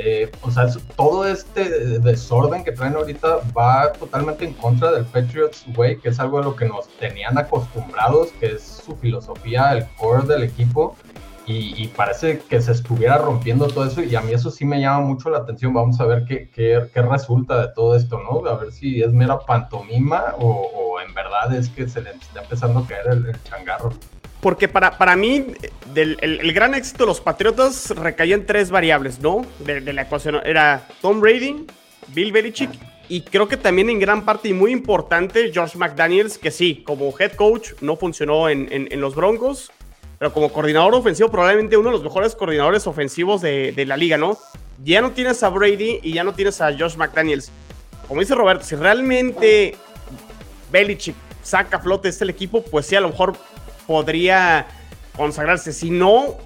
eh, 0.00 0.30
o 0.42 0.50
sea, 0.52 0.68
todo 0.94 1.26
este 1.26 1.98
desorden 1.98 2.62
que 2.62 2.70
traen 2.70 2.94
ahorita 2.94 3.40
va 3.56 3.92
totalmente 3.92 4.44
en 4.44 4.52
contra 4.52 4.92
del 4.92 5.04
Patriots 5.04 5.64
Way, 5.76 5.98
que 5.98 6.10
es 6.10 6.20
algo 6.20 6.38
a 6.38 6.42
lo 6.42 6.54
que 6.54 6.66
nos 6.66 6.86
tenían 7.00 7.36
acostumbrados, 7.36 8.28
que 8.38 8.46
es 8.46 8.62
su 8.62 8.94
filosofía, 8.94 9.72
el 9.72 9.88
core 9.96 10.24
del 10.28 10.44
equipo. 10.44 10.96
Y, 11.50 11.88
parece 11.96 12.40
que 12.40 12.60
se 12.60 12.72
estuviera 12.72 13.16
rompiendo 13.16 13.68
todo 13.68 13.86
eso 13.86 14.02
y 14.02 14.14
a 14.14 14.20
mí 14.20 14.34
eso 14.34 14.50
sí 14.50 14.66
me 14.66 14.82
llama 14.82 15.00
mucho 15.00 15.30
la 15.30 15.38
atención. 15.38 15.72
Vamos 15.72 15.98
a 15.98 16.04
ver 16.04 16.26
qué, 16.26 16.50
qué, 16.50 16.90
qué 16.92 17.00
resulta 17.00 17.58
de 17.62 17.72
todo 17.72 17.96
esto, 17.96 18.20
¿no? 18.20 18.46
A 18.46 18.58
ver 18.58 18.70
si 18.70 19.02
es 19.02 19.14
mera 19.14 19.38
pantomima 19.38 20.34
o, 20.38 21.00
en 21.00 21.14
verdad 21.14 21.54
es 21.54 21.70
que 21.70 21.88
se 21.88 22.02
le 22.02 22.10
está 22.10 22.42
empezando 22.42 22.80
a 22.80 22.86
caer 22.86 23.06
el, 23.08 23.42
changarro. 23.44 23.94
Porque 24.40 24.68
para, 24.68 24.96
para 24.98 25.16
mí, 25.16 25.46
del, 25.92 26.16
el, 26.20 26.52
gran 26.52 26.74
éxito 26.74 27.04
de 27.04 27.08
los 27.08 27.20
Patriotas 27.20 27.90
recaía 27.90 28.36
en 28.36 28.46
tres 28.46 28.70
variables, 28.70 29.20
¿no? 29.20 29.44
De, 29.58 29.80
la 29.92 30.02
ecuación. 30.02 30.40
Era 30.44 30.86
Tom 31.00 31.20
Brady, 31.20 31.66
Bill 32.08 32.32
Belichick 32.32 32.70
y 33.08 33.22
creo 33.22 33.48
que 33.48 33.56
también 33.56 33.88
en 33.90 33.98
gran 33.98 34.24
parte 34.24 34.48
y 34.48 34.52
muy 34.52 34.70
importante 34.70 35.50
George 35.52 35.78
McDaniels, 35.78 36.38
que 36.38 36.50
sí, 36.50 36.82
como 36.86 37.12
head 37.18 37.32
coach 37.32 37.70
no 37.80 37.96
funcionó 37.96 38.48
en, 38.48 38.68
en, 38.70 39.00
los 39.00 39.14
Broncos 39.14 39.72
pero 40.18 40.32
como 40.32 40.52
coordinador 40.52 40.94
ofensivo, 40.94 41.30
probablemente 41.30 41.76
uno 41.76 41.90
de 41.90 41.92
los 41.92 42.02
mejores 42.02 42.34
coordinadores 42.34 42.86
ofensivos 42.86 43.40
de, 43.40 43.84
la 43.86 43.96
liga, 43.96 44.18
¿no? 44.18 44.36
Ya 44.82 45.00
no 45.00 45.12
tienes 45.12 45.42
a 45.42 45.48
Brady 45.48 46.00
y 46.02 46.12
ya 46.12 46.24
no 46.24 46.34
tienes 46.34 46.60
a 46.60 46.76
Josh 46.76 46.96
McDaniels. 46.96 47.50
Como 48.08 48.20
dice 48.20 48.34
Roberto, 48.34 48.64
si 48.64 48.74
realmente 48.74 49.76
Belichick 50.72 51.14
saca 51.42 51.76
a 51.76 51.80
flote 51.80 52.08
este 52.08 52.24
equipo, 52.24 52.62
pues 52.62 52.86
sí, 52.86 52.96
a 52.96 53.00
lo 53.00 53.10
mejor 53.10 53.34
podría 53.88 54.66
consagrarse. 55.16 55.72
Si 55.72 55.90
no, 55.90 56.36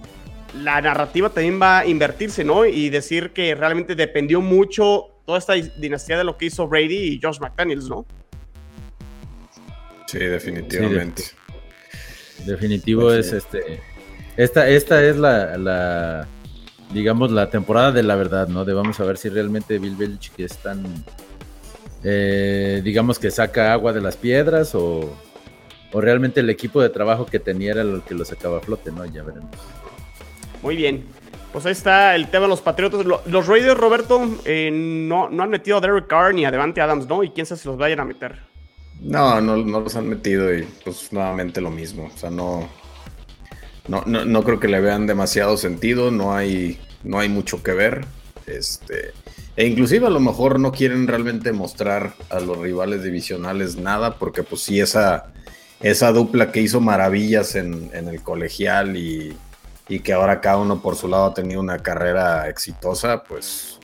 la 0.54 0.80
narrativa 0.80 1.28
también 1.28 1.60
va 1.60 1.80
a 1.80 1.86
invertirse, 1.86 2.44
¿no? 2.44 2.64
Y 2.64 2.88
decir 2.88 3.32
que 3.32 3.54
realmente 3.56 3.96
dependió 3.96 4.40
mucho 4.40 5.08
toda 5.26 5.38
esta 5.38 5.54
dinastía 5.54 6.16
de 6.16 6.24
lo 6.24 6.38
que 6.38 6.46
hizo 6.46 6.68
Brady 6.68 6.96
y 6.96 7.20
Josh 7.20 7.40
McDaniels, 7.40 7.88
¿no? 7.88 8.06
Sí, 10.06 10.18
definitivamente. 10.18 11.24
Definitivo 12.46 13.02
pues 13.02 13.26
es 13.26 13.32
este. 13.32 13.80
Esta, 14.36 14.68
esta 14.68 15.04
es 15.04 15.16
la, 15.16 16.28
digamos, 16.94 17.32
la 17.32 17.50
temporada 17.50 17.90
de 17.90 18.04
la 18.04 18.14
verdad, 18.14 18.46
¿no? 18.46 18.64
De 18.64 18.72
vamos 18.72 19.00
a 19.00 19.04
ver 19.04 19.18
si 19.18 19.28
realmente 19.28 19.80
Bill 19.80 19.96
Belichick 19.96 20.38
es 20.38 20.58
tan, 20.58 20.84
eh, 22.04 22.80
digamos 22.84 23.18
que 23.18 23.32
saca 23.32 23.72
agua 23.72 23.92
de 23.92 24.00
las 24.00 24.16
piedras 24.16 24.74
o, 24.74 25.14
o, 25.92 26.00
realmente 26.00 26.40
el 26.40 26.50
equipo 26.50 26.80
de 26.80 26.88
trabajo 26.88 27.26
que 27.26 27.38
tenía 27.38 27.72
era 27.72 27.82
el 27.82 28.02
que 28.02 28.14
lo 28.14 28.24
sacaba 28.24 28.58
a 28.58 28.60
flote, 28.60 28.90
¿no? 28.90 29.04
Ya 29.04 29.22
veremos. 29.22 29.50
Muy 30.62 30.76
bien. 30.76 31.04
Pues 31.52 31.66
ahí 31.66 31.72
está 31.72 32.14
el 32.14 32.28
tema 32.28 32.44
de 32.44 32.48
los 32.48 32.62
Patriotas. 32.62 33.04
Los 33.04 33.46
Raiders, 33.46 33.78
Roberto, 33.78 34.22
eh, 34.44 34.70
no, 34.72 35.28
no 35.28 35.42
han 35.42 35.50
metido 35.50 35.76
a 35.76 35.80
Derek 35.80 36.06
Carr 36.06 36.34
ni 36.34 36.46
a 36.46 36.50
Devante 36.50 36.80
Adams, 36.80 37.06
¿no? 37.06 37.22
Y 37.22 37.30
quién 37.30 37.44
sabe 37.44 37.60
si 37.60 37.68
los 37.68 37.76
vayan 37.76 38.00
a 38.00 38.04
meter. 38.06 38.38
No, 39.02 39.40
no, 39.40 39.56
no 39.56 39.80
los 39.80 39.96
han 39.96 40.08
metido 40.08 40.54
y 40.54 40.62
pues 40.84 41.12
nuevamente 41.12 41.60
lo 41.60 41.70
mismo. 41.70 42.10
O 42.14 42.16
sea, 42.16 42.30
no, 42.30 42.68
no, 43.88 44.04
no, 44.06 44.44
creo 44.44 44.60
que 44.60 44.68
le 44.68 44.80
vean 44.80 45.06
demasiado 45.06 45.56
sentido, 45.56 46.10
no 46.10 46.34
hay, 46.34 46.78
no 47.02 47.18
hay 47.18 47.28
mucho 47.28 47.62
que 47.62 47.72
ver. 47.72 48.06
Este, 48.46 49.12
e 49.56 49.66
inclusive 49.66 50.06
a 50.06 50.10
lo 50.10 50.20
mejor 50.20 50.60
no 50.60 50.72
quieren 50.72 51.06
realmente 51.06 51.52
mostrar 51.52 52.14
a 52.30 52.40
los 52.40 52.56
rivales 52.58 53.02
divisionales 53.02 53.76
nada, 53.76 54.18
porque 54.18 54.42
pues 54.44 54.62
sí, 54.62 54.80
esa, 54.80 55.32
esa 55.82 56.12
dupla 56.12 56.52
que 56.52 56.60
hizo 56.60 56.80
maravillas 56.80 57.54
en, 57.54 57.90
el 57.92 58.22
colegial 58.22 58.96
y, 58.96 59.36
y, 59.88 60.00
que 60.00 60.12
ahora 60.12 60.40
cada 60.40 60.58
uno 60.58 60.80
por 60.80 60.96
su 60.96 61.08
lado 61.08 61.26
ha 61.26 61.34
tenido 61.34 61.60
una 61.60 61.78
carrera 61.78 62.48
exitosa, 62.48 63.24
pues 63.24 63.78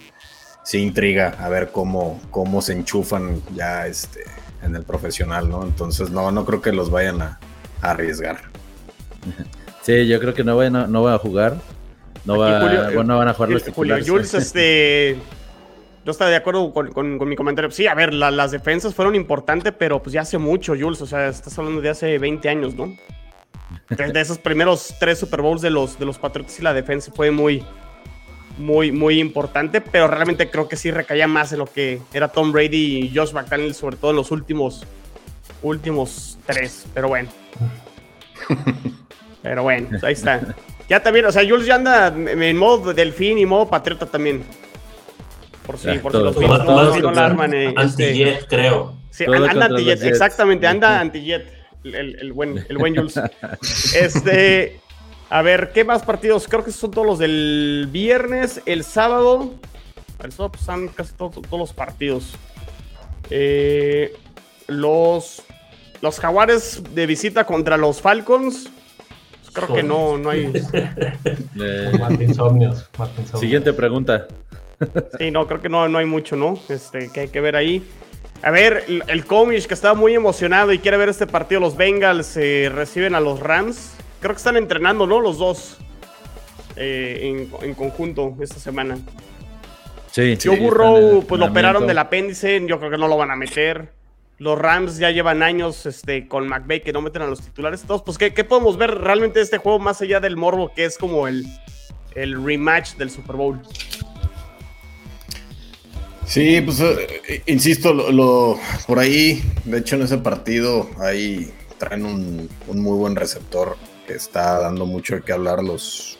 sí 0.62 0.78
intriga 0.78 1.34
a 1.40 1.48
ver 1.48 1.70
cómo, 1.72 2.20
cómo 2.30 2.60
se 2.62 2.74
enchufan 2.74 3.42
ya 3.54 3.86
este 3.86 4.24
en 4.62 4.76
el 4.76 4.82
profesional, 4.82 5.48
¿no? 5.48 5.62
Entonces, 5.62 6.10
no, 6.10 6.30
no 6.30 6.44
creo 6.44 6.60
que 6.60 6.72
los 6.72 6.90
vayan 6.90 7.22
a, 7.22 7.38
arriesgar. 7.80 8.40
Sí, 9.82 10.06
yo 10.06 10.20
creo 10.20 10.34
que 10.34 10.44
no 10.44 10.56
van 10.56 10.76
a, 10.76 10.86
no 10.86 11.02
van 11.02 11.14
a 11.14 11.18
jugar. 11.18 11.56
No, 12.24 12.38
va, 12.38 12.90
bueno, 12.90 13.16
van 13.16 13.28
a 13.28 13.34
jugar 13.34 13.50
los 13.50 13.62
Julio 13.62 13.96
Jules, 14.04 14.34
este. 14.34 15.18
Yo 16.08 16.12
estaba 16.12 16.30
de 16.30 16.36
acuerdo 16.36 16.72
con, 16.72 17.28
mi 17.28 17.36
comentario. 17.36 17.70
Sí, 17.70 17.86
a 17.86 17.92
ver, 17.92 18.14
las 18.14 18.50
defensas 18.50 18.94
fueron 18.94 19.14
importantes, 19.14 19.74
pero 19.78 20.02
pues 20.02 20.14
ya 20.14 20.22
hace 20.22 20.38
mucho, 20.38 20.72
Jules. 20.72 21.02
O 21.02 21.06
sea, 21.06 21.28
estás 21.28 21.58
hablando 21.58 21.82
de 21.82 21.90
hace 21.90 22.16
20 22.16 22.48
años, 22.48 22.74
¿no? 22.74 22.96
De, 23.90 24.18
esos 24.18 24.38
primeros 24.38 24.94
tres 24.98 25.18
Super 25.18 25.42
Bowls 25.42 25.60
de 25.60 25.68
los, 25.68 25.98
de 25.98 26.06
los 26.06 26.18
Patriots 26.18 26.60
y 26.60 26.62
la 26.62 26.72
defensa 26.72 27.12
fue 27.14 27.30
muy, 27.30 27.62
muy, 28.56 28.90
muy 28.90 29.20
importante, 29.20 29.82
pero 29.82 30.08
realmente 30.08 30.48
creo 30.48 30.66
que 30.66 30.76
sí 30.76 30.90
recaía 30.90 31.28
más 31.28 31.52
en 31.52 31.58
lo 31.58 31.66
que 31.66 32.00
era 32.14 32.28
Tom 32.28 32.52
Brady 32.52 33.00
y 33.00 33.14
Josh 33.14 33.34
McDaniel, 33.34 33.74
sobre 33.74 33.96
todo 33.96 34.12
en 34.12 34.16
los 34.16 34.30
últimos, 34.30 34.86
últimos 35.60 36.38
tres. 36.46 36.86
Pero 36.94 37.08
bueno. 37.08 37.28
Pero 39.42 39.62
bueno, 39.62 39.88
pues 39.90 40.04
ahí 40.04 40.14
está. 40.14 40.40
Ya 40.88 41.02
también, 41.02 41.26
o 41.26 41.32
sea, 41.32 41.46
Jules 41.46 41.66
ya 41.66 41.74
anda 41.74 42.06
en 42.08 42.56
modo 42.56 42.94
delfín 42.94 43.36
y 43.36 43.44
modo 43.44 43.68
patriota 43.68 44.06
también. 44.06 44.42
Por 45.68 45.76
si, 45.76 45.98
por 45.98 46.12
si 46.12 46.18
los 46.18 46.34
más, 46.48 46.64
no 46.64 47.10
la 47.10 47.26
arman. 47.26 47.52
Eh, 47.52 47.74
anti-jet, 47.76 48.38
este. 48.38 48.46
creo. 48.46 48.94
Sí, 49.10 49.26
anda 49.26 49.66
anti-jet, 49.66 50.02
exactamente, 50.02 50.66
anda 50.66 50.98
anti-jet. 50.98 51.46
El, 51.84 52.18
el, 52.18 52.32
buen, 52.32 52.64
el 52.70 52.78
buen 52.78 52.96
Jules. 52.96 53.20
este. 53.94 54.80
A 55.28 55.42
ver, 55.42 55.72
¿qué 55.74 55.84
más 55.84 56.04
partidos? 56.04 56.48
Creo 56.48 56.64
que 56.64 56.72
son 56.72 56.90
todos 56.90 57.06
los 57.06 57.18
del 57.18 57.86
viernes, 57.92 58.62
el 58.64 58.82
sábado. 58.82 59.56
El 60.24 60.32
sábado 60.32 60.52
pues, 60.52 60.62
están 60.62 60.88
casi 60.88 61.12
todos 61.12 61.34
los 61.50 61.74
partidos. 61.74 62.32
Eh, 63.28 64.16
los, 64.68 65.42
los 66.00 66.18
Jaguares 66.18 66.82
de 66.94 67.04
visita 67.04 67.44
contra 67.44 67.76
los 67.76 68.00
Falcons. 68.00 68.70
Pues, 69.42 69.50
creo 69.52 69.76
que 69.76 69.82
no, 69.82 70.16
no 70.16 70.30
hay. 70.30 70.50
Siguiente 73.38 73.74
pregunta. 73.74 74.28
Sí, 75.18 75.30
no, 75.30 75.46
creo 75.46 75.60
que 75.60 75.68
no, 75.68 75.88
no 75.88 75.98
hay 75.98 76.06
mucho, 76.06 76.36
¿no? 76.36 76.58
Este, 76.68 77.10
que 77.10 77.20
hay 77.20 77.28
que 77.28 77.40
ver 77.40 77.56
ahí. 77.56 77.82
A 78.42 78.50
ver, 78.50 78.84
el, 78.86 79.02
el 79.08 79.24
Comish 79.24 79.66
que 79.66 79.74
estaba 79.74 79.94
muy 79.94 80.14
emocionado 80.14 80.72
y 80.72 80.78
quiere 80.78 80.96
ver 80.96 81.08
este 81.08 81.26
partido. 81.26 81.60
Los 81.60 81.76
Bengals 81.76 82.36
eh, 82.36 82.70
reciben 82.72 83.14
a 83.14 83.20
los 83.20 83.40
Rams. 83.40 83.94
Creo 84.20 84.32
que 84.32 84.38
están 84.38 84.56
entrenando, 84.56 85.06
¿no? 85.06 85.20
Los 85.20 85.38
dos 85.38 85.78
eh, 86.76 87.48
en, 87.62 87.74
conjunto 87.74 88.36
esta 88.40 88.60
semana. 88.60 88.98
Sí. 90.12 90.38
Joe 90.42 90.58
Burrow, 90.58 91.24
pues 91.26 91.40
lo 91.40 91.46
operaron 91.46 91.86
del 91.86 91.98
apéndice. 91.98 92.64
Yo 92.66 92.78
creo 92.78 92.90
que 92.90 92.98
no 92.98 93.08
lo 93.08 93.16
van 93.16 93.32
a 93.32 93.36
meter. 93.36 93.92
Los 94.38 94.56
Rams 94.56 94.98
ya 94.98 95.10
llevan 95.10 95.42
años 95.42 95.84
este, 95.84 96.28
con 96.28 96.46
McVay 96.46 96.80
que 96.82 96.92
no 96.92 97.02
meten 97.02 97.22
a 97.22 97.26
los 97.26 97.40
titulares. 97.40 97.80
Entonces, 97.80 98.04
pues, 98.04 98.18
¿qué, 98.18 98.44
podemos 98.44 98.78
ver 98.78 98.94
realmente 98.96 99.40
de 99.40 99.44
este 99.44 99.58
juego 99.58 99.80
más 99.80 100.00
allá 100.00 100.20
del 100.20 100.36
morbo 100.36 100.72
que 100.72 100.84
es 100.84 100.96
como 100.96 101.26
el, 101.26 101.44
el 102.14 102.44
rematch 102.44 102.94
del 102.94 103.10
Super 103.10 103.34
Bowl? 103.34 103.60
Sí, 106.28 106.60
pues, 106.60 106.78
eh, 106.80 107.42
insisto, 107.46 107.94
lo, 107.94 108.60
por 108.86 108.98
ahí, 108.98 109.42
de 109.64 109.78
hecho, 109.78 109.96
en 109.96 110.02
ese 110.02 110.18
partido, 110.18 110.90
ahí 110.98 111.50
traen 111.78 112.04
un, 112.04 112.50
un 112.66 112.82
muy 112.82 112.98
buen 112.98 113.16
receptor 113.16 113.78
que 114.06 114.12
está 114.12 114.58
dando 114.58 114.84
mucho 114.84 115.22
qué 115.24 115.32
hablar 115.32 115.64
los, 115.64 116.18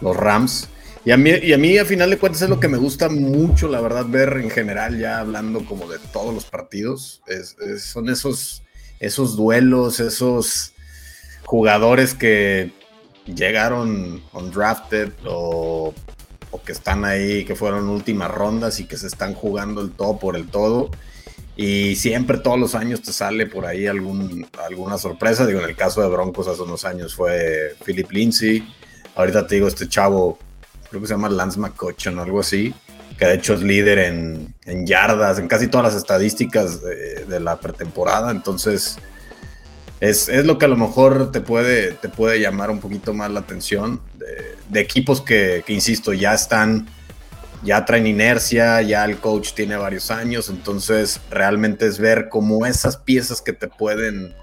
los 0.00 0.16
Rams. 0.16 0.68
Y 1.04 1.12
a, 1.12 1.16
mí, 1.16 1.30
y 1.30 1.52
a 1.52 1.58
mí, 1.58 1.78
final 1.84 2.10
de 2.10 2.18
cuentas, 2.18 2.42
es 2.42 2.48
lo 2.48 2.58
que 2.58 2.66
me 2.66 2.78
gusta 2.78 3.08
mucho, 3.08 3.68
la 3.68 3.80
verdad, 3.80 4.06
ver 4.08 4.38
en 4.42 4.50
general, 4.50 4.98
ya 4.98 5.20
hablando 5.20 5.64
como 5.66 5.88
de 5.88 6.00
todos 6.12 6.34
los 6.34 6.44
partidos. 6.46 7.22
Es, 7.28 7.56
son 7.80 8.08
esos, 8.08 8.64
esos 8.98 9.36
duelos, 9.36 10.00
esos 10.00 10.72
jugadores 11.44 12.14
que 12.14 12.72
llegaron 13.24 14.20
undrafted 14.32 15.12
o, 15.26 15.94
o 16.52 16.62
que 16.62 16.70
están 16.70 17.04
ahí, 17.04 17.44
que 17.44 17.56
fueron 17.56 17.88
últimas 17.88 18.30
rondas 18.30 18.78
y 18.78 18.84
que 18.84 18.96
se 18.96 19.08
están 19.08 19.34
jugando 19.34 19.80
el 19.80 19.90
todo 19.90 20.18
por 20.18 20.36
el 20.36 20.46
todo 20.46 20.90
y 21.54 21.96
siempre 21.96 22.38
todos 22.38 22.58
los 22.58 22.74
años 22.74 23.02
te 23.02 23.12
sale 23.12 23.46
por 23.46 23.66
ahí 23.66 23.86
alguna 23.86 24.98
sorpresa. 24.98 25.46
Digo, 25.46 25.60
en 25.60 25.68
el 25.68 25.76
caso 25.76 26.00
de 26.00 26.08
Broncos 26.08 26.48
hace 26.48 26.62
unos 26.62 26.84
años 26.84 27.14
fue 27.14 27.76
Philip 27.84 28.10
Lindsay. 28.10 28.66
Ahorita 29.14 29.46
te 29.46 29.56
digo, 29.56 29.68
este 29.68 29.88
chavo, 29.88 30.38
creo 30.88 31.02
que 31.02 31.08
se 31.08 31.14
llama 31.14 31.28
Lance 31.28 31.60
McCutcheon 31.60 32.18
o 32.18 32.22
algo 32.22 32.40
así, 32.40 32.74
que 33.18 33.26
de 33.26 33.34
hecho 33.34 33.52
es 33.52 33.62
líder 33.62 33.98
en, 33.98 34.54
yardas, 34.86 35.38
en 35.38 35.48
casi 35.48 35.68
todas 35.68 35.92
las 35.92 35.94
estadísticas 35.94 36.80
de, 36.82 37.38
la 37.38 37.60
pretemporada. 37.60 38.30
Entonces, 38.30 38.96
es, 40.00 40.28
lo 40.46 40.56
que 40.56 40.64
a 40.64 40.68
lo 40.68 40.76
mejor 40.76 41.32
te 41.32 41.42
puede, 41.42 41.92
te 41.92 42.08
puede 42.08 42.40
llamar 42.40 42.70
un 42.70 42.80
poquito 42.80 43.12
más 43.12 43.30
la 43.30 43.40
atención 43.40 44.00
de, 44.68 44.80
equipos 44.80 45.20
que, 45.20 45.64
insisto, 45.68 46.12
ya 46.12 46.34
están 46.34 46.88
ya 47.62 47.84
traen 47.84 48.08
inercia, 48.08 48.82
ya 48.82 49.04
el 49.04 49.18
coach 49.18 49.52
tiene 49.52 49.76
varios 49.76 50.10
años, 50.10 50.48
entonces 50.48 51.20
realmente 51.30 51.86
es 51.86 52.00
ver 52.00 52.28
cómo 52.28 52.66
esas 52.66 52.96
piezas 52.96 53.40
que 53.40 53.52
te 53.52 53.68
pueden 53.68 54.34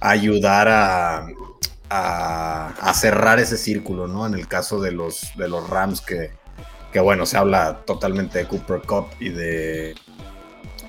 ayudar 0.00 0.68
a, 0.68 1.26
a, 1.90 2.94
cerrar 2.94 3.38
ese 3.40 3.58
círculo, 3.58 4.06
¿no? 4.06 4.26
En 4.26 4.34
el 4.34 4.48
caso 4.48 4.80
de 4.80 4.92
los, 4.92 5.32
de 5.36 5.48
los 5.48 5.68
Rams 5.68 6.00
que, 6.00 6.30
que 6.92 7.00
bueno, 7.00 7.26
se 7.26 7.36
habla 7.36 7.82
totalmente 7.84 8.38
de 8.38 8.46
Cooper 8.46 8.80
Cup 8.82 9.08
y 9.20 9.28
de, 9.28 9.94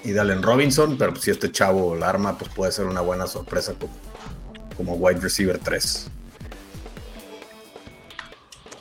y 0.03 0.11
de 0.11 0.19
Allen 0.19 0.41
Robinson, 0.41 0.97
pero 0.97 1.11
pues, 1.11 1.25
si 1.25 1.31
este 1.31 1.51
chavo 1.51 1.95
la 1.95 2.09
arma, 2.09 2.37
pues 2.37 2.49
puede 2.53 2.71
ser 2.71 2.85
una 2.85 3.01
buena 3.01 3.27
sorpresa 3.27 3.73
como, 3.77 3.93
como 4.77 4.93
wide 4.95 5.19
receiver 5.19 5.59
3. 5.59 6.11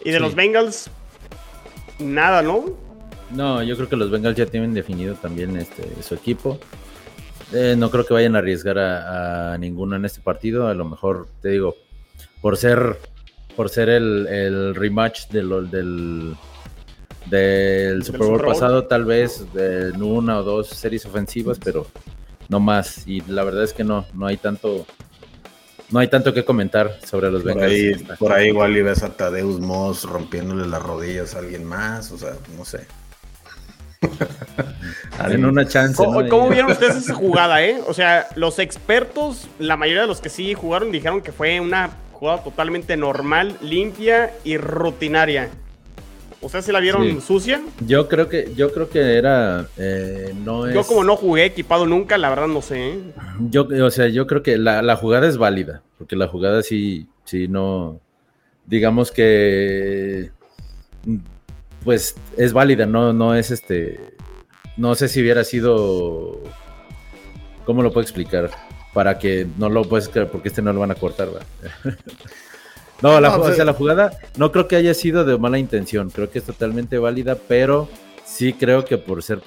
Y 0.06 0.12
de 0.12 0.20
los 0.20 0.36
Bengals, 0.36 0.88
nada, 1.98 2.40
¿no? 2.40 2.64
No, 3.32 3.60
yo 3.64 3.74
creo 3.74 3.88
que 3.88 3.96
los 3.96 4.08
Bengals 4.08 4.36
ya 4.36 4.46
tienen 4.46 4.72
definido 4.72 5.16
también 5.16 5.56
este, 5.56 5.82
su 6.00 6.14
equipo. 6.14 6.60
Eh, 7.52 7.74
no 7.76 7.90
creo 7.90 8.06
que 8.06 8.14
vayan 8.14 8.36
a 8.36 8.38
arriesgar 8.38 8.78
a, 8.78 9.58
ninguno 9.58 9.96
en 9.96 10.04
este 10.04 10.20
partido. 10.20 10.68
A 10.68 10.74
lo 10.74 10.84
mejor, 10.84 11.26
te 11.42 11.48
digo, 11.48 11.74
por 12.40 12.56
ser 12.56 12.98
por 13.56 13.68
ser 13.68 13.88
el, 13.88 14.74
rematch 14.74 15.28
del, 15.28 15.70
del, 15.70 16.36
del 17.28 18.04
Super 18.04 18.20
Bowl 18.20 18.44
pasado, 18.44 18.84
tal 18.84 19.06
vez 19.06 19.44
en 19.56 20.02
una 20.02 20.38
o 20.38 20.42
dos 20.42 20.68
series 20.68 21.04
ofensivas, 21.06 21.58
pero 21.58 21.86
no 22.48 22.60
más. 22.60 23.08
Y 23.08 23.22
la 23.22 23.42
verdad 23.42 23.64
es 23.64 23.72
que 23.72 23.82
no, 23.82 24.06
no 24.14 24.26
hay 24.26 24.36
tanto, 24.36 24.86
no 25.90 26.00
hay 26.00 26.08
tanto 26.08 26.32
que 26.34 26.44
comentar 26.44 26.98
sobre 27.04 27.30
los 27.30 27.44
Bengals. 27.44 27.72
Ahí, 27.72 27.94
por 28.18 28.32
ahí 28.32 28.48
igual 28.48 28.76
y 28.76 28.82
ves 28.82 29.02
a 29.02 29.10
Tadeus 29.10 29.60
Moss 29.60 30.04
rompiéndole 30.04 30.66
las 30.66 30.82
rodillas 30.82 31.34
a 31.34 31.38
alguien 31.38 31.64
más, 31.64 32.10
o 32.12 32.18
sea, 32.18 32.34
no 32.56 32.64
sé. 32.64 32.86
en 35.28 35.44
una 35.44 35.66
chance. 35.66 35.96
¿Cómo, 35.96 36.48
vieron 36.48 36.72
ustedes 36.72 36.96
esa 37.04 37.14
jugada, 37.14 37.62
eh? 37.62 37.80
O 37.86 37.94
sea, 37.94 38.28
los 38.34 38.58
expertos, 38.58 39.48
la 39.58 39.76
mayoría 39.76 40.02
de 40.02 40.08
los 40.08 40.20
que 40.20 40.28
sí 40.28 40.54
jugaron, 40.54 40.92
dijeron 40.92 41.20
que 41.22 41.32
fue 41.32 41.60
una 41.60 41.90
jugada 42.12 42.42
totalmente 42.42 42.96
normal, 42.96 43.56
limpia 43.60 44.32
y 44.44 44.56
rutinaria. 44.56 45.50
¿Ustedes 46.40 46.66
se 46.66 46.72
la 46.72 46.80
vieron 46.80 47.20
sucia? 47.20 47.62
Yo 47.86 48.08
creo 48.08 48.28
que, 48.28 48.52
yo 48.54 48.72
creo 48.72 48.88
que 48.88 49.16
era. 49.16 49.68
Eh, 49.78 50.34
no 50.44 50.70
yo, 50.70 50.84
como 50.84 51.02
no 51.02 51.16
jugué 51.16 51.46
equipado 51.46 51.86
nunca, 51.86 52.18
la 52.18 52.28
verdad 52.28 52.46
no 52.46 52.62
sé. 52.62 52.90
¿eh? 52.90 53.00
Yo, 53.50 53.66
o 53.84 53.90
sea, 53.90 54.08
yo 54.08 54.26
creo 54.26 54.42
que 54.42 54.58
la, 54.58 54.82
la, 54.82 54.96
jugada 54.96 55.26
es 55.26 55.38
válida. 55.38 55.82
Porque 55.98 56.14
la 56.14 56.28
jugada 56.28 56.62
sí, 56.62 57.08
sí 57.24 57.48
no. 57.48 58.00
Digamos 58.66 59.12
que 59.12 60.30
pues 61.86 62.16
es 62.36 62.52
válida, 62.52 62.84
no, 62.84 63.12
no 63.12 63.34
es 63.36 63.52
este. 63.52 64.00
No 64.76 64.96
sé 64.96 65.08
si 65.08 65.20
hubiera 65.22 65.44
sido. 65.44 66.42
¿Cómo 67.64 67.80
lo 67.80 67.92
puedo 67.92 68.02
explicar? 68.02 68.50
Para 68.92 69.18
que 69.20 69.46
no 69.56 69.68
lo 69.68 69.84
puedes 69.84 70.08
creer, 70.08 70.28
porque 70.28 70.48
este 70.48 70.62
no 70.62 70.72
lo 70.72 70.80
van 70.80 70.90
a 70.90 70.96
cortar, 70.96 71.28
no, 73.02 73.20
la, 73.20 73.36
pues, 73.36 73.58
la 73.58 73.72
jugada 73.72 74.18
no 74.36 74.52
creo 74.52 74.68
que 74.68 74.76
haya 74.76 74.94
sido 74.94 75.24
de 75.24 75.36
mala 75.38 75.58
intención, 75.58 76.10
creo 76.10 76.30
que 76.30 76.38
es 76.38 76.44
totalmente 76.44 76.98
válida, 76.98 77.36
pero 77.48 77.88
sí 78.24 78.52
creo 78.52 78.84
que 78.84 78.98
por 78.98 79.22
ser 79.22 79.40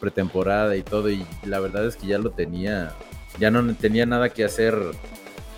pretemporada 0.00 0.76
y 0.76 0.82
todo, 0.82 1.10
y 1.10 1.26
la 1.44 1.60
verdad 1.60 1.86
es 1.86 1.96
que 1.96 2.06
ya 2.06 2.18
lo 2.18 2.30
tenía, 2.30 2.92
ya 3.38 3.50
no 3.50 3.74
tenía 3.74 4.06
nada 4.06 4.30
que 4.30 4.44
hacer 4.44 4.76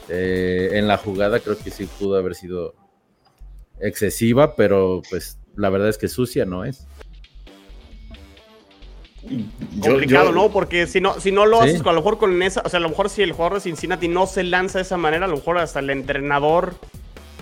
eh, 0.08 0.70
en 0.72 0.88
la 0.88 0.96
jugada, 0.96 1.40
creo 1.40 1.58
que 1.58 1.70
sí 1.70 1.86
pudo 1.98 2.16
haber 2.16 2.34
sido 2.34 2.74
excesiva, 3.80 4.56
pero 4.56 5.02
pues 5.10 5.38
la 5.56 5.70
verdad 5.70 5.88
es 5.88 5.98
que 5.98 6.08
sucia 6.08 6.44
no 6.44 6.64
es. 6.64 6.86
Complicado, 9.82 10.30
¿no? 10.30 10.50
Porque 10.50 10.86
si 10.86 11.00
no, 11.00 11.18
si 11.18 11.32
no 11.32 11.46
lo 11.46 11.60
haces, 11.60 11.80
a 11.80 11.92
lo 11.92 11.94
mejor 11.94 12.18
con 12.18 12.40
esa, 12.42 12.62
o 12.64 12.68
sea, 12.68 12.78
a 12.78 12.80
lo 12.80 12.88
mejor 12.88 13.10
si 13.10 13.22
el 13.22 13.32
jugador 13.32 13.54
de 13.54 13.60
Cincinnati 13.60 14.06
no 14.06 14.26
se 14.26 14.44
lanza 14.44 14.78
de 14.78 14.82
esa 14.82 14.96
manera, 14.96 15.26
a 15.26 15.28
lo 15.28 15.36
mejor 15.36 15.58
hasta 15.58 15.80
el 15.80 15.90
entrenador 15.90 16.76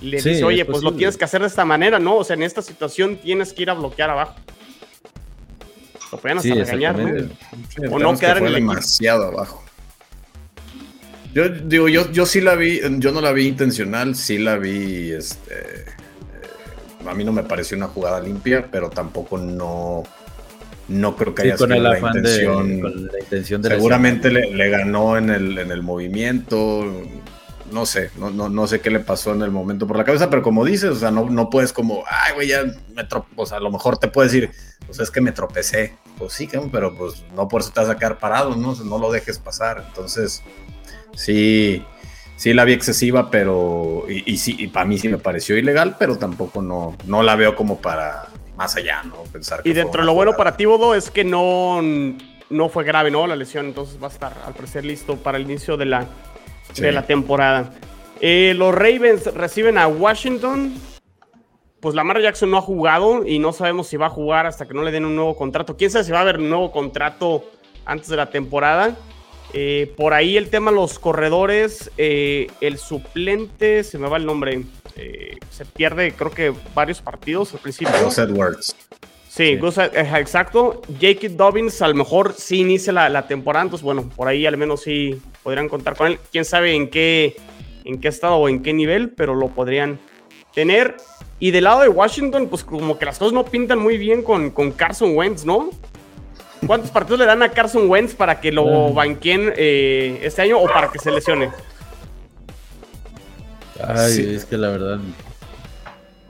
le 0.00 0.16
dice, 0.16 0.44
oye, 0.44 0.64
pues 0.64 0.82
lo 0.82 0.94
tienes 0.94 1.16
que 1.16 1.24
hacer 1.24 1.40
de 1.40 1.46
esta 1.46 1.64
manera, 1.64 1.98
¿no? 1.98 2.16
O 2.16 2.24
sea, 2.24 2.34
en 2.34 2.42
esta 2.42 2.62
situación 2.62 3.16
tienes 3.16 3.52
que 3.52 3.62
ir 3.62 3.70
a 3.70 3.74
bloquear 3.74 4.10
abajo. 4.10 4.34
Lo 6.12 6.18
pueden 6.18 6.38
hasta 6.38 6.54
regañar, 6.54 6.98
¿no? 6.98 7.94
o 7.94 7.98
no 7.98 8.18
quedar 8.18 8.38
en 8.38 8.46
el 8.46 8.54
demasiado 8.54 9.26
abajo. 9.26 9.64
Yo 11.34 11.48
digo, 11.48 11.88
yo, 11.88 12.12
yo 12.12 12.26
sí 12.26 12.40
la 12.40 12.54
vi, 12.54 12.80
yo 12.98 13.10
no 13.10 13.20
la 13.20 13.32
vi 13.32 13.48
intencional, 13.48 14.14
sí 14.14 14.38
la 14.38 14.56
vi, 14.56 15.10
este, 15.10 15.84
a 17.04 17.14
mí 17.14 17.24
no 17.24 17.32
me 17.32 17.42
pareció 17.42 17.76
una 17.76 17.88
jugada 17.88 18.20
limpia, 18.20 18.68
pero 18.70 18.88
tampoco 18.88 19.38
no, 19.38 20.04
no 20.88 21.16
creo 21.16 21.34
que 21.34 21.42
haya 21.42 21.56
sido 21.56 21.66
la 21.68 21.98
intención. 21.98 23.10
seguramente 23.62 24.30
le, 24.30 24.70
ganó 24.70 25.16
en 25.16 25.30
el, 25.30 25.58
en 25.58 25.72
el 25.72 25.82
movimiento. 25.82 26.84
No 27.74 27.86
sé, 27.86 28.12
no, 28.16 28.30
no, 28.30 28.66
sé 28.68 28.80
qué 28.80 28.88
le 28.88 29.00
pasó 29.00 29.32
en 29.34 29.42
el 29.42 29.50
momento 29.50 29.88
por 29.88 29.96
la 29.96 30.04
cabeza, 30.04 30.30
pero 30.30 30.42
como 30.42 30.64
dices, 30.64 30.90
o 30.90 30.94
sea, 30.94 31.10
no, 31.10 31.28
no 31.28 31.50
puedes 31.50 31.72
como, 31.72 32.04
ay, 32.08 32.32
güey, 32.32 32.46
ya 32.46 32.62
me 32.94 33.02
tropecé. 33.02 33.34
O 33.34 33.46
sea, 33.46 33.56
a 33.58 33.60
lo 33.60 33.72
mejor 33.72 33.98
te 33.98 34.06
puedes 34.06 34.30
decir, 34.30 34.52
pues 34.86 35.00
es 35.00 35.10
que 35.10 35.20
me 35.20 35.32
tropecé. 35.32 35.96
Pues 36.16 36.34
sí, 36.34 36.48
pero 36.70 36.96
pues 36.96 37.24
no 37.34 37.48
por 37.48 37.62
eso 37.62 37.72
te 37.72 37.80
vas 37.80 37.90
a 37.90 37.96
quedar 37.96 38.20
parado, 38.20 38.54
¿no? 38.54 38.76
no 38.76 38.98
lo 38.98 39.10
dejes 39.10 39.40
pasar. 39.40 39.84
Entonces, 39.88 40.40
sí, 41.16 41.84
sí 42.36 42.54
la 42.54 42.64
vi 42.64 42.74
excesiva, 42.74 43.28
pero. 43.28 44.04
Y, 44.08 44.36
sí, 44.38 44.54
y 44.56 44.68
para 44.68 44.86
mí 44.86 44.96
sí 44.96 45.08
me 45.08 45.18
pareció 45.18 45.58
ilegal, 45.58 45.96
pero 45.98 46.16
tampoco 46.16 46.62
no, 46.62 46.96
no 47.06 47.24
la 47.24 47.34
veo 47.34 47.56
como 47.56 47.80
para 47.80 48.28
más 48.56 48.76
allá, 48.76 49.02
¿no? 49.02 49.16
Pensar 49.32 49.62
y 49.64 49.72
dentro 49.72 50.02
de 50.02 50.06
lo 50.06 50.14
bueno 50.14 50.36
para 50.36 50.56
ti, 50.56 50.64
Bodo, 50.64 50.94
es 50.94 51.10
que 51.10 51.24
no, 51.24 51.82
no 52.50 52.68
fue 52.68 52.84
grave, 52.84 53.10
¿no? 53.10 53.26
La 53.26 53.34
lesión, 53.34 53.66
entonces 53.66 54.00
va 54.00 54.06
a 54.06 54.10
estar 54.10 54.32
al 54.46 54.54
parecer 54.54 54.84
listo 54.84 55.16
para 55.16 55.38
el 55.38 55.42
inicio 55.42 55.76
de 55.76 55.86
la, 55.86 56.06
de 56.76 56.92
la 56.92 57.06
temporada. 57.06 57.72
Eh, 58.20 58.54
los 58.56 58.74
Ravens 58.74 59.26
reciben 59.34 59.78
a 59.78 59.86
Washington. 59.86 60.74
Pues 61.80 61.94
Lamar 61.94 62.20
Jackson 62.20 62.50
no 62.50 62.56
ha 62.56 62.62
jugado 62.62 63.26
y 63.26 63.38
no 63.38 63.52
sabemos 63.52 63.88
si 63.88 63.98
va 63.98 64.06
a 64.06 64.10
jugar 64.10 64.46
hasta 64.46 64.66
que 64.66 64.72
no 64.72 64.82
le 64.82 64.90
den 64.90 65.04
un 65.04 65.14
nuevo 65.14 65.36
contrato. 65.36 65.76
¿Quién 65.76 65.90
sabe 65.90 66.04
si 66.04 66.12
va 66.12 66.18
a 66.18 66.22
haber 66.22 66.38
un 66.38 66.48
nuevo 66.48 66.72
contrato 66.72 67.44
antes 67.84 68.08
de 68.08 68.16
la 68.16 68.30
temporada? 68.30 68.96
Eh, 69.52 69.92
por 69.96 70.14
ahí 70.14 70.36
el 70.38 70.48
tema 70.48 70.70
los 70.70 70.98
corredores, 70.98 71.90
eh, 71.98 72.46
el 72.60 72.78
suplente, 72.78 73.84
se 73.84 73.98
me 73.98 74.08
va 74.08 74.16
el 74.16 74.24
nombre, 74.24 74.64
se 75.50 75.64
pierde 75.66 76.12
creo 76.12 76.30
que 76.30 76.54
varios 76.74 77.02
partidos 77.02 77.52
al 77.52 77.60
principio. 77.60 77.92
Gus 78.02 78.18
Edwards. 78.18 78.74
Sí, 79.34 79.58
sí. 79.58 79.80
exacto. 79.80 80.80
Jake 81.00 81.28
Dobbins 81.28 81.82
a 81.82 81.88
lo 81.88 81.94
mejor 81.96 82.34
sí 82.38 82.60
inicia 82.60 82.92
la, 82.92 83.26
temporada, 83.26 83.64
entonces 83.64 83.82
bueno, 83.82 84.08
por 84.14 84.28
ahí 84.28 84.46
al 84.46 84.56
menos 84.56 84.82
sí 84.82 85.20
podrían 85.42 85.68
contar 85.68 85.96
con 85.96 86.06
él. 86.06 86.20
Quién 86.30 86.44
sabe 86.44 86.74
en 86.74 86.88
qué, 86.88 87.34
en 87.84 88.00
qué 88.00 88.06
estado 88.06 88.36
o 88.36 88.48
en 88.48 88.62
qué 88.62 88.72
nivel, 88.72 89.10
pero 89.10 89.34
lo 89.34 89.48
podrían 89.48 89.98
tener. 90.54 90.96
Y 91.40 91.50
del 91.50 91.64
lado 91.64 91.80
de 91.80 91.88
Washington, 91.88 92.46
pues 92.46 92.62
como 92.62 92.96
que 92.96 93.06
las 93.06 93.18
cosas 93.18 93.32
no 93.32 93.44
pintan 93.44 93.80
muy 93.80 93.98
bien 93.98 94.22
con, 94.22 94.50
con 94.50 94.70
Carson 94.70 95.16
Wentz, 95.16 95.44
¿no? 95.44 95.70
¿Cuántos 96.64 96.92
partidos 96.92 97.18
le 97.18 97.26
dan 97.26 97.42
a 97.42 97.48
Carson 97.48 97.90
Wentz 97.90 98.14
para 98.14 98.40
que 98.40 98.52
lo 98.52 98.92
banqueen 98.92 99.52
eh, 99.56 100.20
este 100.22 100.42
año 100.42 100.60
o 100.60 100.68
para 100.68 100.92
que 100.92 101.00
se 101.00 101.10
lesione? 101.10 101.50
Ay, 103.82 104.34
es 104.36 104.44
que 104.44 104.56
la 104.56 104.68
verdad 104.68 105.00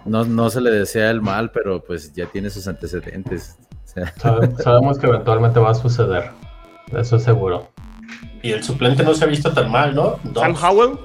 no, 0.05 0.25
no 0.25 0.51
se 0.51 0.61
le 0.61 0.71
desea 0.71 1.11
el 1.11 1.21
mal, 1.21 1.51
pero 1.51 1.83
pues 1.83 2.13
ya 2.15 2.27
tiene 2.27 2.51
sus 2.51 2.67
antecedentes. 2.69 3.57
sabemos 4.63 4.99
que 4.99 5.07
eventualmente 5.07 5.61
va 5.61 5.71
a 5.71 5.75
suceder, 5.75 6.31
eso 6.93 7.17
es 7.17 7.23
seguro. 7.23 7.71
Y 8.43 8.53
el 8.53 8.63
suplente 8.63 9.03
no 9.03 9.15
se 9.15 9.25
ha 9.25 9.29
visto 9.29 9.53
tan 9.53 9.71
mal, 9.71 9.95
¿no? 9.95 10.19
Sam 10.35 10.55
Howell, 10.55 10.99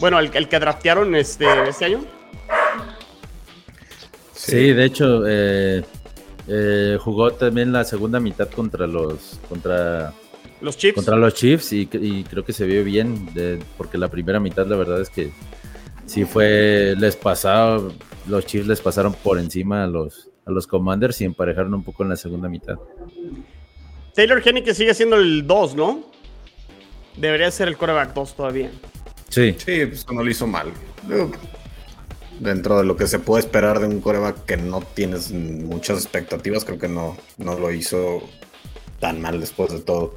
bueno, 0.00 0.18
el, 0.18 0.30
el 0.34 0.48
que 0.48 0.58
draftearon 0.58 1.14
este, 1.14 1.46
este 1.68 1.84
año. 1.86 2.00
Sí, 4.34 4.72
de 4.72 4.84
hecho, 4.84 5.26
eh, 5.26 5.84
eh, 6.46 6.96
jugó 6.98 7.32
también 7.32 7.72
la 7.72 7.84
segunda 7.84 8.20
mitad 8.20 8.48
contra 8.48 8.86
los 8.86 9.38
contra 9.48 10.14
los 10.62 10.76
Chiefs. 10.78 10.94
Contra 10.94 11.16
los 11.16 11.34
Chiefs 11.34 11.72
y, 11.72 11.86
creo 11.86 12.44
que 12.44 12.54
se 12.54 12.64
vio 12.64 12.82
bien 12.82 13.28
porque 13.76 13.98
la 13.98 14.08
primera 14.08 14.40
mitad 14.40 14.66
la 14.66 14.76
verdad 14.76 15.00
es 15.02 15.10
que 15.10 15.32
sí 16.06 16.24
fue 16.24 16.94
les 16.98 17.16
pasaba 17.16 17.82
los 18.28 18.46
Chiefs 18.46 18.66
les 18.66 18.80
pasaron 18.80 19.14
por 19.14 19.38
encima 19.38 19.84
a 19.84 19.86
los 19.86 20.30
a 20.46 20.50
los 20.50 20.66
Commanders 20.66 21.20
y 21.20 21.24
emparejaron 21.24 21.74
un 21.74 21.84
poco 21.84 22.02
en 22.02 22.08
la 22.08 22.16
segunda 22.16 22.48
mitad. 22.48 22.76
Taylor 24.14 24.42
que 24.42 24.74
sigue 24.74 24.94
siendo 24.94 25.16
el 25.16 25.46
2, 25.46 25.74
¿no? 25.74 26.04
Debería 27.16 27.50
ser 27.50 27.68
el 27.68 27.76
coreback 27.76 28.14
2 28.14 28.34
todavía. 28.34 28.70
Sí. 29.28 29.54
Sí, 29.58 29.86
pues 29.86 30.06
no 30.10 30.22
lo 30.22 30.30
hizo 30.30 30.46
mal 30.46 30.72
dentro 32.40 32.78
de 32.78 32.84
lo 32.84 32.96
que 32.96 33.06
se 33.06 33.18
puede 33.18 33.40
esperar 33.40 33.80
de 33.80 33.86
un 33.86 34.00
coreback 34.00 34.44
que 34.44 34.56
no 34.56 34.80
tienes 34.80 35.32
muchas 35.32 35.98
expectativas, 35.98 36.64
creo 36.64 36.78
que 36.78 36.88
no, 36.88 37.16
no 37.36 37.58
lo 37.58 37.72
hizo 37.72 38.22
tan 39.00 39.20
mal 39.20 39.40
después 39.40 39.72
de 39.72 39.80
todo. 39.80 40.16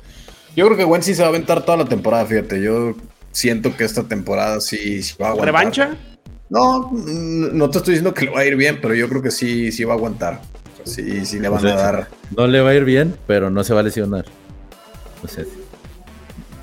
Yo 0.56 0.66
creo 0.66 0.78
que 0.78 0.86
Wentz 0.86 1.06
sí 1.06 1.16
se 1.16 1.22
va 1.22 1.28
a 1.28 1.30
aventar 1.30 1.66
toda 1.66 1.78
la 1.78 1.86
temporada, 1.86 2.26
fíjate. 2.26 2.62
Yo 2.62 2.96
siento 3.32 3.76
que 3.76 3.86
esta 3.86 4.04
temporada 4.04 4.60
sí, 4.60 5.02
va 5.22 5.28
a 5.28 5.30
aguantar. 5.32 5.46
¿Revancha? 5.46 5.98
No, 6.52 6.92
no 6.92 7.70
te 7.70 7.78
estoy 7.78 7.94
diciendo 7.94 8.14
que 8.14 8.26
le 8.26 8.32
va 8.32 8.42
a 8.42 8.46
ir 8.46 8.58
bien, 8.58 8.80
pero 8.82 8.94
yo 8.94 9.08
creo 9.08 9.22
que 9.22 9.32
sí, 9.32 9.72
sí 9.72 9.86
va 9.86 9.94
a 9.94 9.96
aguantar. 9.96 10.42
Sí, 10.84 11.26
sí 11.26 11.40
le 11.40 11.48
van 11.48 11.66
a 11.66 11.76
dar. 11.76 12.08
No 12.36 12.46
le 12.46 12.60
va 12.60 12.72
a 12.72 12.76
ir 12.76 12.84
bien, 12.84 13.16
pero 13.26 13.50
no 13.50 13.64
se 13.64 13.74
va 13.74 13.80
a 13.80 13.84
lesionar. 13.84 14.26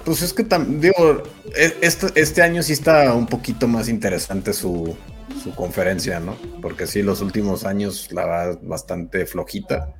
Pues 0.04 0.22
es 0.22 0.34
que 0.34 0.46
digo, 0.68 1.22
e, 1.56 1.74
este, 1.80 2.20
este 2.20 2.42
año 2.42 2.62
sí 2.62 2.74
está 2.74 3.14
un 3.14 3.26
poquito 3.26 3.66
más 3.66 3.88
interesante 3.88 4.52
su, 4.52 4.94
su 5.42 5.54
conferencia, 5.54 6.20
¿no? 6.20 6.36
Porque 6.60 6.86
sí, 6.86 7.02
los 7.02 7.22
últimos 7.22 7.64
años 7.64 8.12
la 8.12 8.26
va 8.26 8.58
bastante 8.60 9.24
flojita, 9.24 9.94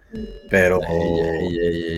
pero... 0.50 0.80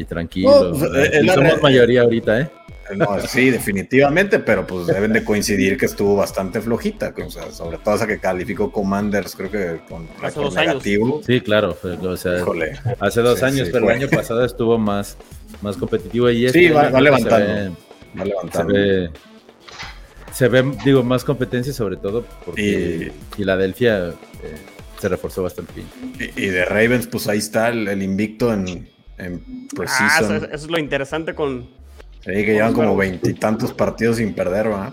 tranquilo. 0.09 0.77
Pues, 0.79 1.35
somos 1.35 1.61
mayoría 1.61 2.03
ahorita, 2.03 2.41
¿eh? 2.41 2.51
No, 2.97 3.21
sí, 3.21 3.51
definitivamente, 3.51 4.39
pero 4.39 4.67
pues 4.67 4.87
deben 4.87 5.13
de 5.13 5.25
coincidir 5.25 5.77
que 5.77 5.87
estuvo 5.87 6.17
bastante 6.17 6.61
flojita, 6.61 7.15
o 7.25 7.31
sea, 7.31 7.51
sobre 7.53 7.79
todo 7.79 7.95
esa 7.95 8.07
que 8.07 8.19
calificó 8.19 8.73
Commanders, 8.73 9.37
creo 9.37 9.51
que 9.51 9.81
con 9.89 10.09
hace 10.23 10.41
dos 10.41 10.55
negativo. 10.55 11.07
Años. 11.07 11.27
Sí, 11.27 11.41
claro, 11.41 11.77
o 12.03 12.17
sea, 12.17 12.45
hace 12.99 13.21
dos 13.21 13.43
años, 13.43 13.69
pero 13.71 13.91
el 13.91 13.97
año 13.97 14.09
pasado 14.09 14.45
estuvo 14.45 14.79
más, 14.79 15.17
más 15.63 15.77
competitivo 15.77 16.31
y 16.31 16.47
este 16.47 16.59
Sí, 16.59 16.69
va, 16.69 17.01
levantando. 17.01 17.77
va 18.19 18.25
levantando. 18.25 18.75
Se 20.33 20.49
ve, 20.49 20.65
digo, 20.85 21.03
más 21.03 21.25
competencia 21.25 21.73
sobre 21.73 21.97
todo 21.97 22.25
porque 22.45 23.13
Filadelfia 23.37 24.09
eh, 24.09 24.13
se 25.01 25.09
reforzó 25.09 25.43
bastante 25.43 25.73
bien. 25.75 26.33
Y, 26.37 26.47
de 26.47 26.65
Ravens, 26.65 27.07
pues 27.07 27.27
ahí 27.27 27.39
está 27.39 27.69
el, 27.69 28.03
invicto 28.03 28.53
en, 28.53 28.89
en 29.19 29.69
Ah, 29.87 30.19
eso 30.21 30.35
es 30.53 30.69
lo 30.69 30.79
interesante 30.79 31.35
con, 31.35 31.69
Sí, 32.25 32.33
que 32.33 32.53
llevan 32.53 32.75
como 32.75 32.97
veintitantos 32.97 33.73
partidos 33.73 34.19
sin 34.19 34.35
perder, 34.35 34.71
¿va? 34.71 34.91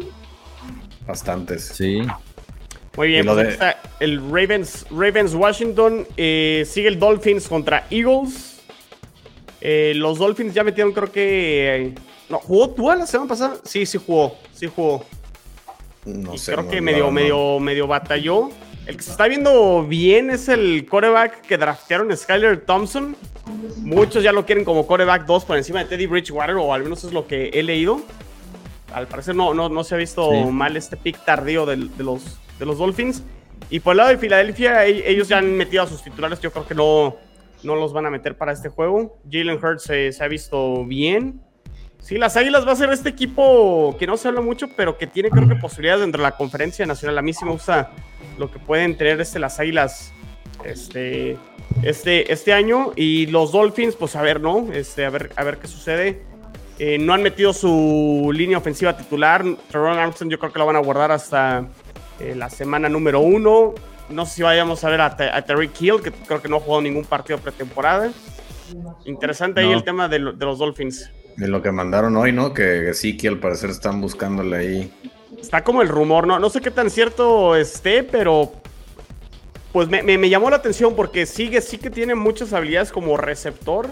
Bastantes. 1.05 1.63
Sí. 1.63 2.01
Muy 2.95 3.09
bien, 3.09 3.25
pues 3.25 3.59
el 3.99 4.19
Ravens, 4.32 4.86
Ravens 4.89 5.34
Washington. 5.34 6.07
Eh, 6.17 6.65
sigue 6.67 6.88
el 6.88 6.97
Dolphins 6.99 7.47
contra 7.47 7.86
Eagles. 7.89 8.61
Eh, 9.61 9.93
los 9.95 10.17
Dolphins 10.17 10.53
ya 10.53 10.63
metieron, 10.63 10.93
creo 10.93 11.11
que. 11.11 11.93
no, 12.30 12.39
¿jugó 12.39 12.69
tú 12.71 12.89
la 12.89 13.05
semana 13.05 13.30
pasada? 13.30 13.57
Sí, 13.63 13.86
sí 13.86 13.99
jugó. 14.03 14.36
Sí 14.53 14.67
jugó. 14.67 15.05
No 16.05 16.38
sé. 16.38 16.53
Creo 16.53 16.69
que 16.69 16.82
medio, 16.82 17.11
medio, 17.11 17.59
medio 17.59 17.88
batalló. 17.88 18.49
El 18.88 18.95
que 18.95 19.03
se 19.03 19.11
está 19.11 19.27
viendo 19.27 19.85
bien 19.85 20.29
es 20.29 20.47
el 20.47 20.85
coreback 20.85 21.41
que 21.41 21.57
draftearon, 21.57 22.15
Skyler 22.15 22.61
Thompson. 22.61 23.17
Muchos 23.79 24.23
ya 24.23 24.31
lo 24.31 24.45
quieren 24.45 24.63
como 24.63 24.88
coreback 24.88 25.25
2 25.25 25.43
por 25.43 25.57
encima 25.57 25.79
de 25.79 25.85
Teddy 25.85 26.05
Bridgewater, 26.05 26.55
o 26.55 26.73
al 26.73 26.83
menos 26.83 27.03
es 27.03 27.11
lo 27.11 27.27
que 27.27 27.49
he 27.49 27.63
leído. 27.63 28.01
Al 28.93 29.07
parecer 29.07 29.35
no, 29.35 29.53
no, 29.53 29.67
no 29.67 29.83
se 29.83 29.95
ha 29.95 29.97
visto 29.97 30.31
mal 30.51 30.77
este 30.77 30.95
pick 30.95 31.23
tardío 31.25 31.65
de, 31.65 31.75
los, 31.75 32.39
de 32.57 32.65
los 32.65 32.77
Dolphins. 32.77 33.23
Y 33.69 33.81
por 33.81 33.91
el 33.91 33.97
lado 33.97 34.09
de 34.09 34.17
Filadelfia, 34.19 34.85
e, 34.85 35.11
ellos 35.11 35.27
ya 35.27 35.39
han 35.39 35.57
metido 35.57 35.83
a 35.83 35.88
sus 35.88 36.01
titulares. 36.01 36.39
Yo 36.39 36.51
creo 36.53 36.65
que 36.65 36.73
no, 36.73 37.17
no 37.63 37.75
los 37.75 37.91
van 37.91 38.05
a 38.05 38.09
meter 38.09 38.38
para 38.38 38.53
este 38.53 38.69
juego. 38.69 39.17
Jalen 39.29 39.61
Hurts 39.61 39.83
se, 39.83 40.13
se 40.13 40.23
ha 40.23 40.29
visto 40.29 40.85
bien. 40.85 41.41
Sí, 41.99 42.17
las 42.17 42.37
Águilas 42.37 42.65
va 42.65 42.71
a 42.71 42.75
ser 42.75 42.89
este 42.91 43.09
equipo 43.09 43.95
que 43.99 44.07
no 44.07 44.15
se 44.17 44.27
habla 44.27 44.41
mucho, 44.41 44.69
pero 44.69 44.97
que 44.97 45.07
tiene 45.07 45.29
creo 45.29 45.47
que 45.47 45.55
posibilidades 45.55 46.01
dentro 46.01 46.21
de 46.21 46.29
la 46.29 46.37
conferencia 46.37 46.85
nacional. 46.85 47.17
A 47.17 47.21
mí 47.21 47.33
sí 47.33 47.43
me 47.43 47.51
gusta 47.51 47.91
lo 48.37 48.49
que 48.49 48.59
pueden 48.59 48.97
tener 48.97 49.19
este, 49.19 49.39
las 49.39 49.59
Águilas 49.59 50.13
este, 50.63 51.37
este, 51.83 52.31
este 52.31 52.53
año. 52.53 52.91
Y 52.95 53.27
los 53.27 53.51
Dolphins, 53.51 53.95
pues 53.95 54.15
a 54.15 54.21
ver, 54.21 54.41
¿no? 54.41 54.71
Este, 54.71 55.05
a, 55.05 55.09
ver, 55.09 55.31
a 55.35 55.43
ver 55.43 55.57
qué 55.57 55.67
sucede. 55.67 56.21
Eh, 56.79 56.97
no 56.99 57.13
han 57.13 57.23
metido 57.23 57.53
su 57.53 58.31
línea 58.33 58.57
ofensiva 58.57 58.95
titular. 58.95 59.43
Teron 59.71 59.97
Armstrong 59.97 60.31
yo 60.31 60.39
creo 60.39 60.53
que 60.53 60.59
lo 60.59 60.65
van 60.65 60.75
a 60.75 60.79
guardar 60.79 61.11
hasta 61.11 61.67
eh, 62.19 62.35
la 62.35 62.49
semana 62.49 62.87
número 62.87 63.19
uno. 63.19 63.73
No 64.09 64.25
sé 64.25 64.35
si 64.35 64.43
vayamos 64.43 64.83
a 64.83 64.89
ver 64.89 65.01
a, 65.01 65.15
Terry 65.45 65.67
Kill, 65.69 66.01
que 66.01 66.11
creo 66.11 66.41
que 66.41 66.47
no 66.47 66.57
ha 66.57 66.59
jugado 66.59 66.81
ningún 66.81 67.03
partido 67.03 67.39
pretemporada. 67.39 68.11
Interesante 69.05 69.61
ahí 69.61 69.71
el 69.71 69.83
tema 69.83 70.07
de, 70.07 70.19
de 70.19 70.45
los 70.45 70.59
Dolphins. 70.59 71.11
De 71.38 71.47
lo 71.47 71.61
que 71.61 71.71
mandaron 71.71 72.17
hoy, 72.17 72.31
¿no? 72.31 72.51
Que 72.51 72.95
sí, 72.95 73.15
al 73.27 73.39
parecer 73.39 73.69
están 73.69 74.01
buscándole 74.01 74.57
ahí. 74.57 74.93
Está 75.39 75.63
como 75.63 75.83
el 75.83 75.88
rumor, 75.88 76.25
¿no? 76.25 76.39
No 76.39 76.49
sé 76.49 76.61
qué 76.61 76.71
tan 76.71 76.89
cierto 76.89 77.55
esté, 77.55 78.03
pero. 78.03 78.51
Pues 79.71 79.88
me, 79.88 80.29
llamó 80.29 80.49
la 80.49 80.55
atención 80.55 80.95
porque 80.95 81.27
sigue, 81.27 81.61
sí 81.61 81.77
que 81.77 81.91
tiene 81.91 82.15
muchas 82.15 82.53
habilidades 82.53 82.91
como 82.91 83.15
receptor. 83.17 83.91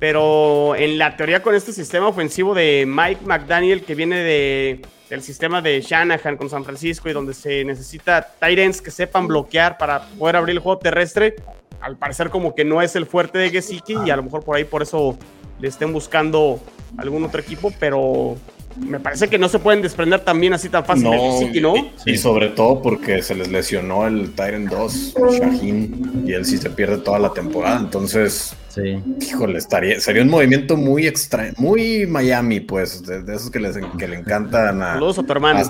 Pero 0.00 0.74
en 0.74 0.98
la 0.98 1.16
teoría 1.16 1.40
con 1.40 1.54
este 1.54 1.72
sistema 1.72 2.08
ofensivo 2.08 2.52
de 2.54 2.84
Mike 2.88 3.20
McDaniel, 3.24 3.84
que 3.84 3.94
viene 3.94 4.16
de, 4.16 4.82
del 5.08 5.22
sistema 5.22 5.62
de 5.62 5.80
Shanahan 5.82 6.36
con 6.36 6.50
San 6.50 6.64
Francisco 6.64 7.08
y 7.08 7.12
donde 7.12 7.34
se 7.34 7.64
necesita 7.64 8.26
Tyrants 8.40 8.80
que 8.80 8.90
sepan 8.90 9.28
bloquear 9.28 9.78
para 9.78 10.02
poder 10.18 10.36
abrir 10.36 10.56
el 10.56 10.62
juego 10.62 10.78
terrestre, 10.78 11.36
al 11.80 11.96
parecer 11.96 12.30
como 12.30 12.54
que 12.54 12.64
no 12.64 12.82
es 12.82 12.96
el 12.96 13.06
fuerte 13.06 13.38
de 13.38 13.50
Gesicki 13.50 13.94
y 14.04 14.10
a 14.10 14.16
lo 14.16 14.22
mejor 14.24 14.42
por 14.42 14.56
ahí 14.56 14.64
por 14.64 14.82
eso 14.82 15.18
le 15.60 15.68
estén 15.68 15.92
buscando 15.92 16.60
algún 16.96 17.24
otro 17.24 17.40
equipo, 17.40 17.72
pero 17.78 18.36
me 18.76 19.00
parece 19.00 19.28
que 19.28 19.38
no 19.38 19.48
se 19.48 19.58
pueden 19.58 19.82
desprender 19.82 20.20
también 20.20 20.52
así 20.52 20.68
tan 20.68 20.84
fácil 20.84 21.04
no, 21.04 21.74
Y, 22.06 22.16
sobre 22.16 22.48
todo 22.50 22.80
porque 22.80 23.22
se 23.22 23.34
les 23.34 23.48
lesionó 23.48 24.06
el 24.06 24.32
Tyrant 24.32 24.70
2, 24.70 25.14
Shaheen, 25.32 26.24
y 26.26 26.32
él 26.32 26.44
sí 26.44 26.56
se 26.56 26.70
pierde 26.70 26.98
toda 26.98 27.18
la 27.18 27.32
temporada. 27.32 27.80
Entonces, 27.80 28.54
sí. 28.68 29.02
híjole, 29.20 29.58
estaría, 29.58 30.00
sería 30.00 30.22
un 30.22 30.30
movimiento 30.30 30.76
muy 30.76 31.06
extraño, 31.06 31.52
muy 31.58 32.06
Miami, 32.06 32.60
pues, 32.60 33.02
de, 33.02 33.20
esos 33.34 33.50
que, 33.50 33.58
les, 33.58 33.76
que 33.98 34.08
le 34.08 34.16
encantan 34.16 34.82
a, 34.82 34.94
a, 34.94 35.64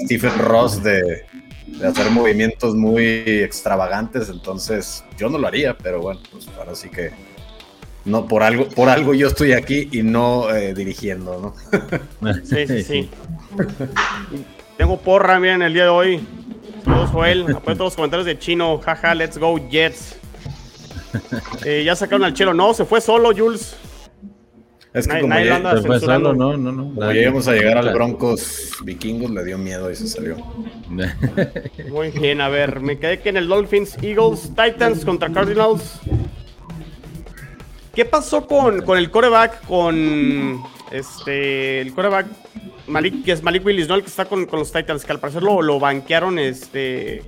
Stephen 0.00 0.38
Ross 0.38 0.82
de, 0.82 1.24
de, 1.66 1.86
hacer 1.86 2.10
movimientos 2.10 2.74
muy 2.74 3.04
extravagantes. 3.04 4.30
Entonces, 4.30 5.04
yo 5.18 5.28
no 5.28 5.36
lo 5.38 5.46
haría, 5.46 5.76
pero 5.76 6.00
bueno, 6.00 6.20
pues 6.32 6.48
ahora 6.58 6.74
sí 6.74 6.88
que 6.88 7.10
no 8.06 8.26
por 8.26 8.42
algo, 8.42 8.68
por 8.68 8.88
algo 8.88 9.12
yo 9.12 9.28
estoy 9.28 9.52
aquí 9.52 9.88
y 9.92 10.02
no 10.02 10.48
eh, 10.54 10.72
dirigiendo, 10.72 11.54
¿no? 12.22 12.34
sí, 12.44 12.66
sí, 12.66 12.82
sí. 12.82 13.10
Tengo 14.78 14.98
porra, 14.98 15.40
miren, 15.40 15.62
el 15.62 15.74
día 15.74 15.84
de 15.84 15.88
hoy. 15.88 16.20
Saludos, 16.84 17.10
Joel. 17.10 17.42
Apoyo 17.42 17.76
todos 17.76 17.78
los 17.78 17.96
comentarios 17.96 18.26
de 18.26 18.38
Chino. 18.38 18.78
Jaja, 18.78 19.14
let's 19.14 19.38
go, 19.38 19.58
Jets. 19.68 20.16
Eh, 21.64 21.82
ya 21.82 21.96
sacaron 21.96 22.24
al 22.24 22.34
chelo. 22.34 22.52
No, 22.52 22.74
se 22.74 22.84
fue 22.84 23.00
solo, 23.00 23.32
Jules. 23.34 23.74
Es 24.92 25.08
que 25.08 25.20
como 25.20 25.34
ya, 25.38 25.76
se 25.76 25.86
fue 25.86 25.98
solo, 25.98 26.34
no, 26.34 26.56
no, 26.56 26.72
no. 26.72 26.94
Como 26.94 27.12
íbamos 27.12 27.48
a 27.48 27.52
llegar 27.52 27.76
al 27.76 27.92
Broncos 27.92 28.72
vikingos, 28.82 29.30
le 29.30 29.44
dio 29.44 29.58
miedo 29.58 29.90
y 29.90 29.96
se 29.96 30.08
salió. 30.08 30.36
Muy 31.90 32.10
bien, 32.10 32.40
a 32.40 32.48
ver, 32.48 32.80
me 32.80 32.98
quedé 32.98 33.20
que 33.20 33.30
en 33.30 33.38
el 33.38 33.48
Dolphins, 33.48 33.96
Eagles, 34.02 34.52
Titans 34.54 35.04
contra 35.04 35.30
Cardinals. 35.30 36.00
¿Qué 37.96 38.04
pasó 38.04 38.46
con, 38.46 38.82
con 38.82 38.98
el 38.98 39.10
coreback? 39.10 39.64
Con 39.66 40.62
este. 40.92 41.80
El 41.80 41.94
coreback 41.94 42.26
Malik, 42.86 43.24
que 43.24 43.32
es 43.32 43.42
Malik 43.42 43.64
Willis, 43.64 43.88
¿no? 43.88 43.94
El 43.94 44.02
que 44.02 44.08
está 44.08 44.26
con, 44.26 44.46
los 44.52 44.70
Titans, 44.70 45.02
que 45.02 45.12
al 45.12 45.18
parecer 45.18 45.42
lo, 45.42 45.62
lo 45.62 45.80
banquearon 45.80 46.38
este. 46.38 47.22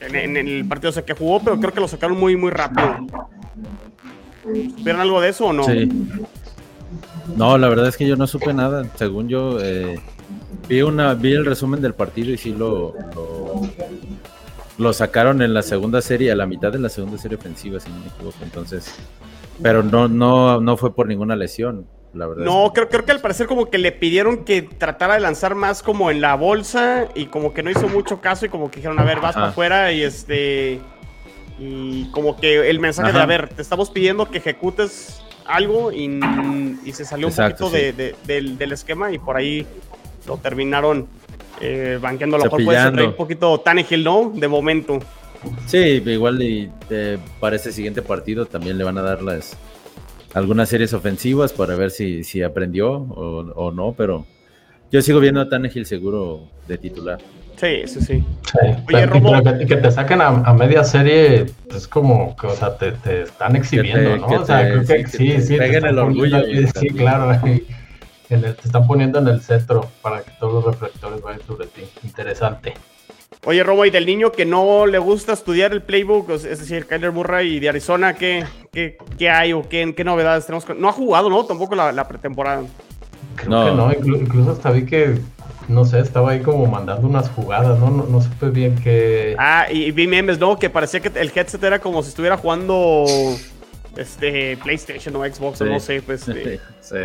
En, 0.00 0.36
el 0.38 0.64
partido 0.66 0.92
o 0.98 1.04
que 1.04 1.12
jugó, 1.12 1.40
pero 1.40 1.60
creo 1.60 1.72
que 1.74 1.80
lo 1.80 1.88
sacaron 1.88 2.18
muy, 2.18 2.36
muy 2.36 2.50
rápido. 2.50 3.06
¿Vieron 4.44 5.02
algo 5.02 5.20
de 5.20 5.28
eso 5.28 5.44
o 5.44 5.52
no? 5.52 5.64
Sí. 5.64 5.88
No, 7.36 7.58
la 7.58 7.68
verdad 7.68 7.88
es 7.88 7.98
que 7.98 8.08
yo 8.08 8.16
no 8.16 8.26
supe 8.26 8.54
nada. 8.54 8.84
Según 8.96 9.28
yo, 9.28 9.60
eh, 9.60 10.00
vi 10.68 10.80
una, 10.80 11.12
vi 11.12 11.34
el 11.34 11.44
resumen 11.44 11.82
del 11.82 11.92
partido 11.92 12.30
y 12.30 12.38
sí 12.38 12.52
lo, 12.52 12.94
lo 13.14 13.60
sacaron 14.92 15.42
en 15.42 15.54
la 15.54 15.62
segunda 15.62 16.00
serie, 16.00 16.32
a 16.32 16.36
la 16.36 16.46
mitad 16.46 16.72
de 16.72 16.78
la 16.78 16.88
segunda 16.88 17.18
serie 17.18 17.36
ofensiva, 17.36 17.80
si 17.80 17.90
no 17.90 17.98
me 17.98 18.06
equivoco. 18.06 18.38
Entonces, 18.42 18.94
pero 19.62 19.82
no, 19.82 20.08
no, 20.08 20.60
no 20.60 20.76
fue 20.76 20.94
por 20.94 21.06
ninguna 21.06 21.36
lesión, 21.36 21.86
la 22.14 22.26
verdad. 22.26 22.44
No, 22.44 22.72
creo, 22.72 22.88
creo 22.88 23.04
que 23.04 23.12
al 23.12 23.20
parecer 23.20 23.46
como 23.46 23.70
que 23.70 23.78
le 23.78 23.92
pidieron 23.92 24.44
que 24.44 24.62
tratara 24.62 25.14
de 25.14 25.20
lanzar 25.20 25.54
más 25.54 25.82
como 25.82 26.10
en 26.10 26.20
la 26.20 26.34
bolsa 26.34 27.08
y 27.14 27.26
como 27.26 27.52
que 27.52 27.62
no 27.62 27.70
hizo 27.70 27.88
mucho 27.88 28.20
caso 28.20 28.46
y 28.46 28.48
como 28.48 28.70
que 28.70 28.76
dijeron, 28.76 28.98
a 28.98 29.04
ver, 29.04 29.20
vas 29.20 29.34
para 29.34 29.48
afuera 29.48 29.92
y 29.92 30.02
este... 30.02 30.80
Y 31.58 32.10
como 32.10 32.36
que 32.36 32.70
el 32.70 32.80
mensaje 32.80 33.12
de, 33.12 33.20
a 33.20 33.26
ver, 33.26 33.50
te 33.50 33.62
estamos 33.62 33.90
pidiendo 33.90 34.28
que 34.28 34.38
ejecutes 34.38 35.22
algo 35.46 35.92
y, 35.92 36.18
se 36.92 37.04
salió 37.04 37.28
un 37.28 37.34
poquito 37.34 37.70
de, 37.70 38.16
del, 38.24 38.58
del 38.58 38.72
esquema 38.72 39.12
y 39.12 39.18
por 39.18 39.36
ahí 39.36 39.66
lo 40.26 40.38
terminaron 40.38 41.06
eh, 41.62 41.98
banqueando 42.00 42.38
lo 42.38 42.44
mejor 42.44 42.64
puede 42.64 42.82
ser 42.82 43.02
un 43.06 43.14
poquito 43.14 43.58
Tannehill, 43.60 44.02
¿no? 44.02 44.32
De 44.34 44.48
momento. 44.48 44.98
Sí, 45.66 45.78
igual 45.78 46.42
y, 46.42 46.70
para 47.40 47.56
ese 47.56 47.72
siguiente 47.72 48.02
partido 48.02 48.46
también 48.46 48.78
le 48.78 48.84
van 48.84 48.98
a 48.98 49.02
dar 49.02 49.22
las 49.22 49.56
algunas 50.34 50.68
series 50.68 50.92
ofensivas 50.92 51.52
para 51.52 51.76
ver 51.76 51.90
si, 51.90 52.24
si 52.24 52.42
aprendió 52.42 52.90
o, 52.90 53.70
no, 53.70 53.92
pero 53.92 54.26
yo 54.90 55.02
sigo 55.02 55.20
viendo 55.20 55.40
a 55.40 55.48
Tannehill 55.48 55.86
seguro 55.86 56.48
de 56.66 56.78
titular. 56.78 57.18
Sí, 57.56 57.82
sí, 57.86 58.00
sí. 58.00 58.24
Oye, 58.88 59.06
Robo... 59.06 59.32
que, 59.68 59.76
te 59.76 59.90
saquen 59.90 60.20
a, 60.20 60.52
media 60.54 60.82
serie 60.82 61.46
es 61.74 61.86
como 61.86 62.34
que, 62.34 62.46
o 62.48 62.56
sea, 62.56 62.76
te, 62.76 63.22
están 63.22 63.54
exhibiendo, 63.56 64.16
¿no? 64.16 64.26
o 64.26 64.44
sea, 64.44 64.62
creo 64.62 64.84
que 64.84 65.06
sí, 65.06 65.40
sí. 65.40 65.58
Te 65.58 65.76
el 65.76 65.98
orgullo. 65.98 66.38
Sí, 66.80 66.88
claro 66.88 67.38
te 68.28 68.36
están 68.64 68.86
poniendo 68.86 69.18
en 69.18 69.28
el 69.28 69.40
centro 69.40 69.88
para 70.00 70.22
que 70.22 70.30
todos 70.38 70.64
los 70.64 70.64
reflectores 70.64 71.20
vayan 71.20 71.42
sobre 71.46 71.66
ti. 71.66 71.82
Interesante. 72.02 72.74
Oye, 73.44 73.62
Robo, 73.64 73.84
y 73.84 73.90
del 73.90 74.06
niño 74.06 74.30
que 74.30 74.44
no 74.44 74.86
le 74.86 74.98
gusta 74.98 75.32
estudiar 75.32 75.72
el 75.72 75.82
playbook, 75.82 76.30
es 76.30 76.42
decir, 76.42 76.86
Kyler 76.86 77.10
Murray 77.10 77.56
y 77.56 77.60
de 77.60 77.70
Arizona, 77.70 78.14
¿qué, 78.14 78.44
qué, 78.72 79.30
hay 79.30 79.52
o 79.52 79.68
qué, 79.68 79.92
qué, 79.96 80.04
novedades 80.04 80.46
tenemos? 80.46 80.64
No 80.76 80.88
ha 80.88 80.92
jugado, 80.92 81.28
¿no? 81.28 81.44
Tampoco 81.44 81.74
la, 81.74 82.06
pretemporada. 82.06 82.62
Creo 83.34 83.50
no. 83.50 83.88
que 83.90 83.98
no, 84.00 84.16
incluso 84.16 84.52
hasta 84.52 84.70
vi 84.70 84.86
que 84.86 85.18
no 85.68 85.84
sé, 85.84 86.00
estaba 86.00 86.32
ahí 86.32 86.40
como 86.40 86.66
mandando 86.66 87.06
unas 87.06 87.28
jugadas, 87.30 87.78
¿no? 87.78 87.90
No, 87.90 88.04
no 88.04 88.20
supe 88.20 88.50
bien 88.50 88.76
que... 88.76 89.34
Ah, 89.38 89.66
y, 89.70 89.90
vi 89.90 90.06
memes, 90.06 90.38
¿no? 90.38 90.58
Que 90.58 90.70
parecía 90.70 91.00
que 91.00 91.08
el 91.18 91.32
headset 91.34 91.62
era 91.62 91.78
como 91.78 92.02
si 92.02 92.10
estuviera 92.10 92.36
jugando 92.36 93.04
este 93.96 94.56
PlayStation 94.58 95.14
o 95.16 95.24
Xbox, 95.24 95.60
o 95.60 95.66
no 95.66 95.80
sé, 95.80 96.02
pues. 96.02 96.22
Sí. 96.32 96.58
Sí, 96.80 96.96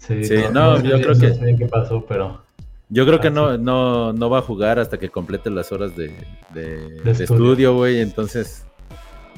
sí, 0.00 0.36
no, 0.52 0.82
yo 0.82 1.00
creo 1.00 1.18
que... 1.18 1.56
qué 1.56 1.66
pasó, 1.66 2.04
pero... 2.06 2.42
Yo 2.92 3.06
creo 3.06 3.20
que 3.20 3.30
no, 3.30 3.56
no, 3.56 4.12
no 4.12 4.30
va 4.30 4.38
a 4.38 4.42
jugar 4.42 4.80
hasta 4.80 4.98
que 4.98 5.10
complete 5.10 5.48
las 5.48 5.70
horas 5.70 5.94
de, 5.94 6.12
de, 6.52 7.10
estudio, 7.12 7.76
güey. 7.76 8.00
Entonces, 8.00 8.66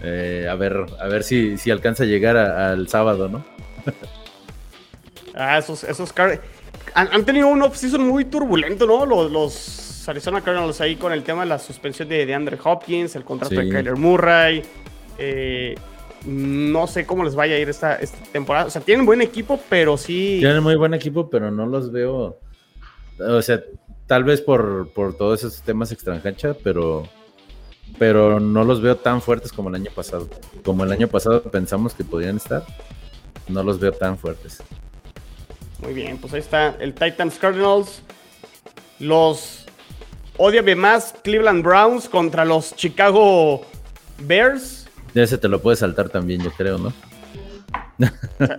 eh, 0.00 0.48
a 0.50 0.54
ver, 0.54 0.86
a 0.98 1.06
ver 1.06 1.22
si, 1.22 1.58
si 1.58 1.70
alcanza 1.70 2.04
a 2.04 2.06
llegar 2.06 2.38
al 2.38 2.88
sábado, 2.88 3.28
¿no? 3.28 3.44
ah, 5.34 5.58
esos, 5.58 5.84
esos 5.84 6.14
han, 6.94 7.24
tenido 7.26 7.48
un 7.48 7.60
off-season 7.60 8.08
muy 8.08 8.24
turbulento, 8.24 8.86
¿no? 8.86 9.04
Los, 9.04 9.30
los, 9.30 10.08
Arizona 10.08 10.40
Cardinals 10.40 10.80
ahí 10.80 10.96
con 10.96 11.12
el 11.12 11.22
tema 11.22 11.42
de 11.42 11.50
la 11.50 11.58
suspensión 11.58 12.08
de, 12.08 12.24
de 12.24 12.34
Andre 12.34 12.58
Hopkins, 12.64 13.14
el 13.16 13.24
contrato 13.24 13.54
de 13.54 13.68
Kyler 13.68 13.96
Murray. 13.96 14.62
Eh, 15.18 15.74
no 16.26 16.86
sé 16.86 17.06
cómo 17.06 17.24
les 17.24 17.34
vaya 17.34 17.56
a 17.56 17.58
ir 17.58 17.68
esta, 17.68 17.96
esta 17.96 18.18
temporada. 18.32 18.66
O 18.66 18.70
sea, 18.70 18.82
tienen 18.82 19.06
buen 19.06 19.22
equipo, 19.22 19.60
pero 19.68 19.96
sí. 19.96 20.38
Tienen 20.40 20.62
muy 20.62 20.76
buen 20.76 20.94
equipo, 20.94 21.28
pero 21.28 21.50
no 21.50 21.66
los 21.66 21.90
veo 21.90 22.38
o 23.18 23.42
sea, 23.42 23.62
tal 24.06 24.24
vez 24.24 24.40
por, 24.40 24.90
por 24.92 25.16
todos 25.16 25.40
esos 25.40 25.62
temas 25.62 25.92
extranjancha, 25.92 26.54
pero, 26.62 27.04
pero 27.98 28.40
no 28.40 28.64
los 28.64 28.80
veo 28.80 28.96
tan 28.96 29.20
fuertes 29.20 29.52
como 29.52 29.68
el 29.68 29.76
año 29.76 29.90
pasado. 29.94 30.28
Como 30.64 30.84
el 30.84 30.92
año 30.92 31.08
pasado 31.08 31.42
pensamos 31.42 31.94
que 31.94 32.04
podían 32.04 32.36
estar, 32.36 32.64
no 33.48 33.62
los 33.62 33.78
veo 33.78 33.92
tan 33.92 34.18
fuertes. 34.18 34.62
Muy 35.80 35.94
bien, 35.94 36.18
pues 36.18 36.32
ahí 36.32 36.40
está 36.40 36.76
el 36.78 36.94
Titans 36.94 37.38
Cardinals. 37.38 38.02
Los 38.98 39.66
odiame 40.36 40.76
más 40.76 41.14
Cleveland 41.24 41.64
Browns 41.64 42.08
contra 42.08 42.44
los 42.44 42.74
Chicago 42.76 43.62
Bears. 44.18 44.81
Ese 45.14 45.38
te 45.38 45.48
lo 45.48 45.60
puedes 45.60 45.80
saltar 45.80 46.08
también, 46.08 46.42
yo 46.42 46.50
creo, 46.52 46.78
¿no? 46.78 46.92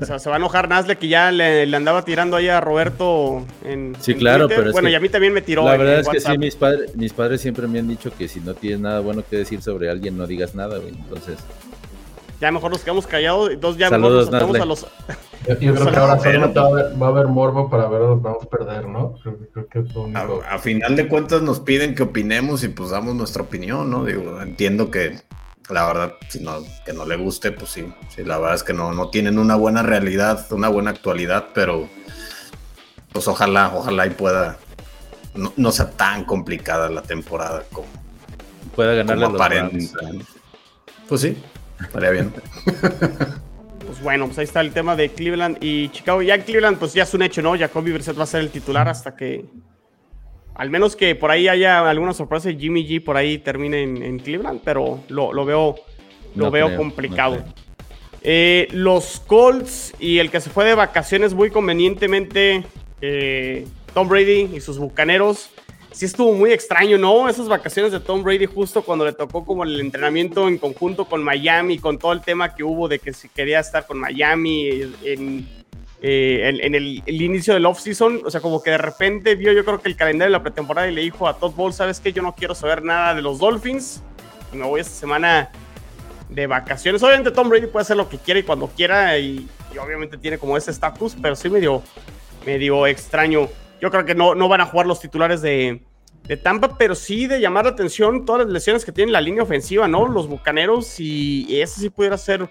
se 0.06 0.30
va 0.30 0.36
a 0.36 0.38
enojar 0.38 0.70
Nasle 0.70 0.97
que 0.97 1.08
ya 1.08 1.32
le, 1.32 1.64
andaba 1.76 2.06
tirando 2.06 2.38
ahí 2.38 2.49
a 2.49 2.62
Roberto 2.62 3.45
en. 3.64 3.95
Sí, 3.99 4.16
claro, 4.16 4.47
pero. 4.47 4.72
Bueno, 4.72 4.89
y 4.89 4.95
a 4.95 4.99
mí 4.99 5.10
también 5.10 5.34
me 5.34 5.41
tiró. 5.41 5.66
La 5.66 5.78
verdad 5.78 5.99
es 5.99 6.08
que 6.08 6.20
sí, 6.20 6.38
mis, 6.38 6.56
padres 6.56 6.95
mis 6.95 7.14
padres 7.14 7.41
siempre 7.41 7.68
me 7.68 7.80
han 7.80 7.88
dicho 7.88 8.12
que 8.16 8.28
si 8.28 8.39
no 8.39 8.54
tienes 8.54 8.80
nada 8.80 8.99
bueno 8.99 9.24
que 9.28 9.38
decir 9.38 9.62
sobre 9.62 9.89
alguien, 9.89 10.18
no 10.18 10.28
digas 10.28 10.56
nada, 10.56 10.78
güey. 10.78 10.93
Entonces. 10.93 11.39
Ya 12.39 12.51
mejor 12.51 12.72
nos 12.72 12.82
quedamos 12.82 13.08
callados. 13.08 13.51
Entonces 13.51 13.80
ya 13.80 13.89
Saludos, 13.89 14.30
nos 14.30 14.56
a 14.56 14.66
los. 14.66 14.88
Yo, 15.47 15.58
creo 15.58 15.76
que 15.76 15.97
ahora 15.97 16.16
va 16.16 17.06
a, 17.06 17.10
haber, 17.10 17.28
morbo 17.28 17.70
para 17.70 17.88
ver 17.88 18.01
a 18.01 18.06
los 18.06 18.22
vamos 18.22 18.43
a 18.43 18.49
perder, 18.49 18.88
¿no? 18.88 19.16
Creo, 19.22 19.68
que 19.68 19.80
es 19.80 19.93
lo 19.93 20.04
único. 20.04 20.41
A, 20.49 20.56
a, 20.56 20.60
final 20.60 20.95
de 20.95 21.08
cuentas 21.10 21.41
nos 21.41 21.60
piden 21.60 21.95
que 21.95 22.04
opinemos 22.04 22.64
y 22.64 22.70
pues 22.70 22.91
damos 22.91 23.16
nuestra 23.16 23.43
opinión, 23.43 23.91
¿no? 23.91 24.06
Digo, 24.06 24.41
entiendo 24.41 24.89
que 24.89 25.18
la 25.70 25.86
verdad, 25.86 26.14
si 26.30 26.39
no, 26.39 26.64
que 26.86 26.93
no 26.93 27.05
le 27.05 27.16
guste, 27.16 27.51
pues 27.51 27.72
sí, 27.72 27.86
sí, 28.14 28.24
la 28.24 28.38
verdad 28.38 28.55
es 28.55 28.64
que 28.64 28.74
no, 28.74 28.91
no 28.93 29.09
tienen 29.09 29.39
una 29.39 29.55
buena 29.55 29.82
realidad, 29.84 30.45
una 30.51 30.68
buena 30.68 30.91
actualidad, 30.91 31.49
pero 31.53 31.88
pues 33.11 33.28
ojalá, 33.28 33.72
ojalá 33.74 34.07
y 34.07 34.09
pueda, 34.09 34.57
no, 35.36 35.72
sea 35.72 35.89
tan 35.91 36.26
complicada 36.26 36.89
la 36.89 37.01
temporada 37.01 37.64
como 37.72 37.88
pueda 38.76 38.93
ganarle 38.95 39.26
como 39.26 39.38
Pues 41.07 41.22
sí, 41.22 41.38
estaría 41.80 42.09
bien. 42.09 42.34
pues 43.86 44.01
bueno, 44.01 44.26
pues 44.26 44.39
ahí 44.39 44.45
está 44.45 44.61
el 44.61 44.74
tema 44.74 44.95
de 44.95 45.09
Cleveland 45.09 45.57
y 45.61 45.89
Chicago. 45.89 46.22
Ya 46.22 46.36
en 46.36 46.41
Cleveland, 46.41 46.78
pues 46.78 46.93
ya 46.93 47.03
es 47.03 47.14
un 47.14 47.22
hecho, 47.22 47.41
¿no? 47.41 47.57
Jacoby 47.57 47.91
Brissett 47.91 48.18
va 48.18 48.24
a 48.24 48.28
ser 48.28 48.41
el 48.41 48.49
titular 48.49 48.89
hasta 48.89 49.16
que 49.16 49.45
al 50.56 50.70
menos 50.70 50.95
que 50.95 51.16
por 51.16 51.32
ahí 51.32 51.47
haya 51.47 51.89
alguna 51.89 52.14
sorpresa 52.14 52.49
y 52.49 52.58
Jimmy 52.58 52.88
G 52.88 53.04
por 53.04 53.18
ahí 53.18 53.38
termine 53.38 53.84
en, 53.84 54.20
Cleveland, 54.20 54.62
pero 54.64 54.99
lo, 55.10 55.45
veo, 55.45 55.76
lo 56.36 56.51
veo 56.51 56.76
complicado. 56.76 57.43
Eh, 58.22 58.68
los 58.72 59.22
Colts 59.26 59.93
y 59.99 60.20
el 60.20 60.30
que 60.30 60.39
se 60.39 60.49
fue 60.49 60.66
de 60.66 60.76
vacaciones 60.76 61.34
muy 61.34 61.49
convenientemente, 61.49 62.64
eh, 63.01 63.68
Tom 63.93 64.08
Brady 64.08 64.49
y 64.56 64.62
sus 64.62 64.78
bucaneros. 64.78 65.49
Sí 65.91 66.06
estuvo 66.06 66.34
muy 66.34 66.51
extraño, 66.51 66.97
¿no? 66.97 67.30
Esas 67.30 67.47
vacaciones 67.47 67.91
de 67.91 67.99
Tom 67.99 68.24
Brady 68.24 68.45
justo 68.45 68.82
cuando 68.82 69.06
le 69.06 69.14
tocó 69.14 69.45
como 69.45 69.64
el 69.64 69.80
entrenamiento 69.80 70.47
en 70.47 70.58
conjunto 70.58 71.06
con 71.06 71.24
Miami, 71.24 71.78
con 71.78 71.99
todo 71.99 72.14
el 72.14 72.22
tema 72.22 72.56
que 72.56 72.64
hubo 72.64 72.88
de 72.88 72.97
que 72.97 73.14
si 73.14 73.30
quería 73.30 73.60
estar 73.60 73.86
con 73.86 73.99
Miami 73.99 74.70
en 75.04 75.62
eh, 76.06 76.60
en, 76.62 76.76
el, 76.76 77.01
inicio 77.08 77.54
del 77.54 77.66
off-season, 77.66 78.22
o 78.26 78.30
sea, 78.30 78.41
como 78.41 78.62
que 78.62 78.72
de 78.72 78.78
repente 78.78 79.36
vio 79.36 79.54
yo 79.54 79.64
creo 79.64 79.82
que 79.82 79.88
el 79.88 79.95
calendario 79.95 80.34
de 80.34 80.38
la 80.38 80.43
pretemporada 80.43 80.89
y 80.89 80.93
le 80.93 81.01
dijo 81.01 81.28
a 81.30 81.38
Todd 81.38 81.54
Bowles, 81.54 81.78
¿sabes 81.78 82.01
qué? 82.01 82.12
Yo 82.12 82.22
no 82.22 82.36
quiero 82.36 82.54
saber 82.56 82.84
nada 82.84 83.16
de 83.16 83.22
los 83.22 83.39
Dolphins 83.39 84.04
me 84.56 84.66
voy 84.66 84.82
esta 84.82 84.93
semana 84.93 85.49
de 86.30 86.47
vacaciones. 86.47 87.01
Obviamente 87.04 87.32
Tom 87.32 87.49
Brady 87.49 87.68
puede 87.68 87.84
hacer 87.84 87.97
lo 87.97 88.10
que 88.10 88.18
quiera 88.18 88.39
y 88.39 88.43
cuando 88.43 88.68
quiera 88.68 89.18
y, 89.18 89.47
obviamente 89.82 90.18
tiene 90.18 90.38
como 90.38 90.56
ese 90.56 90.72
estatus, 90.72 91.16
pero 91.22 91.36
sí 91.36 91.49
medio, 91.49 91.82
medio 92.45 92.86
extraño. 92.88 93.47
Yo 93.82 93.91
creo 93.91 94.06
que 94.06 94.16
no, 94.16 94.36
no 94.36 94.47
van 94.47 94.62
a 94.62 94.66
jugar 94.66 94.86
los 94.86 94.99
titulares 94.99 95.41
de, 95.41 95.82
Tampa, 96.41 96.78
pero 96.78 96.95
sí 96.95 97.28
de 97.28 97.41
llamar 97.41 97.66
la 97.66 97.72
atención 97.72 98.26
todas 98.26 98.45
las 98.45 98.54
lesiones 98.54 98.86
que 98.86 98.93
tiene 98.93 99.12
la 99.12 99.20
línea 99.20 99.43
ofensiva, 99.43 99.89
¿no? 99.89 100.08
Los 100.08 100.28
bucaneros 100.28 100.99
y 100.99 101.60
ese 101.60 101.82
sí 101.82 101.89
pudiera 101.89 102.18
ser 102.18 102.49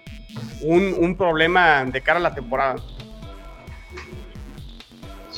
un 0.61 1.15
problema 1.17 1.83
de 1.85 2.01
cara 2.01 2.19
a 2.19 2.21
la 2.21 2.35
temporada. 2.35 2.75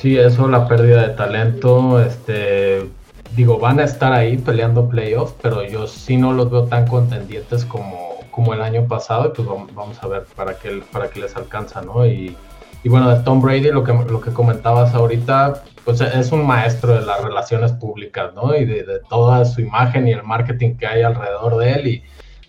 Sí, 0.05 0.19
eso, 0.19 0.47
la 0.47 0.67
pérdida 0.67 1.01
de 1.01 1.15
talento, 1.15 1.99
este, 1.99 2.87
digo, 3.35 3.57
van 3.57 3.79
a 3.79 3.85
estar 3.85 4.13
ahí 4.13 4.37
peleando 4.37 4.87
playoffs, 4.87 5.33
pero 5.41 5.63
yo 5.63 5.87
sí 5.87 6.15
no 6.15 6.31
los 6.31 6.51
veo 6.51 6.65
tan 6.65 6.87
contendientes 6.87 7.65
como, 7.65 8.19
como 8.29 8.53
el 8.53 8.61
año 8.61 8.87
pasado, 8.87 9.25
y 9.25 9.29
pues 9.35 9.47
vamos 9.73 10.03
a 10.03 10.07
ver 10.07 10.25
para 10.35 10.59
qué, 10.59 10.83
para 10.91 11.09
qué 11.09 11.21
les 11.21 11.35
alcanza, 11.35 11.81
¿no? 11.81 12.05
Y, 12.05 12.37
y 12.83 12.89
bueno, 12.89 13.09
de 13.09 13.23
Tom 13.23 13.41
Brady, 13.41 13.71
lo 13.71 13.83
que, 13.83 13.93
lo 13.93 14.21
que 14.21 14.29
comentabas 14.29 14.93
ahorita, 14.93 15.63
pues 15.83 16.01
es 16.01 16.31
un 16.31 16.45
maestro 16.45 16.93
de 16.93 17.03
las 17.03 17.23
relaciones 17.23 17.71
públicas, 17.71 18.31
¿no? 18.35 18.55
Y 18.55 18.63
de, 18.63 18.83
de 18.83 18.99
toda 19.09 19.43
su 19.43 19.61
imagen 19.61 20.07
y 20.07 20.11
el 20.11 20.21
marketing 20.21 20.75
que 20.75 20.85
hay 20.85 21.01
alrededor 21.01 21.57
de 21.57 21.71
él, 21.71 21.87
y 21.87 22.03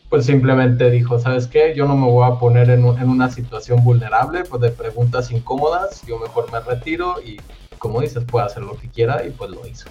pues 0.09 0.27
simplemente 0.27 0.91
dijo, 0.91 1.19
¿sabes 1.19 1.47
qué? 1.47 1.75
Yo 1.75 1.87
no 1.87 1.97
me 1.97 2.07
voy 2.07 2.31
a 2.31 2.39
poner 2.39 2.71
en, 2.71 2.85
una 2.85 3.31
situación 3.31 3.83
vulnerable, 3.83 4.45
pues 4.45 4.63
de 4.63 4.71
preguntas 4.71 5.31
incómodas, 5.31 6.03
yo 6.07 6.19
mejor 6.19 6.51
me 6.53 6.61
retiro 6.61 7.17
y 7.25 7.41
como 7.79 8.01
dices, 8.01 8.25
puede 8.25 8.47
hacer 8.47 8.63
lo 8.63 8.77
que 8.77 8.89
quiera 8.89 9.25
y 9.27 9.31
pues 9.31 9.51
lo 9.51 9.67
hizo. 9.67 9.89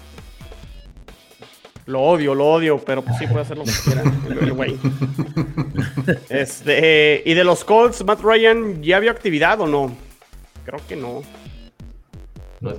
Lo 1.85 2.01
odio, 2.01 2.33
lo 2.33 2.47
odio, 2.47 2.79
pero 2.79 3.03
pues 3.03 3.17
sí 3.17 3.27
puede 3.27 3.41
hacer 3.41 3.57
lo 3.57 3.63
que 3.63 3.71
quiera. 3.83 4.03
Este, 6.29 7.21
y 7.25 7.33
de 7.33 7.43
los 7.43 7.63
Colts, 7.63 8.03
Matt 8.03 8.21
Ryan, 8.21 8.81
¿ya 8.81 8.97
había 8.97 9.11
actividad 9.11 9.61
o 9.61 9.67
no? 9.67 9.95
Creo 10.65 10.79
que 10.87 10.95
no. 10.95 11.21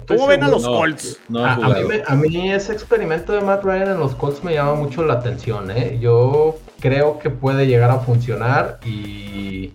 ¿Cómo 0.09 0.27
ven 0.27 0.43
a 0.43 0.49
los 0.49 0.67
Colts? 0.67 1.21
a, 1.35 2.15
mí 2.15 2.51
ese 2.51 2.73
experimento 2.73 3.33
de 3.33 3.41
Matt 3.41 3.65
Ryan 3.65 3.93
en 3.93 3.99
los 3.99 4.15
Colts 4.15 4.43
me 4.43 4.55
llama 4.55 4.75
mucho 4.75 5.05
la 5.05 5.15
atención. 5.15 5.71
¿eh? 5.71 5.99
Yo 6.01 6.57
creo 6.81 7.19
que 7.19 7.31
puede 7.31 7.67
llegar 7.67 7.91
a 7.91 7.99
funcionar 7.99 8.79
y, 8.85 9.73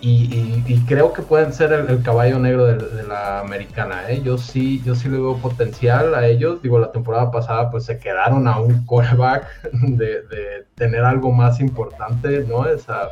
y, 0.00 0.84
creo 0.86 1.12
que 1.12 1.22
pueden 1.22 1.52
ser 1.52 1.72
el, 1.72 2.02
caballo 2.02 2.38
negro 2.38 2.66
de, 2.66 3.02
la 3.02 3.40
americana. 3.40 4.10
¿eh? 4.10 4.22
Yo 4.22 4.38
sí 4.38 4.82
yo 4.84 4.94
sí 4.94 5.08
le 5.08 5.18
veo 5.18 5.36
potencial 5.36 6.14
a 6.14 6.26
ellos. 6.26 6.62
Digo, 6.62 6.78
la 6.78 6.92
temporada 6.92 7.30
pasada 7.30 7.70
pues 7.70 7.84
se 7.84 7.98
quedaron 7.98 8.46
a 8.48 8.58
un 8.60 8.84
quarterback 8.86 9.46
de, 9.72 10.22
de 10.22 10.66
tener 10.74 11.04
algo 11.04 11.32
más 11.32 11.60
importante, 11.60 12.44
¿no? 12.48 12.66
Esa, 12.66 13.10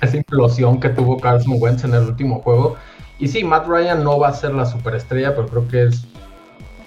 esa 0.00 0.16
implosión 0.16 0.80
que 0.80 0.88
tuvo 0.90 1.18
Carson 1.18 1.56
Wentz 1.58 1.84
en 1.84 1.94
el 1.94 2.04
último 2.04 2.40
juego 2.40 2.76
y 3.20 3.28
sí, 3.28 3.44
Matt 3.44 3.66
Ryan 3.66 4.02
no 4.02 4.18
va 4.18 4.28
a 4.28 4.32
ser 4.32 4.54
la 4.54 4.64
superestrella, 4.64 5.34
pero 5.36 5.46
creo 5.46 5.68
que 5.68 5.82
es 5.84 6.06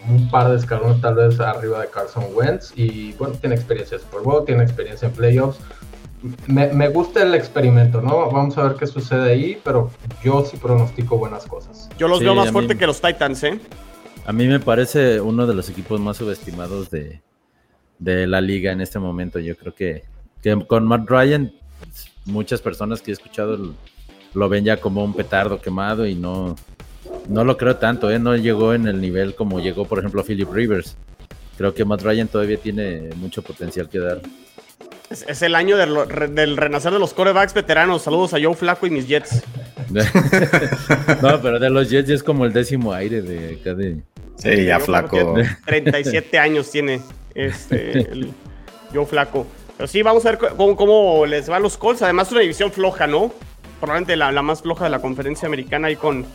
un 0.10 0.30
par 0.32 0.50
de 0.50 0.58
escalones 0.58 1.00
tal 1.00 1.16
vez 1.16 1.40
arriba 1.40 1.80
de 1.80 1.90
Carson 1.90 2.26
Wentz. 2.34 2.74
Y 2.76 3.14
bueno, 3.14 3.36
tiene 3.36 3.56
experiencia 3.56 3.98
en 3.98 4.02
Super 4.02 4.22
Bowl, 4.22 4.44
tiene 4.44 4.64
experiencia 4.64 5.08
en 5.08 5.14
playoffs. 5.14 5.60
Me, 6.48 6.88
gusta 6.90 7.22
el 7.22 7.36
experimento, 7.36 8.02
¿no? 8.02 8.32
Vamos 8.32 8.58
a 8.58 8.64
ver 8.64 8.78
qué 8.78 8.88
sucede 8.88 9.32
ahí, 9.32 9.62
pero 9.64 9.92
yo 10.24 10.44
sí 10.44 10.58
pronostico 10.58 11.18
buenas 11.18 11.46
cosas. 11.46 11.90
Yo 12.00 12.08
los 12.08 12.22
veo 12.22 12.34
más 12.34 12.50
fuerte 12.50 12.78
que 12.78 12.88
los 12.88 13.00
Titans, 13.00 13.44
¿eh? 13.44 13.60
A 14.26 14.32
mí 14.32 14.48
me 14.48 14.60
parece 14.60 15.22
uno 15.22 15.46
de 15.46 15.54
los 15.54 15.70
equipos 15.70 16.00
más 16.00 16.18
subestimados 16.18 16.90
de, 16.90 17.22
la 18.00 18.42
liga 18.42 18.72
en 18.72 18.82
este 18.82 18.98
momento. 18.98 19.38
Yo 19.38 19.56
creo 19.56 19.76
que, 19.76 20.04
que 20.42 20.66
con 20.66 20.88
Matt 20.88 21.08
Ryan, 21.10 21.54
muchas 22.26 22.62
personas 22.62 23.02
que 23.02 23.12
he 23.12 23.14
escuchado 23.14 23.74
lo 24.34 24.50
ven 24.50 24.66
ya 24.66 24.78
como 24.78 25.04
un 25.04 25.14
petardo 25.14 25.62
quemado 25.62 26.06
y 26.06 26.16
no, 26.16 26.56
no 27.28 27.44
lo 27.44 27.58
creo 27.58 27.78
tanto, 27.78 28.10
¿eh? 28.10 28.20
no 28.20 28.36
llegó 28.36 28.74
en 28.74 28.88
el 28.88 29.00
nivel 29.00 29.36
como 29.36 29.60
llegó, 29.60 29.86
por 29.86 30.00
ejemplo, 30.00 30.24
Philip 30.24 30.52
Rivers. 30.52 30.96
Creo 31.58 31.74
que 31.74 31.86
Matt 31.86 32.02
Ryan 32.02 32.28
todavía 32.28 32.58
tiene 32.58 33.10
mucho 33.16 33.44
potencial 33.44 33.88
que 33.88 34.00
dar. 34.00 34.22
Es, 35.10 35.42
el 35.44 35.54
año 35.54 35.78
del, 35.78 36.58
renacer 36.58 36.92
de 36.92 36.98
los 36.98 37.14
corebacks 37.14 37.54
veteranos. 37.54 38.02
Saludos 38.02 38.34
a 38.34 38.42
Joe 38.42 38.56
Flaco 38.56 38.88
y 38.88 38.90
mis 38.90 39.08
Jets. 39.08 39.44
no, 41.22 41.42
pero 41.42 41.60
de 41.60 41.70
los 41.70 41.90
Jets 41.90 42.10
es 42.10 42.24
como 42.24 42.46
el 42.46 42.54
décimo 42.54 42.92
aire 42.94 43.22
de 43.22 44.02
Sí, 44.38 44.66
ya 44.66 44.80
flaco. 44.80 45.36
37 45.66 46.40
años 46.40 46.72
tiene 46.72 47.02
este, 47.36 48.28
yo 48.94 49.06
flaco. 49.06 49.46
Pero 49.78 49.88
sí, 49.88 50.02
vamos 50.02 50.26
a 50.26 50.32
ver 50.32 50.40
cómo, 50.56 51.26
les 51.26 51.48
van 51.48 51.62
los 51.62 51.78
Colts. 51.78 52.02
Además, 52.02 52.32
una 52.32 52.42
división 52.42 52.72
floja, 52.72 53.08
¿no? 53.08 53.34
Probablemente 53.84 54.16
la, 54.16 54.42
más 54.42 54.62
floja 54.62 54.86
de 54.86 54.90
la 54.90 55.00
conferencia 55.00 55.46
americana 55.46 55.90
ahí 55.90 55.98
con 55.98 56.26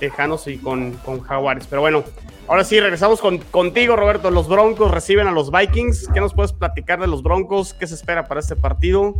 Tejanos 0.00 0.48
y 0.48 0.58
con, 0.58 0.90
con 1.04 1.20
Jaguares. 1.20 1.68
Pero 1.70 1.80
bueno, 1.80 2.02
ahora 2.48 2.64
sí, 2.64 2.80
regresamos 2.80 3.20
con, 3.20 3.38
contigo, 3.38 3.94
Roberto. 3.94 4.32
Los 4.32 4.48
Broncos 4.48 4.90
reciben 4.90 5.28
a 5.28 5.30
los 5.30 5.52
Vikings. 5.52 6.08
¿Qué 6.12 6.18
nos 6.18 6.34
puedes 6.34 6.52
platicar 6.52 6.98
de 6.98 7.06
los 7.06 7.22
Broncos? 7.22 7.74
¿Qué 7.74 7.86
se 7.86 7.94
espera 7.94 8.26
para 8.26 8.40
este 8.40 8.56
partido? 8.56 9.14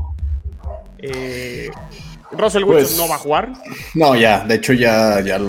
Eh, 0.98 1.70
Russell 2.32 2.64
Wilson 2.64 2.86
pues, 2.86 2.98
no 2.98 3.08
va 3.08 3.14
a 3.14 3.18
jugar. 3.18 3.52
No, 3.94 4.16
ya, 4.16 4.40
de 4.40 4.56
hecho 4.56 4.72
ya, 4.72 5.20
ya, 5.20 5.38
lo, 5.38 5.48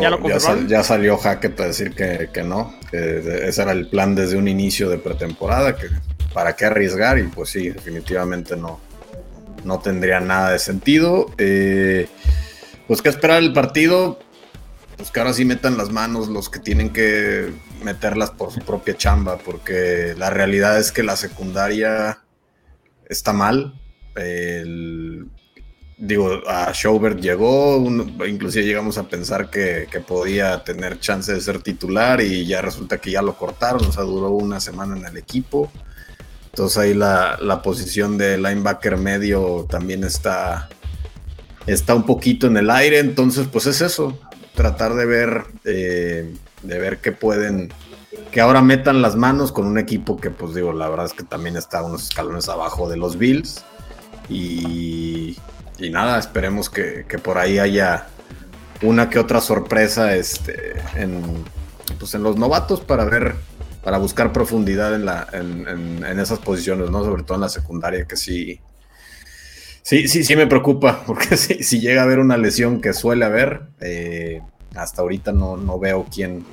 ¿Ya, 0.68 0.84
salió 0.84 1.18
Hackett 1.18 1.56
para 1.56 1.70
decir 1.70 1.96
que, 1.96 2.30
que, 2.32 2.44
no, 2.44 2.72
que 2.92 3.48
ese 3.48 3.64
era 3.64 3.72
el 3.72 3.90
plan 3.90 4.14
desde 4.14 4.38
un 4.38 4.48
inicio 4.48 4.92
de 4.92 5.00
pretemporada, 5.00 5.76
que 5.76 5.88
para 6.36 6.56
qué 6.56 6.66
arriesgar 6.66 7.18
y 7.18 7.24
pues 7.24 7.50
sí, 7.50 7.70
definitivamente 7.70 8.56
no, 8.56 8.80
no 9.64 9.80
tendría 9.80 10.20
nada 10.20 10.52
de 10.52 10.60
sentido. 10.60 11.32
Eh, 11.38 12.08
pues 12.88 13.02
que 13.02 13.10
esperar 13.10 13.44
el 13.44 13.54
partido, 13.54 14.20
pues 14.96 15.12
que 15.12 15.20
ahora 15.20 15.34
sí 15.34 15.46
metan 15.46 15.78
las 15.78 15.92
manos 15.92 16.28
los 16.28 16.50
que 16.50 16.60
tienen 16.60 16.92
que 16.92 17.54
meterlas 17.84 18.32
por 18.32 18.52
su 18.52 18.60
propia 18.62 18.96
chamba, 18.96 19.38
porque 19.38 20.16
la 20.18 20.30
realidad 20.30 20.80
es 20.80 20.92
que 20.92 21.04
la 21.04 21.16
secundaria 21.16 22.20
está 23.08 23.34
mal. 23.34 23.74
digo, 25.98 26.42
a 26.48 26.72
Schaubert 26.74 27.20
llegó, 27.20 27.78
inclusive 28.28 28.66
llegamos 28.66 28.98
a 28.98 29.08
pensar 29.08 29.50
que, 29.50 29.88
que, 29.92 30.00
podía 30.00 30.64
tener 30.64 31.00
chance 31.00 31.34
de 31.34 31.42
ser 31.42 31.62
titular 31.62 32.22
y 32.22 32.46
ya 32.46 32.62
resulta 32.62 33.00
que 33.00 33.12
ya 33.12 33.22
lo 33.22 33.38
cortaron, 33.38 33.86
o 33.86 33.92
sea, 33.92 34.04
duró 34.04 34.30
una 34.32 34.60
semana 34.60 34.98
en 34.98 35.06
el 35.06 35.18
equipo. 35.18 35.72
Entonces 36.58 36.80
ahí 36.80 36.96
la, 36.96 37.62
posición 37.64 38.18
de 38.18 38.36
linebacker 38.36 38.98
medio 38.98 39.68
también 39.70 40.04
está, 40.04 40.68
está 41.68 41.94
un 41.94 42.04
poquito 42.04 42.48
en 42.48 42.58
el 42.58 42.72
aire. 42.72 42.98
Entonces, 42.98 43.46
pues 43.48 43.68
es 43.68 43.80
eso. 43.80 44.18
Tratar 44.56 44.96
de 44.96 45.06
ver, 45.06 45.44
eh, 45.66 46.34
de 46.64 46.80
ver 46.80 46.98
qué 46.98 47.12
pueden, 47.12 47.72
que 48.32 48.42
ahora 48.42 48.64
metan 48.64 49.04
las 49.04 49.16
manos 49.16 49.52
con 49.52 49.68
un 49.68 49.78
equipo 49.78 50.18
que, 50.18 50.32
pues 50.32 50.56
digo, 50.56 50.74
la 50.74 50.90
verdad 50.90 51.06
es 51.06 51.14
que 51.14 51.22
también 51.22 51.58
está 51.58 51.84
unos 51.84 52.06
escalones 52.06 52.50
abajo 52.50 52.90
de 52.90 52.98
los 52.98 53.20
Bills. 53.20 53.64
Y, 54.28 55.38
y 55.78 55.92
nada, 55.92 56.18
esperemos 56.18 56.72
que, 56.72 57.06
por 57.24 57.38
ahí 57.38 57.60
haya 57.60 58.08
una 58.82 59.12
que 59.12 59.20
otra 59.20 59.42
sorpresa 59.42 60.16
este, 60.16 60.74
en, 60.96 61.22
pues 62.00 62.16
en 62.16 62.24
los 62.24 62.36
novatos 62.36 62.82
para 62.82 63.06
ver 63.06 63.36
para 63.88 64.00
buscar 64.00 64.34
profundidad 64.34 64.94
en, 64.96 65.06
la, 65.06 65.30
en, 65.32 66.20
esas 66.20 66.40
posiciones, 66.40 66.90
¿no? 66.90 67.06
Sobre 67.06 67.24
todo 67.24 67.36
en 67.36 67.42
la 67.44 67.48
secundaria, 67.48 68.04
que 68.04 68.18
sí, 68.18 68.60
sí, 69.82 70.10
sí, 70.10 70.26
sí 70.26 70.36
me 70.36 70.46
preocupa, 70.46 71.04
porque 71.08 71.38
si, 71.38 71.80
llega 71.80 72.02
a 72.02 72.04
haber 72.04 72.20
una 72.20 72.36
lesión 72.36 72.82
que 72.82 72.92
suele 72.92 73.24
haber, 73.24 73.62
eh, 73.80 74.42
hasta 74.76 75.04
ahorita 75.04 75.32
no, 75.32 75.56
no 75.56 75.80
veo 75.80 76.06
quién, 76.14 76.46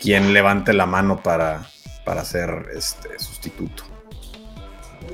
quién 0.00 0.32
levante 0.32 0.72
la 0.72 0.86
mano 0.86 1.22
para, 1.22 1.68
para 2.04 2.24
ser 2.24 2.66
este 2.74 3.16
sustituto. 3.20 3.84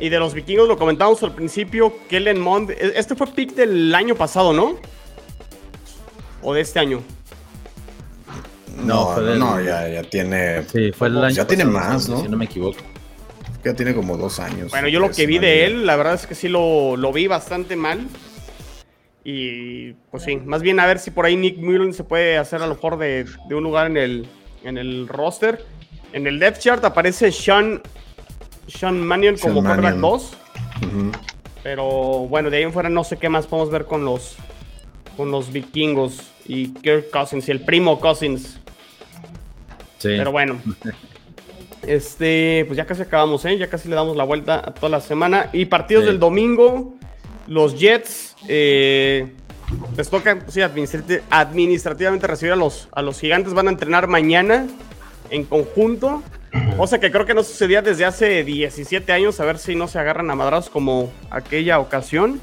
Y 0.00 0.08
de 0.08 0.18
los 0.18 0.32
vikingos 0.32 0.66
lo 0.66 0.78
comentamos 0.78 1.22
al 1.22 1.34
principio, 1.34 1.92
Kellen 2.08 2.40
Mond, 2.40 2.70
e, 2.70 2.94
este 2.96 3.14
fue 3.14 3.26
pick 3.26 3.54
del 3.54 3.94
año 3.94 4.14
pasado, 4.14 4.54
¿no? 4.54 4.76
O 6.40 6.54
de 6.54 6.62
este 6.62 6.78
año. 6.78 7.02
No, 8.84 9.20
no, 9.20 9.60
ya, 9.60 9.88
ya 9.88 10.02
tiene. 10.02 10.62
Sí, 10.64 10.92
fue 10.92 11.08
el 11.08 11.24
año. 11.24 11.34
Ya 11.34 11.46
tiene 11.46 11.64
más, 11.64 12.08
¿no? 12.08 12.20
Si 12.20 12.28
no 12.28 12.36
me 12.36 12.44
equivoco. 12.44 12.78
Ya 13.64 13.74
tiene 13.74 13.94
como 13.94 14.16
dos 14.16 14.38
años. 14.38 14.70
Bueno, 14.70 14.88
yo 14.88 15.00
lo 15.00 15.10
que 15.10 15.26
vi 15.26 15.38
de 15.38 15.64
él, 15.64 15.86
la 15.86 15.96
verdad 15.96 16.14
es 16.14 16.26
que 16.26 16.34
sí 16.34 16.48
lo, 16.48 16.96
lo, 16.96 17.12
vi 17.12 17.26
bastante 17.26 17.74
mal. 17.74 18.06
Y 19.24 19.92
pues 20.10 20.22
sí, 20.22 20.36
más 20.36 20.62
bien 20.62 20.78
a 20.78 20.86
ver 20.86 21.00
si 21.00 21.10
por 21.10 21.24
ahí 21.24 21.36
Nick 21.36 21.58
Mullen 21.58 21.92
se 21.92 22.04
puede 22.04 22.38
hacer 22.38 22.62
a 22.62 22.68
lo 22.68 22.74
mejor 22.74 22.96
de, 22.96 23.26
de 23.48 23.54
un 23.56 23.64
lugar 23.64 23.88
en 23.88 23.96
el, 23.96 24.28
en 24.62 24.78
el 24.78 25.08
roster. 25.08 25.64
En 26.12 26.26
el 26.26 26.38
depth 26.38 26.60
chart 26.60 26.84
aparece 26.84 27.32
Sean, 27.32 27.82
Sean 28.68 29.04
Mannion 29.04 29.36
como 29.36 29.62
quarterback 29.62 29.96
2. 29.96 30.36
Pero 31.62 31.84
bueno, 32.28 32.50
de 32.50 32.58
ahí 32.58 32.62
en 32.62 32.72
fuera 32.72 32.88
no 32.88 33.02
sé 33.02 33.16
qué 33.16 33.28
más 33.28 33.46
podemos 33.48 33.72
ver 33.72 33.86
con 33.86 34.04
los, 34.04 34.36
con 35.16 35.32
los 35.32 35.52
vikingos 35.52 36.20
y 36.46 36.68
Kirk 36.74 37.10
Cousins 37.10 37.48
y 37.48 37.50
el 37.50 37.60
primo 37.60 37.98
Cousins. 37.98 38.60
Pero 40.02 40.32
bueno. 40.32 40.60
Este, 41.86 42.64
pues 42.66 42.76
ya 42.76 42.84
casi 42.84 43.02
acabamos, 43.02 43.44
¿eh? 43.44 43.56
Ya 43.58 43.68
casi 43.68 43.88
le 43.88 43.94
damos 43.94 44.16
la 44.16 44.24
vuelta 44.24 44.56
a 44.56 44.74
toda 44.74 44.88
la 44.88 45.00
semana. 45.00 45.50
Y 45.52 45.66
partidos 45.66 46.04
del 46.04 46.18
domingo, 46.18 46.94
los 47.46 47.78
Jets 47.78 48.34
eh, 48.48 49.32
les 49.96 50.10
toca 50.10 50.44
sí, 50.48 50.62
administrativamente 50.62 52.26
recibir 52.26 52.54
a 52.54 52.56
los, 52.56 52.88
a 52.90 53.02
los 53.02 53.20
gigantes. 53.20 53.54
Van 53.54 53.68
a 53.68 53.70
entrenar 53.70 54.08
mañana 54.08 54.66
en 55.30 55.44
conjunto. 55.44 56.24
O 56.76 56.86
sea 56.88 56.98
que 56.98 57.12
creo 57.12 57.24
que 57.24 57.34
no 57.34 57.44
sucedía 57.44 57.82
desde 57.82 58.04
hace 58.04 58.42
17 58.42 59.12
años. 59.12 59.38
A 59.38 59.44
ver 59.44 59.58
si 59.58 59.76
no 59.76 59.86
se 59.86 60.00
agarran 60.00 60.28
a 60.30 60.34
madrazos 60.34 60.70
como 60.70 61.12
aquella 61.30 61.78
ocasión. 61.78 62.40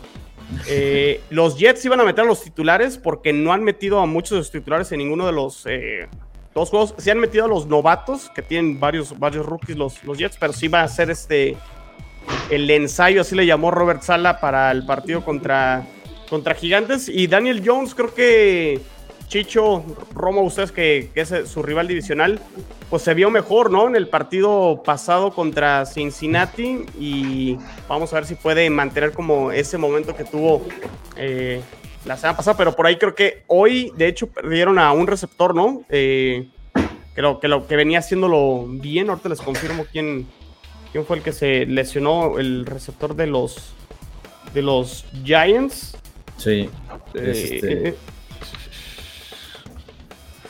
Eh, 0.68 1.22
los 1.30 1.58
Jets 1.58 1.84
iban 1.86 2.00
a 2.00 2.04
meter 2.04 2.24
a 2.24 2.28
los 2.28 2.44
titulares 2.44 2.98
porque 2.98 3.34
no 3.34 3.54
han 3.54 3.64
metido 3.64 4.00
a 4.00 4.06
muchos 4.06 4.32
de 4.32 4.38
los 4.38 4.52
titulares 4.52 4.92
en 4.92 5.00
ninguno 5.00 5.26
de 5.26 5.32
los 5.32 5.66
eh, 5.66 6.08
dos 6.54 6.70
juegos. 6.70 6.94
Se 6.98 7.12
han 7.12 7.20
metido 7.20 7.46
a 7.46 7.48
los 7.48 7.68
novatos, 7.68 8.30
que 8.34 8.42
tienen 8.42 8.80
varios, 8.80 9.18
varios 9.18 9.46
rookies 9.46 9.78
los, 9.78 10.04
los 10.04 10.18
Jets, 10.18 10.38
pero 10.40 10.54
sí 10.54 10.68
va 10.68 10.84
a 10.84 10.88
ser 10.88 11.10
este 11.10 11.58
el 12.50 12.70
ensayo, 12.70 13.22
así 13.22 13.36
le 13.36 13.46
llamó 13.46 13.72
Robert 13.72 14.02
Sala 14.02 14.40
para 14.40 14.72
el 14.72 14.86
partido 14.86 15.24
contra, 15.24 15.86
contra 16.30 16.56
Gigantes. 16.56 17.10
Y 17.10 17.28
Daniel 17.28 17.62
Jones, 17.66 17.96
creo 17.96 18.14
que 18.14 18.82
Chicho, 19.28 19.84
Romo, 20.14 20.42
ustedes 20.44 20.72
que, 20.72 21.10
es 21.16 21.34
su 21.46 21.64
rival 21.64 21.88
divisional, 21.88 22.40
pues 22.90 23.02
se 23.02 23.14
vio 23.14 23.32
mejor, 23.32 23.72
¿no? 23.72 23.88
En 23.88 23.96
el 23.96 24.08
partido 24.08 24.84
pasado 24.86 25.32
contra 25.34 25.86
Cincinnati 25.86 26.86
y 27.00 27.58
vamos 27.88 28.14
a 28.14 28.18
ver 28.18 28.26
si 28.26 28.36
puede 28.36 28.70
mantener 28.70 29.12
como 29.12 29.52
ese 29.52 29.78
momento 29.78 30.16
que 30.16 30.24
tuvo 30.24 30.64
eh, 31.16 31.62
la 32.06 32.18
semana 32.18 32.38
pasada, 32.38 32.58
pero 32.58 32.76
por 32.76 32.86
ahí 32.86 32.98
creo 32.98 33.16
que 33.16 33.44
hoy, 33.48 33.92
de 33.96 34.08
hecho, 34.08 34.28
perdieron 34.28 34.80
a 34.80 34.92
un 34.92 35.08
receptor, 35.08 35.56
¿no? 35.56 35.84
Eh, 35.90 36.48
creo 37.14 37.40
que 37.40 37.48
lo 37.48 37.68
que 37.68 37.76
venía 37.76 38.00
haciéndolo 38.00 38.66
bien, 38.68 39.10
ahorita 39.10 39.30
les 39.30 39.42
confirmo 39.42 39.86
quién, 39.92 40.28
quién 40.92 41.06
fue 41.06 41.18
el 41.18 41.24
que 41.24 41.32
se 41.32 41.66
lesionó, 41.66 42.40
el 42.40 42.66
receptor 42.66 43.16
de 43.16 43.28
los, 43.28 43.74
de 44.54 44.62
los 44.62 45.06
Giants. 45.24 45.96
Sí. 46.38 46.70
Eh, 47.14 47.32
este... 47.32 47.90
Eh, 47.90 47.96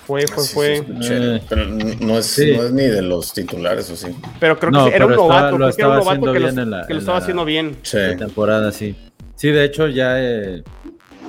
fue, 0.06 0.28
fue, 0.28 0.44
fue. 0.44 1.42
pero 1.48 1.66
no 1.66 2.18
es, 2.18 2.38
no 2.38 2.64
es, 2.64 2.72
ni 2.74 2.84
de 2.84 3.02
los 3.02 3.34
titulares, 3.34 3.90
¿o 3.90 3.96
sí? 3.96 4.08
Pero 4.38 4.60
creo 4.60 4.86
que 4.86 4.96
era 4.96 5.06
un 5.06 5.16
novato, 5.16 5.56
creo 5.56 5.72
que 5.72 5.82
era 5.82 5.90
un 5.92 5.98
novato 6.00 6.34
que, 6.34 6.40
lo, 6.40 7.00
estaba 7.00 7.20
haciendo 7.20 7.46
bien. 7.46 7.78
Sí. 7.84 7.98
temporada, 8.18 8.74
sí. 8.74 8.98
Sí, 9.36 9.50
de 9.52 9.64
hecho, 9.64 9.88
ya 9.88 10.20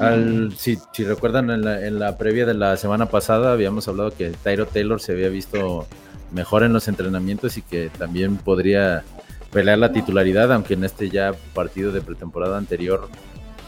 al, 0.00 0.54
si, 0.56 0.78
si 0.92 1.04
recuerdan, 1.04 1.50
en 1.50 1.62
la, 1.62 1.86
en 1.86 1.98
la, 1.98 2.16
previa 2.18 2.46
de 2.46 2.54
la 2.54 2.76
semana 2.76 3.06
pasada 3.06 3.52
habíamos 3.52 3.88
hablado 3.88 4.10
que 4.10 4.30
Tyro 4.30 4.66
Taylor 4.66 5.00
se 5.00 5.12
había 5.12 5.28
visto 5.28 5.86
mejor 6.32 6.64
en 6.64 6.72
los 6.72 6.88
entrenamientos 6.88 7.56
y 7.56 7.62
que 7.62 7.90
también 7.96 8.36
podría 8.36 9.04
pelear 9.52 9.78
la 9.78 9.92
titularidad, 9.92 10.52
aunque 10.52 10.74
en 10.74 10.84
este 10.84 11.10
ya 11.10 11.32
partido 11.54 11.92
de 11.92 12.00
pretemporada 12.00 12.58
anterior 12.58 13.08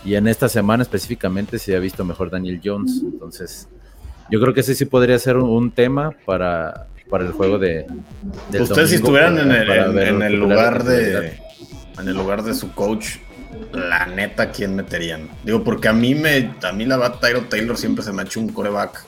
y 0.06 0.14
en 0.14 0.28
esta 0.28 0.48
semana 0.48 0.84
específicamente 0.84 1.58
se 1.58 1.74
ha 1.74 1.80
visto 1.80 2.04
mejor 2.04 2.30
Daniel 2.30 2.60
Jones. 2.64 3.02
Entonces, 3.02 3.68
yo 4.30 4.40
creo 4.40 4.54
que 4.54 4.60
ese 4.60 4.74
sí 4.74 4.84
podría 4.84 5.18
ser 5.18 5.36
un, 5.36 5.72
tema 5.72 6.12
para, 6.24 6.86
para 7.10 7.24
el 7.24 7.32
juego 7.32 7.58
de. 7.58 7.86
Ustedes 8.58 8.90
si 8.90 8.96
estuvieran 8.96 9.38
en 9.38 9.50
el, 9.50 9.98
en 9.98 10.22
el 10.22 10.36
lugar 10.36 10.84
de 10.84 11.40
en 11.98 12.08
el 12.08 12.14
lugar 12.14 12.42
de 12.42 12.54
su 12.54 12.72
coach, 12.72 13.16
la 13.72 14.06
neta, 14.06 14.50
¿quién 14.50 14.74
meterían? 14.76 15.28
Digo, 15.44 15.62
porque 15.64 15.88
a 15.88 15.92
mí 15.92 16.14
me, 16.14 16.54
a 16.62 16.72
mí 16.72 16.84
la 16.84 17.20
Tyro 17.20 17.42
Taylor 17.44 17.76
siempre 17.76 18.04
se 18.04 18.12
me 18.12 18.22
ha 18.22 18.24
hecho 18.24 18.40
un 18.40 18.48
coreback 18.48 19.04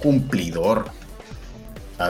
cumplidor. 0.00 0.86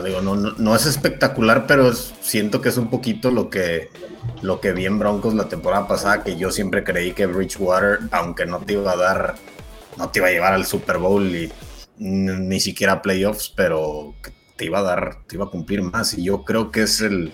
digo, 0.04 0.20
no, 0.20 0.36
no, 0.36 0.74
es 0.74 0.86
espectacular, 0.86 1.66
pero 1.66 1.92
siento 1.92 2.60
que 2.60 2.68
es 2.68 2.76
un 2.76 2.90
poquito 2.90 3.30
lo 3.30 3.48
que, 3.50 3.90
lo 4.42 4.60
que 4.60 4.72
vi 4.72 4.86
en 4.86 4.98
Broncos 4.98 5.34
la 5.34 5.48
temporada 5.48 5.88
pasada, 5.88 6.22
que 6.22 6.36
yo 6.36 6.50
siempre 6.50 6.84
creí 6.84 7.12
que 7.12 7.26
Bridgewater, 7.26 8.00
aunque 8.10 8.46
no 8.46 8.60
te 8.60 8.74
iba 8.74 8.92
a 8.92 8.96
dar, 8.96 9.34
no 9.96 10.10
te 10.10 10.18
iba 10.18 10.28
a 10.28 10.32
llevar 10.32 10.52
al 10.54 10.66
Super 10.66 10.98
Bowl 10.98 11.26
y 11.26 11.50
ni 11.98 12.60
siquiera 12.60 13.02
playoffs, 13.02 13.52
pero 13.54 14.14
te 14.56 14.66
iba 14.66 14.80
a 14.80 14.82
dar, 14.82 15.18
te 15.26 15.36
iba 15.36 15.46
a 15.46 15.50
cumplir 15.50 15.82
más. 15.82 16.14
Y 16.14 16.24
yo 16.24 16.44
creo 16.44 16.70
que 16.70 16.82
es 16.82 17.00
el, 17.00 17.32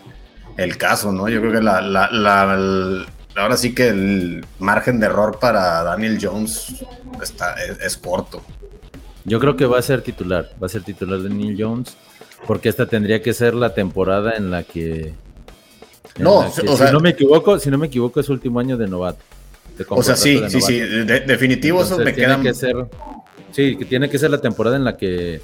el 0.56 0.76
caso, 0.76 1.12
¿no? 1.12 1.28
Yo 1.28 1.40
creo 1.40 1.52
que 1.52 1.62
la, 1.62 3.06
ahora 3.36 3.56
sí 3.56 3.74
que 3.74 3.88
el 3.88 4.44
margen 4.58 5.00
de 5.00 5.06
error 5.06 5.38
para 5.40 5.82
Daniel 5.82 6.18
Jones 6.20 6.84
está, 7.22 7.54
es, 7.80 7.96
corto. 7.96 8.42
Yo 9.24 9.40
creo 9.40 9.56
que 9.56 9.66
va 9.66 9.78
a 9.78 9.82
ser 9.82 10.02
titular, 10.02 10.50
va 10.62 10.66
a 10.66 10.70
ser 10.70 10.82
titular 10.82 11.22
Daniel 11.22 11.56
Jones. 11.58 11.96
porque 12.46 12.68
esta 12.68 12.86
tendría 12.86 13.22
que 13.22 13.32
ser 13.32 13.54
la 13.54 13.74
temporada 13.74 14.36
en 14.36 14.50
la 14.50 14.62
que. 14.62 15.14
no, 16.18 16.38
o 16.38 16.50
si 16.50 16.76
sea, 16.76 16.92
no 16.92 17.00
me 17.00 17.10
equivoco, 17.10 17.58
si 17.58 17.70
no 17.70 17.78
me 17.78 17.86
equivoco, 17.86 18.20
es 18.20 18.28
último 18.28 18.60
año 18.60 18.76
de 18.76 18.86
novato. 18.86 19.20
o 19.88 20.02
sea, 20.02 20.16
sí, 20.16 20.40
sí, 20.48 20.60
sí, 20.60 20.78
definitivo 20.80 21.82
eso 21.82 21.98
me 21.98 22.14
queda. 22.14 22.40
Que 22.40 22.54
ser, 22.54 22.76
sí, 23.52 23.76
que 23.76 23.84
tiene 23.84 24.08
que 24.10 24.18
ser 24.18 24.30
la 24.30 24.40
temporada 24.40 24.76
en 24.76 24.84
la 24.84 24.96
que 24.96 25.40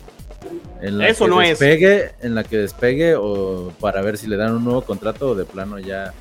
en 0.83 0.99
la 0.99 1.09
Eso 1.09 1.25
que 1.25 1.31
no 1.31 1.41
despegue, 1.41 2.13
En 2.23 2.35
la 2.35 2.45
que 2.45 2.59
despegue 2.59 3.15
o 3.17 3.73
para 3.81 4.03
ver 4.03 4.17
si 4.17 4.27
le 4.27 4.37
dan 4.37 4.55
un 4.55 4.65
nuevo 4.65 4.83
contrato 4.83 5.31
o 5.31 5.35
de 5.35 5.45
plano 5.45 5.79
ya, 5.79 6.15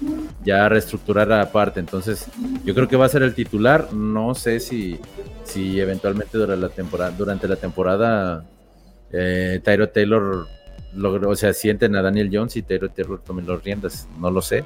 ya 0.44 0.68
reestructurar 0.70 1.32
aparte. 1.32 1.80
Entonces, 1.80 2.28
yo 2.64 2.74
creo 2.74 2.88
que 2.88 2.96
va 2.96 3.06
a 3.06 3.10
ser 3.10 3.24
el 3.24 3.34
titular. 3.34 3.94
No 3.94 4.36
sé 4.36 4.60
si, 4.60 5.00
si 5.44 5.80
eventualmente 5.80 6.38
durante 6.38 6.62
la 6.62 6.70
temporada, 6.70 7.12
durante 7.12 7.48
la 7.48 7.56
temporada 7.56 8.46
eh, 9.12 9.60
Tyro 9.64 9.90
Taylor 9.90 10.48
o 11.02 11.36
sea, 11.36 11.54
sienten 11.54 11.96
a 11.96 12.02
Daniel 12.02 12.30
Jones 12.32 12.56
y 12.56 12.64
Tyro 12.64 12.90
Taylor 12.90 13.22
tomen 13.22 13.46
los 13.46 13.64
riendas. 13.64 14.08
No 14.20 14.32
lo 14.32 14.42
sé. 14.42 14.66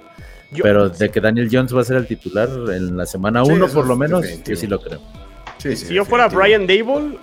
pero 0.62 0.90
de 0.90 1.10
que 1.10 1.20
Daniel 1.20 1.50
Jones 1.52 1.76
va 1.76 1.82
a 1.82 1.84
ser 1.84 1.98
el 1.98 2.08
titular 2.08 2.50
en 2.72 2.96
la 2.96 3.06
semana 3.06 3.44
1 3.44 3.68
por 3.68 3.86
lo 3.86 3.96
menos, 3.96 4.26
yo 4.44 4.56
sí 4.56 4.68
lo 4.68 4.80
creo. 4.80 5.02
si 5.58 5.94
yo 5.94 6.06
fuera 6.06 6.28
Brian 6.30 6.66
Dable, 6.66 7.18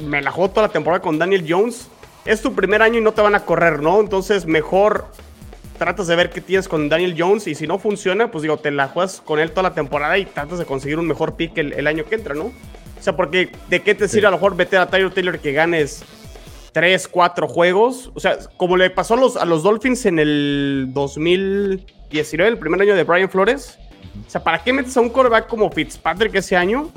me 0.00 0.22
la 0.22 0.30
juego 0.30 0.50
toda 0.50 0.68
la 0.68 0.72
temporada 0.72 1.02
con 1.02 1.18
Daniel 1.18 1.44
Jones 1.48 1.88
es 2.24 2.42
tu 2.42 2.54
primer 2.54 2.82
año 2.82 2.98
y 2.98 3.02
no 3.02 3.12
te 3.12 3.22
van 3.22 3.34
a 3.34 3.44
correr, 3.44 3.80
¿no? 3.80 4.00
Entonces 4.00 4.46
mejor 4.46 5.06
tratas 5.78 6.08
de 6.08 6.16
ver 6.16 6.30
qué 6.30 6.40
tienes 6.40 6.68
con 6.68 6.88
Daniel 6.88 7.14
Jones 7.16 7.46
y 7.46 7.54
si 7.54 7.66
no 7.66 7.78
funciona, 7.78 8.30
pues 8.30 8.42
digo, 8.42 8.58
te 8.58 8.70
la 8.70 8.88
juegas 8.88 9.22
con 9.24 9.38
él 9.38 9.52
toda 9.52 9.62
la 9.62 9.74
temporada 9.74 10.18
y 10.18 10.26
tratas 10.26 10.58
de 10.58 10.66
conseguir 10.66 10.98
un 10.98 11.06
mejor 11.06 11.36
pick 11.36 11.56
el, 11.56 11.86
año 11.86 12.04
que 12.04 12.16
entra, 12.16 12.34
¿no? 12.34 12.46
O 12.46 13.02
sea, 13.02 13.16
porque 13.16 13.50
¿de 13.68 13.80
qué 13.80 13.94
te 13.94 14.08
sirve 14.08 14.26
a 14.26 14.30
lo 14.30 14.36
mejor 14.36 14.56
meter 14.56 14.80
a 14.80 14.88
Tyler 14.88 15.12
Taylor 15.12 15.38
que 15.38 15.52
ganes 15.52 16.02
3, 16.72 17.08
4 17.08 17.48
juegos? 17.48 18.10
O 18.14 18.20
sea, 18.20 18.38
como 18.56 18.76
le 18.76 18.90
pasó 18.90 19.14
a 19.14 19.16
los, 19.16 19.36
a 19.36 19.44
los 19.44 19.62
Dolphins 19.62 20.04
en 20.06 20.18
el 20.18 20.88
2019, 20.90 22.50
el 22.50 22.58
primer 22.58 22.82
año 22.82 22.96
de 22.96 23.04
Brian 23.04 23.30
Flores. 23.30 23.78
O 24.26 24.30
sea, 24.30 24.42
¿para 24.42 24.62
qué 24.62 24.72
metes 24.72 24.96
a 24.96 25.00
un 25.00 25.10
quarterback 25.10 25.46
como 25.46 25.70
Fitzpatrick 25.70 26.34
ese 26.34 26.56
año? 26.56 26.90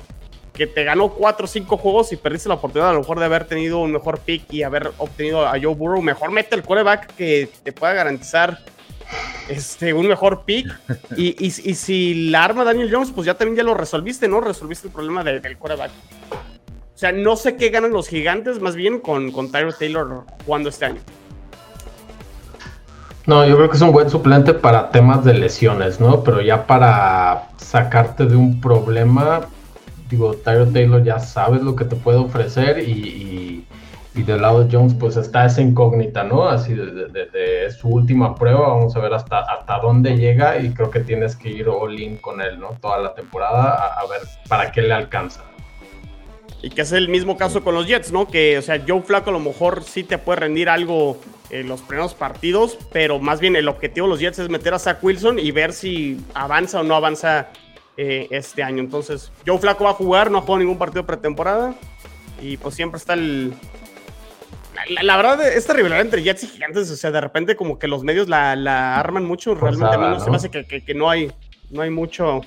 Que 0.61 0.67
te 0.67 0.83
ganó 0.83 1.09
4 1.09 1.45
o 1.45 1.47
5 1.47 1.75
juegos 1.77 2.13
y 2.13 2.17
perdiste 2.17 2.47
la 2.47 2.53
oportunidad 2.53 2.91
a 2.91 2.93
lo 2.93 2.99
mejor 2.99 3.17
de 3.17 3.25
haber 3.25 3.45
tenido 3.45 3.79
un 3.79 3.91
mejor 3.91 4.19
pick 4.19 4.53
y 4.53 4.61
haber 4.61 4.91
obtenido 4.99 5.47
a 5.47 5.53
Joe 5.59 5.73
Burrow, 5.73 6.03
mejor 6.03 6.29
mete 6.29 6.53
el 6.53 6.61
quarterback 6.61 7.15
que 7.15 7.49
te 7.63 7.73
pueda 7.73 7.93
garantizar 7.93 8.59
este, 9.49 9.91
un 9.91 10.07
mejor 10.07 10.43
pick. 10.45 10.67
Y, 11.17 11.35
y, 11.43 11.49
si 11.49 12.29
la 12.29 12.43
arma 12.43 12.63
Daniel 12.63 12.89
Jones, 12.91 13.11
pues 13.11 13.25
ya 13.25 13.33
también 13.33 13.57
ya 13.57 13.63
lo 13.63 13.73
resolviste, 13.73 14.27
¿no? 14.27 14.39
Resolviste 14.39 14.87
el 14.87 14.93
problema 14.93 15.23
del 15.23 15.57
quarterback. 15.57 15.89
O 16.31 16.97
sea, 16.97 17.11
no 17.11 17.35
sé 17.35 17.55
qué 17.55 17.69
ganan 17.69 17.91
los 17.91 18.07
gigantes, 18.07 18.61
más 18.61 18.75
bien 18.75 18.99
con, 18.99 19.31
con 19.31 19.51
Tyro 19.51 19.73
Taylor 19.73 20.25
jugando 20.45 20.69
este 20.69 20.85
año. 20.85 21.01
No, 23.25 23.47
yo 23.47 23.57
creo 23.57 23.69
que 23.69 23.77
es 23.77 23.81
un 23.81 23.91
buen 23.91 24.11
suplente 24.11 24.53
para 24.53 24.91
temas 24.91 25.25
de 25.25 25.33
lesiones, 25.33 25.99
¿no? 25.99 26.23
Pero 26.23 26.39
ya 26.41 26.67
para 26.67 27.49
sacarte 27.57 28.27
de 28.27 28.35
un 28.35 28.61
problema, 28.61 29.47
digo, 30.11 30.35
Taylor 30.35 31.03
ya 31.03 31.19
sabes 31.19 31.61
lo 31.61 31.75
que 31.75 31.85
te 31.85 31.95
puede 31.95 32.19
ofrecer 32.19 32.79
y, 32.79 33.65
del 34.13 34.41
lado 34.41 34.63
de 34.63 34.77
Jones 34.77 34.93
pues 34.93 35.15
está 35.15 35.45
esa 35.45 35.61
incógnita, 35.61 36.23
¿no? 36.23 36.47
Así 36.47 36.75
de, 36.75 37.71
su 37.71 37.87
última 37.87 38.35
prueba, 38.35 38.67
vamos 38.67 38.95
a 38.95 38.99
ver 38.99 39.13
hasta, 39.13 39.39
hasta 39.39 39.79
dónde 39.79 40.17
llega 40.17 40.59
y 40.59 40.73
creo 40.73 40.91
que 40.91 40.99
tienes 40.99 41.35
que 41.35 41.49
ir 41.49 41.69
all 41.69 41.97
in 41.99 42.17
con 42.17 42.41
él, 42.41 42.59
¿no? 42.59 42.77
Toda 42.81 42.99
la 42.99 43.15
temporada 43.15 43.95
a, 43.97 44.05
ver 44.07 44.21
para 44.47 44.71
qué 44.71 44.81
le 44.81 44.93
alcanza. 44.93 45.43
Y 46.61 46.69
que 46.69 46.81
es 46.81 46.91
el 46.91 47.09
mismo 47.09 47.37
caso 47.37 47.63
con 47.63 47.73
los 47.73 47.87
Jets, 47.87 48.11
¿no? 48.11 48.27
Que, 48.27 48.57
o 48.57 48.61
sea, 48.61 48.83
Joe 48.85 49.01
Flaco 49.01 49.29
a 49.31 49.33
lo 49.33 49.39
mejor 49.39 49.83
sí 49.83 50.03
te 50.03 50.17
puede 50.17 50.41
rendir 50.41 50.69
algo 50.69 51.17
en 51.49 51.67
los 51.67 51.81
primeros 51.81 52.13
partidos, 52.13 52.77
pero 52.91 53.17
más 53.17 53.39
bien 53.39 53.55
el 53.55 53.67
objetivo 53.67 54.07
de 54.07 54.11
los 54.11 54.19
Jets 54.19 54.39
es 54.39 54.49
meter 54.49 54.73
a 54.73 54.79
Zach 54.79 55.01
Wilson 55.01 55.39
y 55.39 55.51
ver 55.51 55.73
si 55.73 56.19
avanza 56.33 56.81
o 56.81 56.83
no 56.83 56.95
avanza 56.95 57.49
eh, 57.97 58.27
este 58.31 58.63
año. 58.63 58.79
Entonces, 58.79 59.31
Joe 59.45 59.59
Flaco 59.59 59.83
va 59.83 59.91
a 59.91 59.93
jugar, 59.93 60.31
no 60.31 60.37
ha 60.37 60.41
jugado 60.41 60.59
ningún 60.59 60.77
partido 60.77 61.05
pretemporada. 61.05 61.75
Y 62.41 62.57
pues 62.57 62.75
siempre 62.75 62.97
está 62.97 63.13
el. 63.13 63.53
La, 64.89 65.15
verdad, 65.15 65.47
esta 65.47 65.73
rivalidad 65.73 66.01
entre 66.01 66.23
Jets 66.23 66.43
y 66.43 66.47
Gigantes, 66.47 66.89
o 66.89 66.95
sea, 66.95 67.11
de 67.11 67.21
repente 67.21 67.55
como 67.55 67.77
que 67.77 67.87
los 67.87 68.03
medios 68.03 68.27
la, 68.27 68.99
arman 68.99 69.25
mucho. 69.25 69.53
Realmente 69.53 69.95
a 69.95 69.97
mí 69.97 70.05
no, 70.07 70.19
se 70.19 70.29
me 70.31 70.37
hace 70.37 70.49
que, 70.49 70.93
no, 70.95 71.09
hay, 71.09 71.31
no 71.69 71.81
hay 71.81 71.89
mucho 71.89 72.41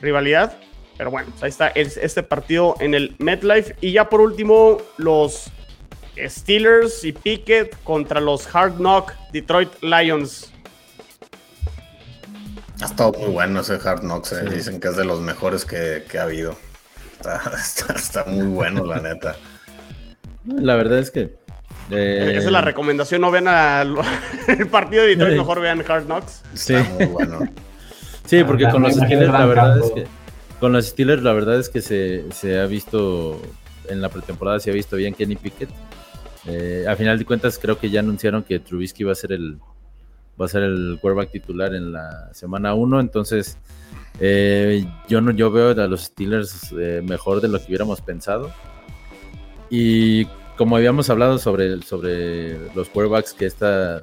rivalidad. 0.00 0.56
Pero 0.96 1.10
bueno, 1.10 1.28
pues 1.30 1.42
ahí 1.42 1.50
está 1.50 1.68
este 1.68 2.22
partido 2.22 2.76
en 2.80 2.94
el 2.94 3.14
MetLife. 3.18 3.76
Y 3.82 3.92
ya 3.92 4.08
por 4.08 4.22
último, 4.22 4.78
los 4.96 5.50
Steelers 6.16 7.04
y 7.04 7.12
Pickett 7.12 7.76
contra 7.82 8.20
los 8.20 8.54
Hard 8.54 8.76
Knock 8.76 9.12
Detroit 9.32 9.70
Lions. 9.82 10.52
Ha 12.80 12.84
estado 12.86 13.12
muy 13.12 13.30
bueno 13.30 13.60
ese 13.60 13.78
Hard 13.82 14.00
Knocks. 14.00 14.32
Eh. 14.32 14.50
Dicen 14.50 14.80
que 14.80 14.88
es 14.88 14.96
de 14.96 15.04
los 15.04 15.20
mejores 15.20 15.64
que, 15.64 16.04
ha 16.18 16.22
habido. 16.22 16.56
Está, 17.94 18.24
muy 18.26 18.46
bueno, 18.46 18.84
la 18.84 19.00
neta. 19.00 19.36
La 20.44 20.76
verdad 20.76 20.98
es 20.98 21.10
que. 21.10 21.36
Eh, 21.90 22.34
Esa 22.36 22.46
es 22.46 22.52
la 22.52 22.60
recomendación. 22.60 23.20
No 23.22 23.30
vean 23.30 23.46
el 24.48 24.68
partido 24.68 25.02
de 25.02 25.10
Detroit, 25.10 25.38
mejor 25.38 25.60
vean 25.60 25.82
Hard 25.86 26.04
Knocks. 26.04 26.42
Sí. 26.54 26.74
muy 26.98 27.06
bueno. 27.06 27.40
sí, 28.26 28.44
porque 28.44 28.68
con 28.68 28.82
los 28.82 28.94
Steelers, 28.94 29.32
la 29.32 29.46
verdad 29.46 29.78
es 29.78 29.90
que. 29.92 30.06
Con 30.60 30.72
los 30.72 30.86
Steelers, 30.86 31.22
la 31.22 31.32
verdad 31.32 31.58
es 31.58 31.68
que 31.68 31.80
se, 31.80 32.60
ha 32.60 32.66
visto. 32.66 33.40
En 33.88 34.02
la 34.02 34.08
pretemporada 34.08 34.58
se 34.58 34.70
ha 34.70 34.74
visto 34.74 34.96
bien 34.96 35.14
Kenny 35.14 35.36
Pickett. 35.36 35.70
Eh, 36.46 36.84
a 36.88 36.94
final 36.94 37.18
de 37.18 37.24
cuentas, 37.24 37.58
creo 37.58 37.78
que 37.78 37.88
ya 37.88 38.00
anunciaron 38.00 38.42
que 38.42 38.58
Trubisky 38.58 39.04
va 39.04 39.12
a 39.12 39.16
ser 39.16 39.32
el, 39.32 39.58
va 40.40 40.46
a 40.46 40.48
ser 40.48 40.62
el 40.62 40.98
quarterback 41.00 41.30
titular 41.30 41.74
en 41.74 41.92
la 41.92 42.32
semana 42.32 42.74
1, 42.74 43.00
entonces 43.00 43.58
eh, 44.20 44.84
yo 45.08 45.20
no 45.20 45.30
yo 45.32 45.50
veo 45.50 45.70
a 45.70 45.86
los 45.86 46.02
Steelers 46.04 46.72
eh, 46.78 47.02
mejor 47.04 47.40
de 47.40 47.48
lo 47.48 47.58
que 47.58 47.66
hubiéramos 47.66 48.00
pensado. 48.00 48.50
Y 49.68 50.26
como 50.56 50.76
habíamos 50.76 51.10
hablado 51.10 51.38
sobre, 51.38 51.82
sobre 51.82 52.58
los 52.74 52.88
quarterbacks 52.88 53.32
que 53.32 53.46
está 53.46 54.02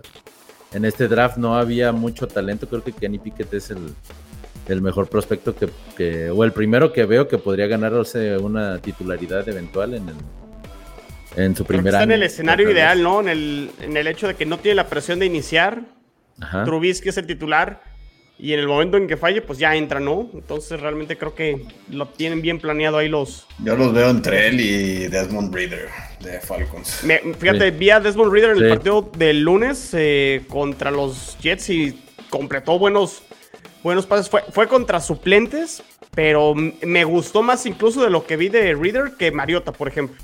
en 0.73 0.85
este 0.85 1.07
draft 1.07 1.37
no 1.37 1.55
había 1.55 1.91
mucho 1.91 2.27
talento, 2.27 2.67
creo 2.67 2.83
que 2.83 2.91
Kenny 2.91 3.19
Pickett 3.19 3.53
es 3.53 3.71
el, 3.71 4.81
mejor 4.81 5.07
prospecto 5.07 5.55
que, 5.55 6.29
o 6.31 6.43
el 6.43 6.51
primero 6.51 6.91
que 6.91 7.05
veo 7.05 7.27
que 7.27 7.37
podría 7.37 7.67
ganarse 7.67 8.37
una 8.37 8.79
titularidad 8.79 9.47
eventual 9.47 9.93
en 9.93 10.09
el, 10.09 10.15
en 11.35 11.55
su 11.55 11.65
primer 11.65 11.95
año. 11.95 12.01
Está 12.01 12.03
en 12.03 12.11
el 12.11 12.23
escenario 12.23 12.71
ideal, 12.71 13.03
¿no? 13.03 13.21
En 13.21 13.29
el, 13.29 13.71
en 13.81 13.97
el 13.97 14.07
hecho 14.07 14.27
de 14.27 14.35
que 14.35 14.45
no 14.45 14.57
tiene 14.57 14.75
la 14.75 14.87
presión 14.87 15.19
de 15.19 15.27
iniciar, 15.27 15.81
Trubisky 16.65 17.09
es 17.09 17.17
el 17.17 17.27
titular 17.27 17.81
y 18.37 18.53
en 18.53 18.59
el 18.59 18.67
momento 18.67 18.97
en 18.97 19.07
que 19.07 19.15
falle, 19.15 19.41
pues 19.41 19.59
ya 19.59 19.75
entra, 19.75 19.99
¿no? 19.99 20.29
Entonces 20.33 20.79
realmente 20.79 21.17
creo 21.17 21.35
que 21.35 21.65
lo 21.89 22.07
tienen 22.07 22.41
bien 22.41 22.59
planeado 22.59 22.97
ahí 22.97 23.07
los... 23.07 23.47
Yo 23.63 23.75
los 23.75 23.93
veo 23.93 24.09
entre 24.09 24.47
él 24.47 24.59
y 24.59 25.07
Desmond 25.07 25.53
Reader 25.53 25.87
de 26.19 26.39
Falcons. 26.41 27.03
fíjate, 27.39 27.71
vi 27.71 27.91
a 27.91 27.99
Desmond 27.99 28.33
Reader 28.33 28.57
en 28.57 28.63
el 28.63 28.69
partido 28.69 29.09
del 29.17 29.43
lunes 29.43 29.91
eh, 29.93 30.43
contra 30.49 30.89
los 30.89 31.37
Jets 31.39 31.69
y 31.69 32.03
completó 32.29 32.79
buenos, 32.79 33.21
buenos 33.83 34.07
pases. 34.07 34.29
Fue, 34.29 34.41
fue 34.51 34.67
contra 34.67 34.99
suplentes, 34.99 35.83
pero 36.15 36.55
me 36.55 37.03
gustó 37.03 37.43
más 37.43 37.65
incluso 37.67 38.03
de 38.03 38.09
lo 38.09 38.25
que 38.25 38.35
vi 38.35 38.49
de 38.49 38.73
Reader 38.73 39.13
que 39.17 39.31
Mariota, 39.31 39.71
por 39.71 39.87
ejemplo. 39.87 40.17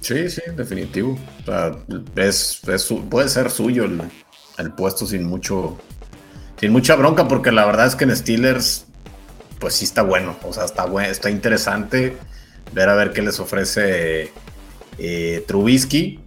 Sí, 0.00 0.30
sí, 0.30 0.40
definitivo. 0.56 1.18
O 1.42 1.44
sea, 1.44 1.76
es, 2.16 2.62
puede 3.10 3.28
ser 3.28 3.50
suyo 3.50 3.84
el, 3.84 4.00
el 4.60 4.72
puesto 4.72 5.06
sin 5.06 5.24
mucho, 5.24 5.78
sin 6.58 6.72
mucha 6.72 6.96
bronca, 6.96 7.28
porque 7.28 7.52
la 7.52 7.64
verdad 7.66 7.86
es 7.86 7.96
que 7.96 8.04
en 8.04 8.16
Steelers, 8.16 8.86
pues 9.58 9.74
sí 9.74 9.84
está 9.84 10.02
bueno, 10.02 10.36
o 10.42 10.52
sea, 10.52 10.64
está, 10.64 10.86
bueno, 10.86 11.10
está 11.10 11.30
interesante 11.30 12.16
ver 12.72 12.88
a 12.88 12.94
ver 12.94 13.12
qué 13.12 13.22
les 13.22 13.40
ofrece 13.40 14.32
eh, 14.98 15.44
Trubisky. 15.46 16.20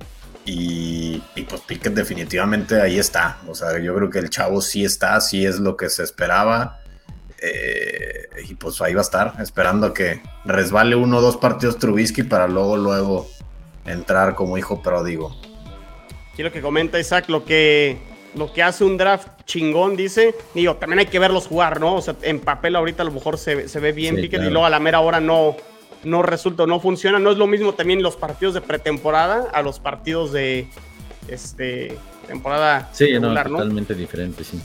Y, 0.46 1.20
pues 1.48 1.62
Pickett 1.62 1.94
definitivamente 1.94 2.82
ahí 2.82 3.00
está. 3.00 3.38
O 3.48 3.56
sea, 3.56 3.80
yo 3.80 3.96
creo 3.96 4.10
que 4.10 4.20
el 4.20 4.30
chavo 4.30 4.62
sí 4.62 4.84
está, 4.84 5.20
sí 5.22 5.46
es 5.46 5.60
lo 5.60 5.78
que 5.78 5.90
se 5.90 6.04
esperaba. 6.04 6.80
Eh, 7.42 8.30
y 8.50 8.56
pues 8.56 8.82
ahí 8.82 8.94
va 8.94 9.02
a 9.02 9.04
estar, 9.04 9.34
esperando 9.40 9.88
a 9.88 9.94
que 9.94 10.22
resbale 10.46 10.96
uno 10.96 11.18
o 11.18 11.22
dos 11.22 11.36
partidos 11.36 11.78
Trubisky 11.78 12.24
para 12.24 12.48
luego, 12.48 12.78
luego 12.78 13.30
entrar 13.86 14.36
como 14.36 14.58
hijo 14.58 14.82
pródigo. 14.82 15.36
Quiero 16.36 16.52
que 16.52 16.62
comenta 16.62 17.00
Isaac 17.00 17.30
lo 17.30 17.44
que 17.46 17.98
lo 18.36 18.52
que 18.52 18.64
hace 18.64 18.84
un 18.84 18.98
draft 18.98 19.28
chingón, 19.46 19.96
dice. 19.96 20.36
Digo, 20.54 20.76
también 20.76 21.00
hay 21.00 21.06
que 21.06 21.20
verlos 21.20 21.48
jugar, 21.48 21.80
¿no? 21.80 21.96
O 21.96 22.02
sea, 22.02 22.16
en 22.22 22.40
papel 22.40 22.76
ahorita 22.76 23.04
a 23.04 23.06
lo 23.06 23.12
mejor 23.12 23.38
se, 23.38 23.56
ve 23.80 23.92
bien 23.92 24.16
Pickett 24.16 24.44
y 24.44 24.50
luego 24.50 24.66
a 24.66 24.70
la 24.70 24.80
mera 24.80 25.00
hora 25.00 25.20
no, 25.20 25.56
no 26.04 26.22
resulta, 26.22 26.66
no 26.66 26.80
funciona. 26.80 27.20
No 27.20 27.32
es 27.32 27.38
lo 27.38 27.48
mismo 27.48 27.74
también 27.74 28.02
los 28.02 28.16
partidos 28.16 28.54
de 28.54 28.62
pretemporada 28.62 29.50
a 29.52 29.62
los 29.62 29.80
partidos 29.80 30.32
de 30.32 30.68
este 31.28 31.98
temporada 32.28 32.90
sí, 32.94 33.06
regular, 33.06 33.50
no, 33.50 33.58
totalmente 33.58 33.94
diferente, 33.94 34.44
sí. 34.44 34.60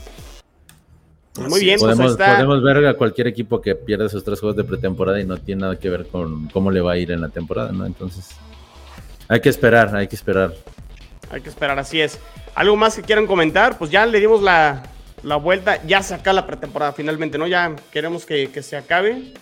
Muy 1.48 1.60
bien, 1.60 1.78
pues 1.78 1.96
podemos, 1.96 2.16
podemos 2.16 2.62
ver 2.62 2.86
a 2.86 2.94
cualquier 2.94 3.28
equipo 3.28 3.60
que 3.60 3.74
pierda 3.76 4.06
esos 4.06 4.24
tres 4.24 4.40
juegos 4.40 4.56
de 4.56 4.64
pretemporada 4.64 5.20
y 5.20 5.24
no 5.24 5.36
tiene 5.36 5.62
nada 5.62 5.78
que 5.78 5.88
ver 5.88 6.06
con 6.06 6.48
cómo 6.48 6.70
le 6.70 6.80
va 6.80 6.92
a 6.92 6.98
ir 6.98 7.12
en 7.12 7.20
la 7.20 7.28
temporada, 7.28 7.70
¿no? 7.70 7.86
Entonces, 7.86 8.30
hay 9.28 9.40
que 9.40 9.48
esperar, 9.48 9.94
hay 9.94 10.08
que 10.08 10.16
esperar. 10.16 10.52
Hay 11.30 11.40
que 11.40 11.48
esperar, 11.48 11.78
así 11.78 12.00
es. 12.00 12.18
¿Algo 12.54 12.76
más 12.76 12.96
que 12.96 13.02
quieran 13.02 13.26
comentar? 13.26 13.78
Pues 13.78 13.90
ya 13.90 14.06
le 14.06 14.18
dimos 14.20 14.42
la, 14.42 14.82
vuelta, 15.40 15.82
ya 15.86 16.02
se 16.02 16.14
acaba 16.14 16.34
la 16.34 16.46
pretemporada 16.46 16.92
finalmente, 16.92 17.38
¿no? 17.38 17.46
Ya 17.46 17.74
queremos 17.92 18.24
que, 18.24 18.50
se 18.62 18.76
acabe. 18.76 19.32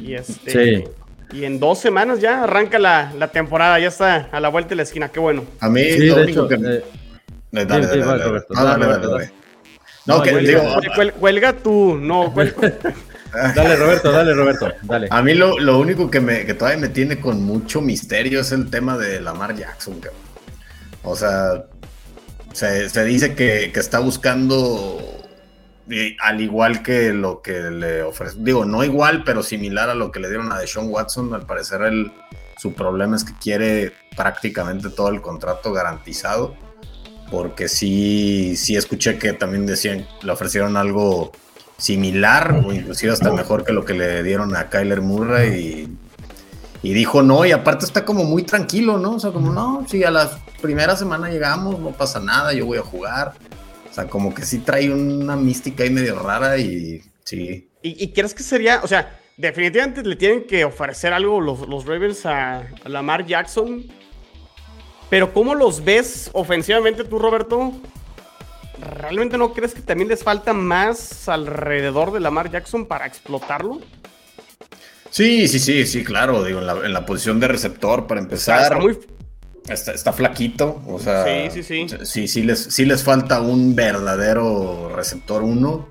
Y 0.00 0.14
este. 0.14 0.50
Sí. 0.50 0.84
Y 1.32 1.44
en 1.44 1.60
dos 1.60 1.78
semanas 1.78 2.20
ya 2.20 2.42
arranca 2.42 2.78
la, 2.78 3.30
temporada, 3.32 3.78
ya 3.78 3.88
está 3.88 4.28
a 4.32 4.40
la 4.40 4.48
vuelta 4.48 4.70
de 4.70 4.76
la 4.76 4.82
esquina, 4.82 5.10
qué 5.10 5.20
bueno. 5.20 5.44
A 5.60 5.68
mí 5.68 5.84
sí, 5.84 6.06
lo 6.06 6.22
único 6.22 6.48
que. 6.48 6.54
Eh, 6.56 6.84
dale, 7.52 7.86
dale, 7.86 8.04
dale, 8.48 9.32
No, 10.06 10.22
que 10.22 10.36
digo. 10.38 10.62
Cuelga 11.20 11.52
tú, 11.52 11.96
no, 12.00 12.34
Dale, 13.54 13.76
Roberto, 13.76 14.10
dale, 14.10 14.34
Roberto, 14.34 14.72
dale. 14.82 15.06
A 15.08 15.22
mí 15.22 15.34
lo, 15.34 15.56
lo 15.58 15.78
único 15.78 16.10
que, 16.10 16.20
me, 16.20 16.44
que 16.44 16.54
todavía 16.54 16.80
me 16.80 16.88
tiene 16.88 17.20
con 17.20 17.40
mucho 17.42 17.80
misterio 17.80 18.40
es 18.40 18.50
el 18.50 18.68
tema 18.70 18.98
de 18.98 19.20
Lamar 19.20 19.54
Jackson, 19.54 20.00
O 21.02 21.16
sea, 21.16 21.64
se, 22.52 23.04
dice 23.04 23.34
que, 23.34 23.72
está 23.74 24.00
buscando, 24.00 24.98
al 26.20 26.40
igual 26.40 26.82
que 26.82 27.12
lo 27.12 27.42
que 27.42 27.58
le 27.70 28.02
ofrece, 28.02 28.36
digo, 28.40 28.64
no 28.64 28.84
igual, 28.84 29.24
pero 29.24 29.42
similar 29.42 29.88
a 29.90 29.94
lo 29.94 30.12
que 30.12 30.20
le 30.20 30.28
dieron 30.28 30.52
a 30.52 30.58
Deshaun 30.58 30.90
Watson, 30.90 31.32
al 31.34 31.46
parecer 31.46 31.80
su 32.58 32.74
problema 32.74 33.16
es 33.16 33.24
que 33.24 33.32
quiere 33.40 33.92
prácticamente 34.16 34.90
todo 34.90 35.08
el 35.08 35.22
contrato 35.22 35.72
garantizado, 35.72 36.54
porque 37.30 37.68
sí, 37.68 38.56
sí 38.56 38.76
escuché 38.76 39.18
que 39.18 39.32
también 39.32 39.64
decían, 39.64 40.06
le 40.22 40.32
ofrecieron 40.32 40.76
algo 40.76 41.32
similar 41.78 42.62
o 42.66 42.72
inclusive 42.72 43.12
hasta 43.12 43.32
mejor 43.32 43.64
que 43.64 43.72
lo 43.72 43.86
que 43.86 43.94
le 43.94 44.22
dieron 44.22 44.54
a 44.54 44.68
Kyler 44.68 45.00
Murray 45.00 45.58
y, 45.58 45.98
y, 46.82 46.92
dijo 46.92 47.22
no 47.22 47.44
y 47.44 47.52
aparte 47.52 47.84
está 47.84 48.04
como 48.04 48.24
muy 48.24 48.42
tranquilo, 48.42 48.98
¿no? 48.98 49.14
O 49.16 49.20
sea, 49.20 49.30
como 49.30 49.52
no, 49.52 49.86
si 49.88 50.04
a 50.04 50.10
la 50.10 50.30
primera 50.60 50.96
semana 50.96 51.28
llegamos, 51.28 51.78
no 51.78 51.90
pasa 51.90 52.20
nada, 52.20 52.52
yo 52.52 52.66
voy 52.66 52.78
a 52.78 52.82
jugar. 52.82 53.34
O 53.90 53.92
sea, 53.92 54.06
como 54.06 54.32
que 54.34 54.42
sí 54.42 54.58
trae 54.58 54.90
una 54.90 55.36
mística 55.36 55.82
ahí 55.82 55.90
medio 55.90 56.18
rara 56.18 56.58
y 56.58 57.02
sí. 57.24 57.68
¿Y, 57.82 58.08
crees 58.12 58.34
que 58.34 58.42
sería, 58.42 58.80
o 58.82 58.86
sea, 58.86 59.18
definitivamente 59.36 60.02
le 60.02 60.16
tienen 60.16 60.44
que 60.46 60.64
ofrecer 60.64 61.12
algo 61.12 61.40
los, 61.40 61.66
los 61.66 61.86
Ravens 61.86 62.26
a 62.26 62.66
Lamar 62.84 63.26
Jackson? 63.26 63.84
Pero 65.08 65.32
¿cómo 65.32 65.54
los 65.54 65.82
ves 65.82 66.30
ofensivamente 66.34 67.04
tú, 67.04 67.18
Roberto? 67.18 67.72
¿realmente 68.80 69.36
no 69.36 69.52
crees 69.52 69.74
que 69.74 69.82
también 69.82 70.08
les 70.08 70.22
falta 70.22 70.52
más 70.52 71.28
alrededor 71.28 72.12
de 72.12 72.20
Lamar 72.20 72.50
Jackson 72.50 72.86
para 72.86 73.06
explotarlo? 73.06 73.80
Sí, 75.10 75.48
sí, 75.48 75.58
sí, 75.58 75.86
sí, 75.86 76.04
claro. 76.04 76.44
Digo, 76.44 76.60
en 76.60 76.92
la, 76.92 77.06
posición 77.06 77.40
de 77.40 77.48
receptor, 77.48 78.06
para 78.06 78.20
empezar. 78.20 78.62
Está 78.62 78.78
muy. 78.78 78.98
Está, 79.68 80.12
flaquito. 80.12 80.82
O 80.86 80.98
sea. 80.98 81.24
Sí, 81.24 81.62
sí, 81.62 81.86
sí. 81.88 81.96
Sí, 82.04 82.28
sí 82.28 82.42
les, 82.42 82.58
sí 82.64 82.84
les 82.84 83.02
falta 83.02 83.40
un 83.40 83.74
verdadero 83.74 84.92
receptor 84.94 85.42
uno. 85.42 85.88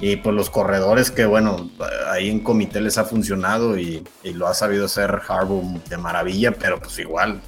Y 0.00 0.16
pues 0.16 0.32
los 0.34 0.48
corredores 0.48 1.10
que, 1.10 1.26
bueno, 1.26 1.70
ahí 2.08 2.30
en 2.30 2.38
comité 2.38 2.80
les 2.80 2.98
ha 2.98 3.04
funcionado 3.04 3.76
y, 3.76 4.04
lo 4.22 4.46
ha 4.46 4.54
sabido 4.54 4.84
hacer 4.84 5.20
Harbour 5.26 5.82
de 5.88 5.96
maravilla, 5.96 6.52
pero 6.52 6.78
pues 6.78 6.96
igual, 7.00 7.40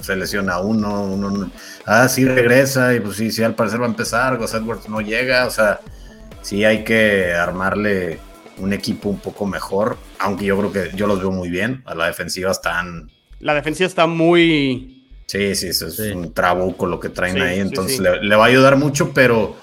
se 0.00 0.16
lesiona 0.16 0.58
uno, 0.58 1.04
uno, 1.04 1.48
ah, 1.84 2.08
sí 2.08 2.24
regresa 2.24 2.92
y 2.92 2.98
pues 2.98 3.16
sí, 3.16 3.30
sí, 3.30 3.44
al 3.44 3.54
parecer 3.54 3.80
va 3.80 3.86
a 3.86 3.90
empezar, 3.90 4.36
Gus 4.36 4.54
Edwards 4.54 4.88
no 4.88 5.00
llega, 5.00 5.46
o 5.46 5.50
sea, 5.50 5.78
sí 6.42 6.64
hay 6.64 6.82
que 6.82 7.32
armarle 7.34 8.18
un 8.58 8.72
equipo 8.72 9.08
un 9.08 9.20
poco 9.20 9.46
mejor, 9.46 9.96
aunque 10.18 10.44
yo 10.44 10.58
creo 10.58 10.72
que 10.72 10.96
yo 10.96 11.06
los 11.06 11.18
veo 11.20 11.30
muy 11.30 11.48
bien, 11.48 11.82
a 11.86 11.94
la 11.94 12.06
defensiva 12.06 12.50
están... 12.50 13.10
La 13.40 13.54
defensiva 13.54 13.86
está 13.86 14.06
muy... 14.06 15.04
Sí, 15.26 15.54
sí, 15.54 15.68
es 15.68 15.98
un 16.14 16.32
trabuco 16.32 16.86
lo 16.86 17.00
que 17.00 17.08
traen 17.08 17.40
ahí, 17.42 17.58
entonces 17.58 17.98
le 18.00 18.36
va 18.36 18.44
a 18.44 18.48
ayudar 18.48 18.76
mucho, 18.76 19.12
pero 19.12 19.56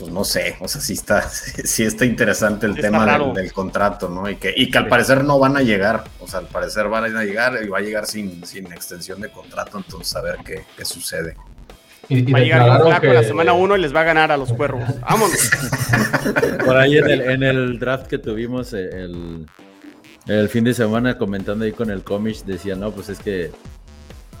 pues 0.00 0.10
no 0.10 0.24
sé, 0.24 0.56
o 0.60 0.66
sea, 0.66 0.80
sí 0.80 0.94
está, 0.94 1.28
sí 1.28 1.84
está 1.84 2.06
interesante 2.06 2.66
el 2.66 2.74
tema 2.74 3.18
del, 3.34 3.52
contrato, 3.52 4.08
¿no? 4.08 4.28
Y 4.28 4.36
que, 4.36 4.52
y 4.56 4.70
que 4.70 4.78
al 4.78 4.88
parecer 4.88 5.22
no 5.22 5.38
van 5.38 5.56
a 5.56 5.62
llegar, 5.62 6.04
o 6.20 6.26
sea, 6.26 6.40
al 6.40 6.46
parecer 6.46 6.88
van 6.88 7.14
a 7.14 7.22
llegar 7.22 7.60
y 7.62 7.68
va 7.68 7.78
a 7.78 7.82
llegar 7.82 8.06
sin, 8.06 8.44
sin 8.46 8.72
extensión 8.72 9.20
de 9.20 9.30
contrato, 9.30 9.76
entonces 9.76 10.16
a 10.16 10.22
ver 10.22 10.38
qué, 10.44 10.64
qué 10.76 10.84
sucede. 10.86 11.36
Y, 12.10 12.30
va 12.30 12.38
a 12.38 12.42
llegar 12.42 12.70
un 12.70 12.86
flaco 12.88 13.06
la 13.06 13.22
semana 13.22 13.52
1 13.52 13.76
y 13.76 13.80
les 13.80 13.94
va 13.94 14.00
a 14.00 14.04
ganar 14.04 14.32
a 14.32 14.36
los 14.36 14.52
cuervos. 14.52 14.82
¡Vámonos! 15.00 15.50
Por 16.64 16.76
ahí 16.76 16.98
en 16.98 17.08
el, 17.08 17.20
en 17.22 17.42
el 17.42 17.78
draft 17.78 18.08
que 18.08 18.18
tuvimos 18.18 18.72
eh, 18.72 18.90
el, 18.92 19.46
el 20.26 20.48
fin 20.48 20.64
de 20.64 20.74
semana 20.74 21.16
comentando 21.16 21.64
ahí 21.64 21.72
con 21.72 21.90
el 21.90 22.02
Comish, 22.02 22.44
decía, 22.44 22.74
no, 22.74 22.90
pues 22.90 23.08
es 23.08 23.20
que 23.20 23.52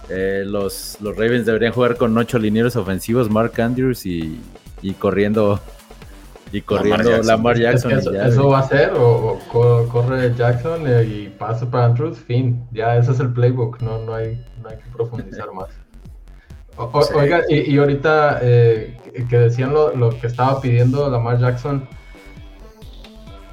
eh, 0.08 0.42
los, 0.44 0.98
los 1.00 1.16
Ravens 1.16 1.46
deberían 1.46 1.72
jugar 1.72 1.96
con 1.96 2.18
ocho 2.18 2.38
linieros 2.38 2.74
ofensivos, 2.74 3.30
Mark 3.30 3.60
Andrews 3.60 4.04
y, 4.04 4.40
y 4.82 4.94
corriendo 4.94 5.60
y 6.52 6.62
corriendo 6.62 7.22
Lamar 7.22 7.58
Jackson. 7.58 7.92
eso, 7.92 8.48
va 8.48 8.58
a 8.58 8.68
ser, 8.68 8.92
o, 8.96 9.38
corre 9.48 10.34
Jackson 10.34 10.82
y 11.06 11.28
pasa 11.28 11.70
para 11.70 11.86
Andrews, 11.86 12.18
fin. 12.18 12.64
Ya 12.72 12.96
ese 12.96 13.12
es 13.12 13.20
el 13.20 13.32
playbook, 13.32 13.80
no, 13.80 14.04
no, 14.04 14.14
hay, 14.14 14.44
no 14.60 14.68
hay 14.68 14.76
que 14.76 14.90
profundizar 14.92 15.52
más. 15.52 15.68
Oiga, 16.76 17.42
y, 17.48 17.76
ahorita 17.76 18.38
eh, 18.42 18.96
que 19.28 19.38
decían 19.38 19.72
lo, 19.72 19.94
lo, 19.94 20.10
que 20.18 20.26
estaba 20.26 20.60
pidiendo 20.60 21.10
Lamar 21.10 21.38
Jackson, 21.38 21.86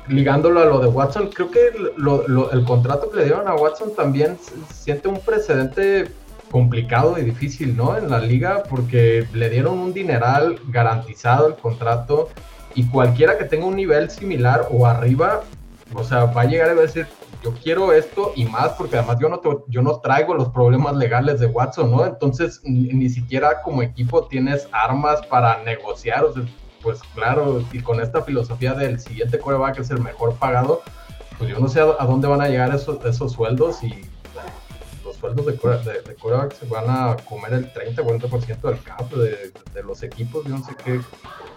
ligándolo 0.07 0.61
a 0.61 0.65
lo 0.65 0.80
de 0.80 0.88
Watson, 0.88 1.30
creo 1.34 1.51
que 1.51 1.68
el 1.68 2.65
contrato 2.65 3.09
que 3.11 3.18
le 3.18 3.26
dieron 3.26 3.47
a 3.47 3.55
Watson 3.55 3.93
también 3.95 4.38
siente 4.74 5.07
un 5.07 5.20
precedente 5.20 6.09
complicado 6.51 7.18
y 7.18 7.24
difícil, 7.24 7.76
¿no? 7.76 7.97
En 7.97 8.09
la 8.09 8.20
liga 8.20 8.63
porque 8.70 9.28
le 9.34 9.49
dieron 9.49 9.78
un 9.80 9.93
dineral 9.93 10.59
garantizado 10.70 11.47
el 11.47 11.55
contrato 11.55 12.30
y 12.74 12.88
cualquiera 12.88 13.38
que 13.38 13.45
tenga 13.45 13.65
un 13.65 13.76
nivel 13.76 14.09
similar 14.09 14.68
o 14.72 14.86
arriba, 14.86 15.43
o 15.93 16.03
sea, 16.03 16.26
va 16.26 16.41
a 16.41 16.45
llegar 16.45 16.70
a 16.70 16.76
decir, 16.76 17.07
yo 17.43 17.53
quiero 17.63 17.93
esto 17.93 18.33
y 18.35 18.45
más 18.45 18.69
porque 18.73 18.97
además 18.97 19.17
yo 19.19 19.29
no, 19.29 19.41
yo 19.67 19.81
no 19.81 19.99
traigo 19.99 20.33
los 20.33 20.49
problemas 20.49 20.95
legales 20.95 21.39
de 21.39 21.47
Watson, 21.47 21.91
¿no? 21.91 22.05
Entonces 22.05 22.61
ni, 22.63 23.09
siquiera 23.09 23.61
como 23.61 23.81
equipo 23.81 24.25
tienes 24.25 24.67
armas 24.71 25.25
para 25.27 25.63
negociar, 25.63 26.25
o 26.25 26.33
sea, 26.33 26.43
pues 26.81 26.99
claro, 27.15 27.63
y 27.71 27.79
con 27.79 28.01
esta 28.01 28.21
filosofía 28.21 28.73
del 28.73 28.99
siguiente 28.99 29.39
coreback 29.39 29.79
es 29.79 29.89
el 29.89 30.01
mejor 30.01 30.35
pagado, 30.35 30.81
pues 31.38 31.49
yo 31.49 31.59
no 31.59 31.67
sé 31.67 31.79
a, 31.81 32.05
dónde 32.05 32.27
van 32.27 32.41
a 32.41 32.47
llegar 32.47 32.73
esos, 32.73 33.03
esos 33.05 33.33
sueldos 33.33 33.83
y 33.83 33.93
sueldos 35.19 35.45
de, 35.45 35.53
de, 35.53 36.55
se 36.59 36.65
van 36.67 36.85
a 36.89 37.17
comer 37.27 37.53
el 37.53 37.73
30-40% 37.73 38.61
del 38.61 38.81
cap 38.83 39.11
de, 39.11 39.51
de, 39.73 39.83
los 39.83 40.03
equipos. 40.03 40.45
Yo 40.45 40.57
no 40.57 40.63
sé 40.63 40.75
qué, 40.83 41.01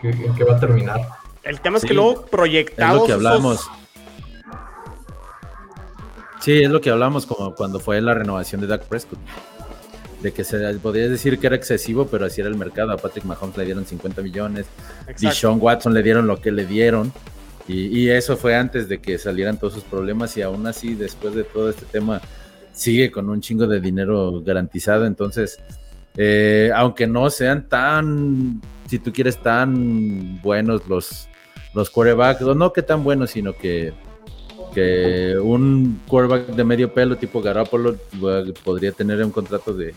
en 0.09 0.35
qué 0.35 0.45
va 0.45 0.57
a 0.57 0.61
terminar. 0.61 1.09
El 1.43 1.61
tema 1.61 1.79
es 1.79 1.85
que 1.85 1.95
luego 1.95 2.25
proyectados. 2.27 2.95
Es 2.95 3.01
lo 3.01 3.07
que 3.07 3.13
hablamos. 3.13 3.71
Sí, 6.41 6.63
es 6.63 6.71
lo 6.71 6.81
que 6.81 6.91
hablamos 6.91 7.27
como 7.27 7.55
cuando 7.55 7.79
fue 7.81 8.01
la 8.01 8.15
renovación 8.15 8.61
de 8.61 8.67
Dak 8.67 8.85
Prescott. 8.85 9.19
De 10.23 10.33
que 10.33 10.45
se 10.45 10.59
podía 10.75 11.09
decir 11.09 11.39
que 11.39 11.47
era 11.47 11.57
excesivo, 11.57 12.07
pero 12.07 12.27
así 12.27 12.41
era 12.41 12.51
el 12.51 12.57
mercado. 12.57 12.93
A 12.93 12.97
Patrick 12.97 13.25
Mahomes 13.25 13.57
le 13.57 13.65
dieron 13.65 13.87
50 13.87 14.21
millones. 14.23 14.67
Y 15.19 15.29
Sean 15.29 15.59
Watson 15.61 15.95
le 15.95 16.03
dieron 16.03 16.27
lo 16.27 16.41
que 16.41 16.53
le 16.53 16.67
dieron. 16.67 17.13
Y, 17.67 17.87
y, 17.99 18.11
eso 18.11 18.37
fue 18.37 18.57
antes 18.57 18.89
de 18.89 19.01
que 19.01 19.17
salieran 19.17 19.59
todos 19.59 19.75
sus 19.75 19.85
problemas. 19.85 20.37
Y 20.37 20.43
aún 20.43 20.67
así, 20.67 20.95
después 20.95 21.35
de 21.35 21.45
todo 21.45 21.71
este 21.71 21.87
tema 21.87 22.21
sigue 22.73 23.11
con 23.11 23.29
un 23.29 23.41
chingo 23.41 23.67
de 23.67 23.81
dinero 23.81 24.43
garantizado. 24.43 25.07
Entonces, 25.07 25.59
eh, 26.17 26.71
aunque 26.75 27.07
no 27.07 27.31
sean 27.31 27.69
tan, 27.69 28.61
si 28.89 28.99
tú 28.99 29.13
quieres, 29.13 29.39
tan 29.43 30.41
buenos 30.43 30.89
los, 30.89 31.29
los 31.75 31.91
quarterbacks, 31.91 32.43
o 32.43 32.55
no 32.55 32.73
que 32.73 32.83
tan 32.83 33.05
buenos, 33.05 33.31
sino 33.31 33.55
que, 33.55 33.93
que 34.73 35.37
un 35.39 36.01
quarterback 36.07 36.47
de 36.49 36.65
medio 36.65 36.93
pelo 36.93 37.17
tipo 37.17 37.41
Garoppolo 37.41 37.97
podría 38.65 38.93
tener 38.93 39.23
un 39.25 39.31
contrato 39.31 39.73
de 39.73 39.95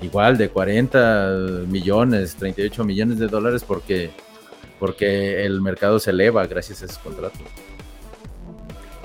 igual 0.00 0.36
de 0.36 0.48
40 0.48 1.66
millones, 1.68 2.36
38 2.36 2.84
millones 2.84 3.18
de 3.18 3.26
dólares 3.26 3.64
porque, 3.66 4.10
porque 4.78 5.44
el 5.44 5.60
mercado 5.60 5.98
se 5.98 6.10
eleva 6.10 6.46
gracias 6.46 6.82
a 6.82 6.86
esos 6.86 6.98
contratos. 6.98 7.40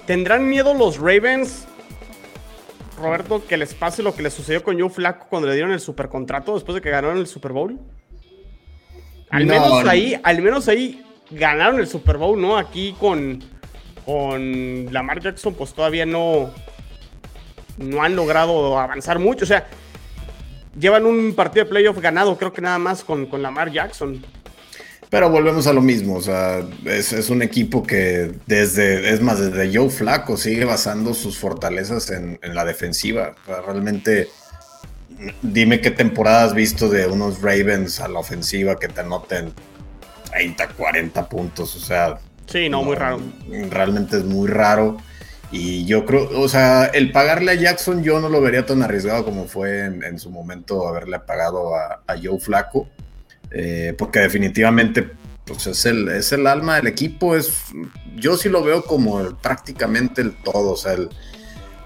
¿Tendrán 0.05 0.49
miedo 0.49 0.73
los 0.73 0.97
Ravens 0.97 1.67
Roberto, 2.99 3.45
que 3.47 3.57
les 3.57 3.73
pase 3.73 4.03
lo 4.03 4.15
que 4.15 4.23
les 4.23 4.33
sucedió 4.33 4.63
con 4.63 4.79
Joe 4.79 4.89
Flaco 4.89 5.27
cuando 5.29 5.47
le 5.47 5.53
dieron 5.53 5.71
el 5.71 5.79
supercontrato 5.79 6.53
después 6.55 6.75
de 6.75 6.81
que 6.81 6.89
ganaron 6.89 7.17
el 7.17 7.27
Super 7.27 7.51
Bowl? 7.51 7.79
Al 9.29 9.45
menos 9.45 9.85
ahí, 9.85 10.19
al 10.23 10.41
menos 10.41 10.67
ahí 10.67 11.05
ganaron 11.31 11.79
el 11.79 11.87
Super 11.87 12.17
Bowl, 12.17 12.39
¿no? 12.41 12.57
Aquí 12.57 12.95
con, 12.99 13.43
con 14.09 14.91
Lamar 14.91 15.21
Jackson, 15.21 15.53
pues 15.53 15.71
todavía 15.71 16.03
no, 16.03 16.51
no 17.77 18.01
han 18.01 18.15
logrado 18.15 18.79
avanzar 18.79 19.19
mucho. 19.19 19.45
O 19.45 19.47
sea, 19.47 19.67
llevan 20.79 21.05
un 21.05 21.35
partido 21.35 21.65
de 21.65 21.69
playoff 21.69 21.99
ganado, 21.99 22.35
creo 22.35 22.51
que 22.51 22.59
nada 22.59 22.79
más 22.79 23.03
con, 23.03 23.27
con 23.27 23.43
Lamar 23.43 23.71
Jackson. 23.71 24.25
Pero 25.11 25.29
volvemos 25.29 25.67
a 25.67 25.73
lo 25.73 25.81
mismo, 25.81 26.15
o 26.15 26.21
sea, 26.23 26.65
es, 26.85 27.29
un 27.29 27.43
equipo 27.43 27.83
que 27.83 28.31
desde, 28.47 29.13
es 29.13 29.21
más, 29.21 29.39
desde 29.39 29.77
Joe 29.77 29.91
Flaco 29.91 30.37
sigue 30.37 30.65
basando 30.65 31.13
sus 31.13 31.37
fortalezas 31.37 32.09
en, 32.09 32.39
la 32.41 32.65
defensiva. 32.65 33.35
realmente 33.45 34.29
dime 35.43 35.81
qué 35.81 35.91
temporada 35.91 36.45
has 36.45 36.55
visto 36.55 36.89
de 36.89 37.05
unos 37.05 37.43
Ravens 37.43 37.99
a 37.99 38.07
la 38.07 38.17
ofensiva 38.17 38.79
que 38.79 38.87
te 38.87 39.01
anoten 39.01 39.53
30, 40.31 40.67
40 40.69 41.29
puntos. 41.29 41.75
O 41.75 41.79
sea. 41.79 42.17
Sí, 42.51 42.69
no, 42.69 42.83
muy 42.83 42.95
raro. 42.95 43.19
Realmente 43.69 44.17
es 44.17 44.23
muy 44.23 44.47
raro. 44.47 44.97
Y 45.51 45.85
yo 45.85 46.05
creo, 46.05 46.29
o 46.39 46.47
sea, 46.47 46.85
el 46.85 47.11
pagarle 47.11 47.51
a 47.51 47.55
Jackson 47.55 48.03
yo 48.03 48.19
no 48.19 48.29
lo 48.29 48.39
vería 48.39 48.65
tan 48.65 48.83
arriesgado 48.83 49.25
como 49.25 49.47
fue 49.47 49.85
en, 49.85 50.19
su 50.19 50.29
momento 50.29 50.87
haberle 50.87 51.19
pagado 51.19 51.75
a, 51.75 52.01
Joe 52.21 52.39
Flaco. 52.39 52.87
Eh, 53.51 53.95
porque 53.97 54.19
definitivamente 54.19 55.09
pues 55.43 55.65
es 55.65 55.85
el, 55.87 56.07
es 56.09 56.31
el 56.31 56.45
alma 56.45 56.75
del 56.75 56.87
equipo. 56.87 57.35
Es, 57.35 57.63
yo 58.15 58.37
sí 58.37 58.49
lo 58.49 58.63
veo 58.63 58.83
como 58.83 59.37
prácticamente 59.37 60.21
el 60.21 60.35
todo. 60.43 60.71
O 60.73 60.77
sea, 60.77 60.93
el, 60.93 61.09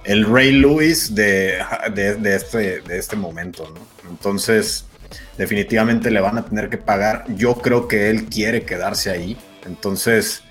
el 0.04 0.26
Ray 0.26 0.52
Lewis 0.52 1.16
de, 1.16 1.60
de, 1.94 2.36
este, 2.36 2.82
de 2.82 2.98
este 2.98 3.16
momento, 3.16 3.70
¿no? 3.74 4.10
Entonces, 4.10 4.86
definitivamente 5.38 6.12
le 6.12 6.20
van 6.20 6.38
a 6.38 6.46
tener 6.46 6.70
que 6.70 6.78
pagar. 6.78 7.26
Yo 7.36 7.56
creo 7.56 7.88
que 7.88 8.10
él 8.10 8.26
quiere 8.26 8.64
quedarse 8.64 9.10
ahí. 9.10 9.38
Entonces, 9.66 10.44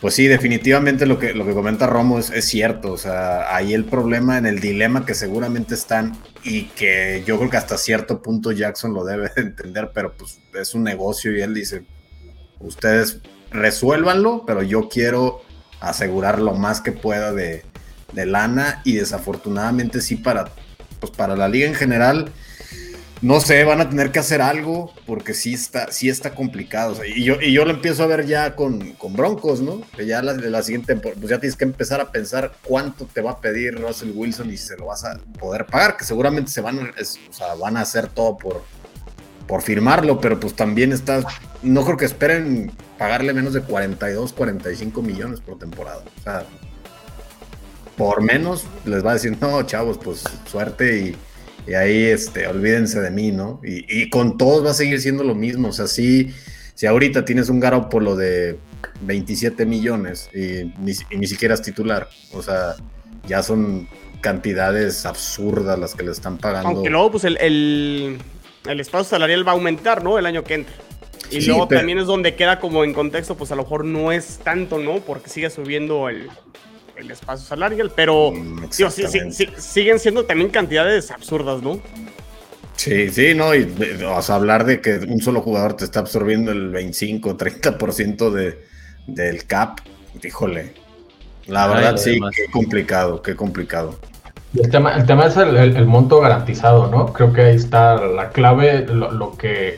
pues 0.00 0.14
sí, 0.14 0.26
definitivamente 0.26 1.06
lo 1.06 1.18
que, 1.18 1.32
lo 1.32 1.46
que 1.46 1.54
comenta 1.54 1.86
Romo 1.86 2.18
es, 2.18 2.44
cierto. 2.44 2.92
O 2.92 2.98
sea, 2.98 3.54
ahí 3.54 3.72
el 3.72 3.84
problema 3.84 4.36
en 4.36 4.46
el 4.46 4.60
dilema 4.60 5.06
que 5.06 5.14
seguramente 5.14 5.74
están 5.74 6.16
y 6.44 6.64
que 6.64 7.22
yo 7.26 7.38
creo 7.38 7.50
que 7.50 7.56
hasta 7.56 7.78
cierto 7.78 8.22
punto 8.22 8.52
Jackson 8.52 8.92
lo 8.92 9.04
debe 9.04 9.30
entender, 9.36 9.90
pero 9.94 10.14
pues 10.14 10.40
es 10.54 10.74
un 10.74 10.84
negocio 10.84 11.34
y 11.34 11.40
él 11.40 11.54
dice, 11.54 11.84
ustedes 12.60 13.20
resuélvanlo, 13.50 14.44
pero 14.46 14.62
yo 14.62 14.88
quiero 14.88 15.42
asegurar 15.80 16.40
lo 16.40 16.54
más 16.54 16.80
que 16.80 16.92
pueda 16.92 17.32
de, 17.32 17.64
de 18.12 18.26
lana 18.26 18.82
y 18.84 18.94
desafortunadamente 18.94 20.00
sí 20.00 20.16
para, 20.16 20.50
pues 21.00 21.12
para 21.12 21.36
la 21.36 21.48
liga 21.48 21.66
en 21.66 21.74
general, 21.74 22.32
no 23.22 23.40
sé, 23.40 23.64
van 23.64 23.80
a 23.80 23.88
tener 23.88 24.12
que 24.12 24.18
hacer 24.18 24.42
algo 24.42 24.92
porque 25.06 25.32
sí 25.32 25.54
está, 25.54 25.90
sí 25.90 26.08
está 26.08 26.34
complicado. 26.34 27.02
y, 27.04 27.24
yo, 27.24 27.40
y 27.40 27.52
yo 27.52 27.64
lo 27.64 27.70
empiezo 27.70 28.02
a 28.02 28.06
ver 28.06 28.26
ya 28.26 28.54
con, 28.54 28.92
con 28.92 29.14
Broncos, 29.14 29.60
¿no? 29.60 29.80
Que 29.96 30.06
ya 30.06 30.22
la, 30.22 30.34
la 30.34 30.62
siguiente 30.62 30.96
pues 30.96 31.18
ya 31.22 31.40
tienes 31.40 31.56
que 31.56 31.64
empezar 31.64 32.00
a 32.00 32.12
pensar 32.12 32.52
cuánto 32.62 33.06
te 33.06 33.22
va 33.22 33.32
a 33.32 33.40
pedir 33.40 33.80
Russell 33.80 34.12
Wilson 34.14 34.50
y 34.52 34.58
se 34.58 34.76
lo 34.76 34.86
vas 34.86 35.04
a 35.04 35.18
poder 35.38 35.64
pagar, 35.66 35.96
que 35.96 36.04
seguramente 36.04 36.50
se 36.50 36.60
van, 36.60 36.78
o 36.78 37.32
sea, 37.32 37.54
van 37.54 37.78
a 37.78 37.80
hacer 37.80 38.08
todo 38.08 38.36
por, 38.36 38.62
por 39.46 39.62
firmarlo, 39.62 40.20
pero 40.20 40.38
pues 40.38 40.54
también 40.54 40.92
estás, 40.92 41.24
no 41.62 41.84
creo 41.84 41.96
que 41.96 42.04
esperen 42.04 42.70
pagarle 42.98 43.32
menos 43.32 43.54
de 43.54 43.62
42, 43.62 44.34
45 44.34 45.02
millones 45.02 45.40
por 45.40 45.58
temporada. 45.58 46.02
O 46.18 46.22
sea, 46.22 46.44
por 47.96 48.20
menos 48.20 48.64
les 48.84 49.04
va 49.04 49.12
a 49.12 49.14
decir, 49.14 49.38
no, 49.40 49.62
chavos, 49.62 49.96
pues 49.96 50.22
suerte 50.44 50.98
y, 50.98 51.16
ahí 51.74 52.04
este, 52.04 52.46
olvídense 52.46 53.00
de 53.00 53.10
mí, 53.10 53.32
¿no? 53.32 53.60
Y, 53.64 54.08
con 54.10 54.38
todos 54.38 54.64
va 54.64 54.70
a 54.70 54.74
seguir 54.74 55.00
siendo 55.00 55.24
lo 55.24 55.34
mismo. 55.34 55.68
O 55.68 55.72
sea, 55.72 55.86
si, 55.86 56.32
si 56.74 56.86
ahorita 56.86 57.24
tienes 57.24 57.48
un 57.48 57.60
lo 57.60 58.16
de 58.16 58.58
27 59.02 59.66
millones 59.66 60.30
y 60.32 60.72
ni, 60.78 61.26
siquiera 61.26 61.54
es 61.54 61.62
titular, 61.62 62.08
o 62.32 62.42
sea, 62.42 62.76
ya 63.26 63.42
son 63.42 63.88
cantidades 64.20 65.06
absurdas 65.06 65.78
las 65.78 65.94
que 65.94 66.04
le 66.04 66.12
están 66.12 66.38
pagando. 66.38 66.68
Aunque 66.68 66.90
luego, 66.90 67.10
pues 67.12 67.24
el, 67.24 67.36
el, 67.38 68.80
espacio 68.80 69.04
salarial 69.04 69.46
va 69.46 69.52
a 69.52 69.54
aumentar, 69.54 70.04
¿no? 70.04 70.18
El 70.18 70.26
año 70.26 70.44
que 70.44 70.54
entra. 70.54 70.74
Y 71.30 71.40
luego 71.44 71.66
también 71.66 71.98
es 71.98 72.06
donde 72.06 72.36
queda 72.36 72.60
como 72.60 72.84
en 72.84 72.94
contexto, 72.94 73.36
pues 73.36 73.50
a 73.50 73.56
lo 73.56 73.64
mejor 73.64 73.84
no 73.84 74.12
es 74.12 74.38
tanto, 74.44 74.78
¿no? 74.78 75.00
Porque 75.00 75.28
sigue 75.28 75.50
subiendo 75.50 76.08
el, 76.08 76.30
el 76.96 77.10
espacio 77.10 77.46
salarial, 77.46 77.92
pero 77.94 78.32
mm, 78.32 78.70
siguen 78.70 79.98
siendo 79.98 80.24
también 80.24 80.50
cantidades 80.50 81.10
absurdas, 81.10 81.62
¿no? 81.62 81.80
Sí, 82.76 83.08
sí, 83.08 83.34
no, 83.34 83.54
y 83.54 83.64
vas 84.04 84.28
a 84.30 84.34
hablar 84.34 84.64
de 84.66 84.80
que 84.80 84.96
un 84.96 85.20
solo 85.20 85.40
jugador 85.40 85.74
te 85.74 85.84
está 85.84 86.00
absorbiendo 86.00 86.52
el 86.52 86.70
25, 86.70 87.36
30% 87.36 88.30
de, 88.30 88.64
del 89.06 89.46
cap, 89.46 89.78
híjole, 90.22 90.74
la 91.46 91.66
verdad 91.68 91.96
sí, 91.96 92.18
qué 92.34 92.50
complicado, 92.50 93.22
qué 93.22 93.34
complicado. 93.34 93.98
El 94.54 94.70
tema, 94.70 94.94
el 94.96 95.06
tema 95.06 95.26
es 95.26 95.36
el, 95.36 95.86
monto 95.86 96.20
garantizado, 96.20 96.88
¿no? 96.90 97.12
Creo 97.12 97.32
que 97.32 97.42
ahí 97.42 97.56
está 97.56 97.96
la 97.96 98.30
clave, 98.30 98.86
lo, 98.86 99.36
que 99.36 99.76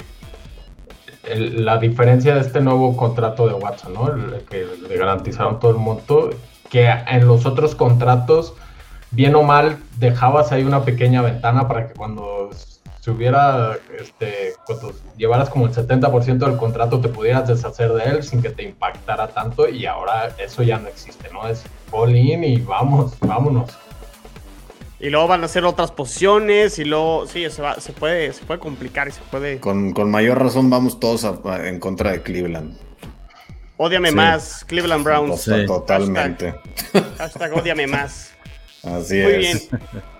la 1.34 1.78
diferencia 1.78 2.34
de 2.34 2.40
este 2.40 2.60
nuevo 2.60 2.96
contrato 2.96 3.46
de 3.46 3.54
Watson, 3.54 3.94
¿no? 3.94 4.12
El, 4.12 4.44
que 4.44 4.66
le 4.88 4.96
garantizaron 4.96 5.58
todo 5.58 5.72
el 5.72 5.78
monto 5.78 6.30
que 6.70 6.88
en 6.88 7.26
los 7.26 7.46
otros 7.46 7.74
contratos, 7.74 8.54
bien 9.10 9.34
o 9.34 9.42
mal, 9.42 9.78
dejabas 9.96 10.52
ahí 10.52 10.64
una 10.64 10.84
pequeña 10.84 11.22
ventana 11.22 11.66
para 11.68 11.88
que 11.88 11.94
cuando 11.94 12.50
se 13.00 13.10
hubiera, 13.10 13.76
este, 13.98 14.54
cuando 14.66 14.92
llevaras 15.16 15.48
como 15.48 15.66
el 15.66 15.72
70% 15.72 16.38
del 16.38 16.56
contrato 16.56 17.00
te 17.00 17.08
pudieras 17.08 17.48
deshacer 17.48 17.92
de 17.92 18.04
él 18.04 18.22
sin 18.22 18.42
que 18.42 18.50
te 18.50 18.64
impactara 18.64 19.28
tanto 19.28 19.68
y 19.68 19.86
ahora 19.86 20.34
eso 20.38 20.62
ya 20.62 20.78
no 20.78 20.88
existe, 20.88 21.30
¿no? 21.32 21.46
Es 21.48 21.64
all 21.90 22.14
in 22.14 22.44
y 22.44 22.56
vamos, 22.60 23.14
vámonos. 23.20 23.70
Y 25.00 25.10
luego 25.10 25.28
van 25.28 25.42
a 25.42 25.44
hacer 25.44 25.64
otras 25.64 25.92
posiciones 25.92 26.80
y 26.80 26.84
luego, 26.84 27.26
sí, 27.28 27.48
se, 27.50 27.62
va, 27.62 27.78
se, 27.80 27.92
puede, 27.92 28.32
se 28.32 28.44
puede 28.44 28.58
complicar 28.58 29.06
y 29.06 29.12
se 29.12 29.20
puede... 29.30 29.60
Con, 29.60 29.94
mayor 30.10 30.42
razón 30.42 30.68
vamos 30.70 30.98
todos 30.98 31.24
en 31.64 31.78
contra 31.78 32.10
de 32.10 32.22
Cleveland. 32.22 32.76
Ódiame 33.80 34.10
más, 34.10 34.64
Cleveland 34.64 35.04
Browns. 35.04 35.48
Totalmente. 35.66 36.52
Hashtag, 37.16 37.52
odiame 37.56 37.86
más. 37.86 38.32
Así 38.82 39.20
muy 39.20 39.32
es. 39.34 39.38
bien. 39.38 39.58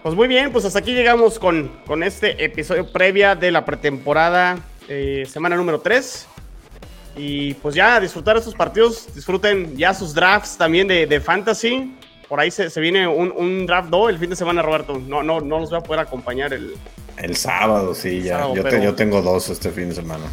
Pues 0.01 0.15
muy 0.15 0.29
bien, 0.29 0.53
pues 0.53 0.65
hasta 0.65 0.79
aquí 0.79 0.95
llegamos 0.95 1.41
con, 1.41 1.69
con 1.85 2.05
este 2.05 2.45
episodio 2.45 2.91
previa 2.93 3.35
de 3.35 3.51
la 3.51 3.65
pretemporada, 3.65 4.61
eh, 4.89 5.27
semana 5.29 5.57
número 5.57 5.81
3. 5.81 6.27
Y 7.17 7.55
pues 7.55 7.75
ya, 7.75 7.99
disfrutar 7.99 8.37
estos 8.37 8.55
partidos, 8.55 9.13
disfruten 9.13 9.77
ya 9.77 9.93
sus 9.93 10.15
drafts 10.15 10.57
también 10.57 10.87
de, 10.87 11.21
fantasy. 11.21 11.97
Por 12.29 12.39
ahí 12.39 12.53
se, 12.53 12.81
viene 12.81 13.09
un, 13.09 13.67
draft 13.67 13.89
2 13.91 14.11
el 14.11 14.19
fin 14.19 14.31
de 14.31 14.37
semana, 14.37 14.63
Roberto. 14.63 15.01
No, 15.01 15.25
no, 15.25 15.41
no 15.41 15.59
los 15.59 15.71
voy 15.71 15.81
a 15.81 15.83
poder 15.83 16.01
acompañar 16.01 16.53
el... 16.53 16.77
El 17.17 17.35
sábado, 17.35 17.93
sí, 17.93 18.23
ya. 18.23 18.43
yo, 18.55 18.63
yo, 18.79 18.95
tengo 18.95 19.21
dos 19.21 19.49
este 19.49 19.71
fin 19.73 19.89
de 19.89 19.97
semana. 19.97 20.27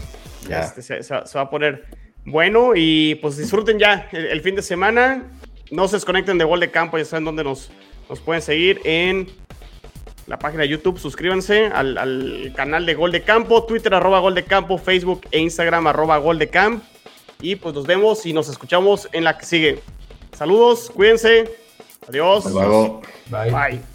Ya. 0.48 0.66
Este, 0.78 1.02
se 1.02 1.12
va 1.12 1.42
a 1.42 1.50
poner 1.50 2.05
bueno, 2.26 2.72
y 2.76 3.16
pues 3.16 3.38
disfruten 3.38 3.80
ya 3.80 4.10
el, 4.12 4.42
fin 4.42 4.56
de 4.56 4.62
semana. 4.62 5.24
No 5.72 5.88
se 5.88 5.98
desconecten 5.98 6.38
de 6.38 6.46
Gol 6.46 6.60
de 6.60 6.72
Campo, 6.72 6.98
ya 6.98 7.06
saben 7.06 7.26
dónde 7.26 7.44
nos, 7.44 7.70
nos 8.10 8.20
pueden 8.20 8.42
seguir 8.42 8.82
en 8.84 9.28
la 10.28 10.40
página 10.40 10.64
de 10.64 10.70
YouTube. 10.70 11.00
Suscríbanse 11.00 11.68
al, 11.68 12.52
canal 12.56 12.86
de 12.86 12.96
Gol 12.96 13.12
de 13.12 13.22
Campo, 13.22 13.64
Twitter 13.66 13.94
arroba 13.94 14.20
Gol 14.20 14.36
de 14.36 14.44
Campo, 14.44 14.78
Facebook 14.78 15.22
e 15.32 15.40
Instagram 15.40 15.88
arroba 15.88 16.18
Gol 16.18 16.40
de 16.40 16.50
Camp. 16.50 16.84
Y 17.42 17.58
pues 17.58 17.76
nos 17.76 17.86
vemos 17.86 18.26
y 18.26 18.34
nos 18.34 18.50
escuchamos 18.50 19.08
en 19.12 19.24
la 19.24 19.38
que 19.38 19.46
sigue. 19.46 19.80
Saludos, 20.32 20.92
cuídense. 20.94 21.52
Adiós. 22.08 22.46
Hasta 22.46 22.60
luego. 22.60 23.02
Bye. 23.30 23.52
Bye. 23.52 23.95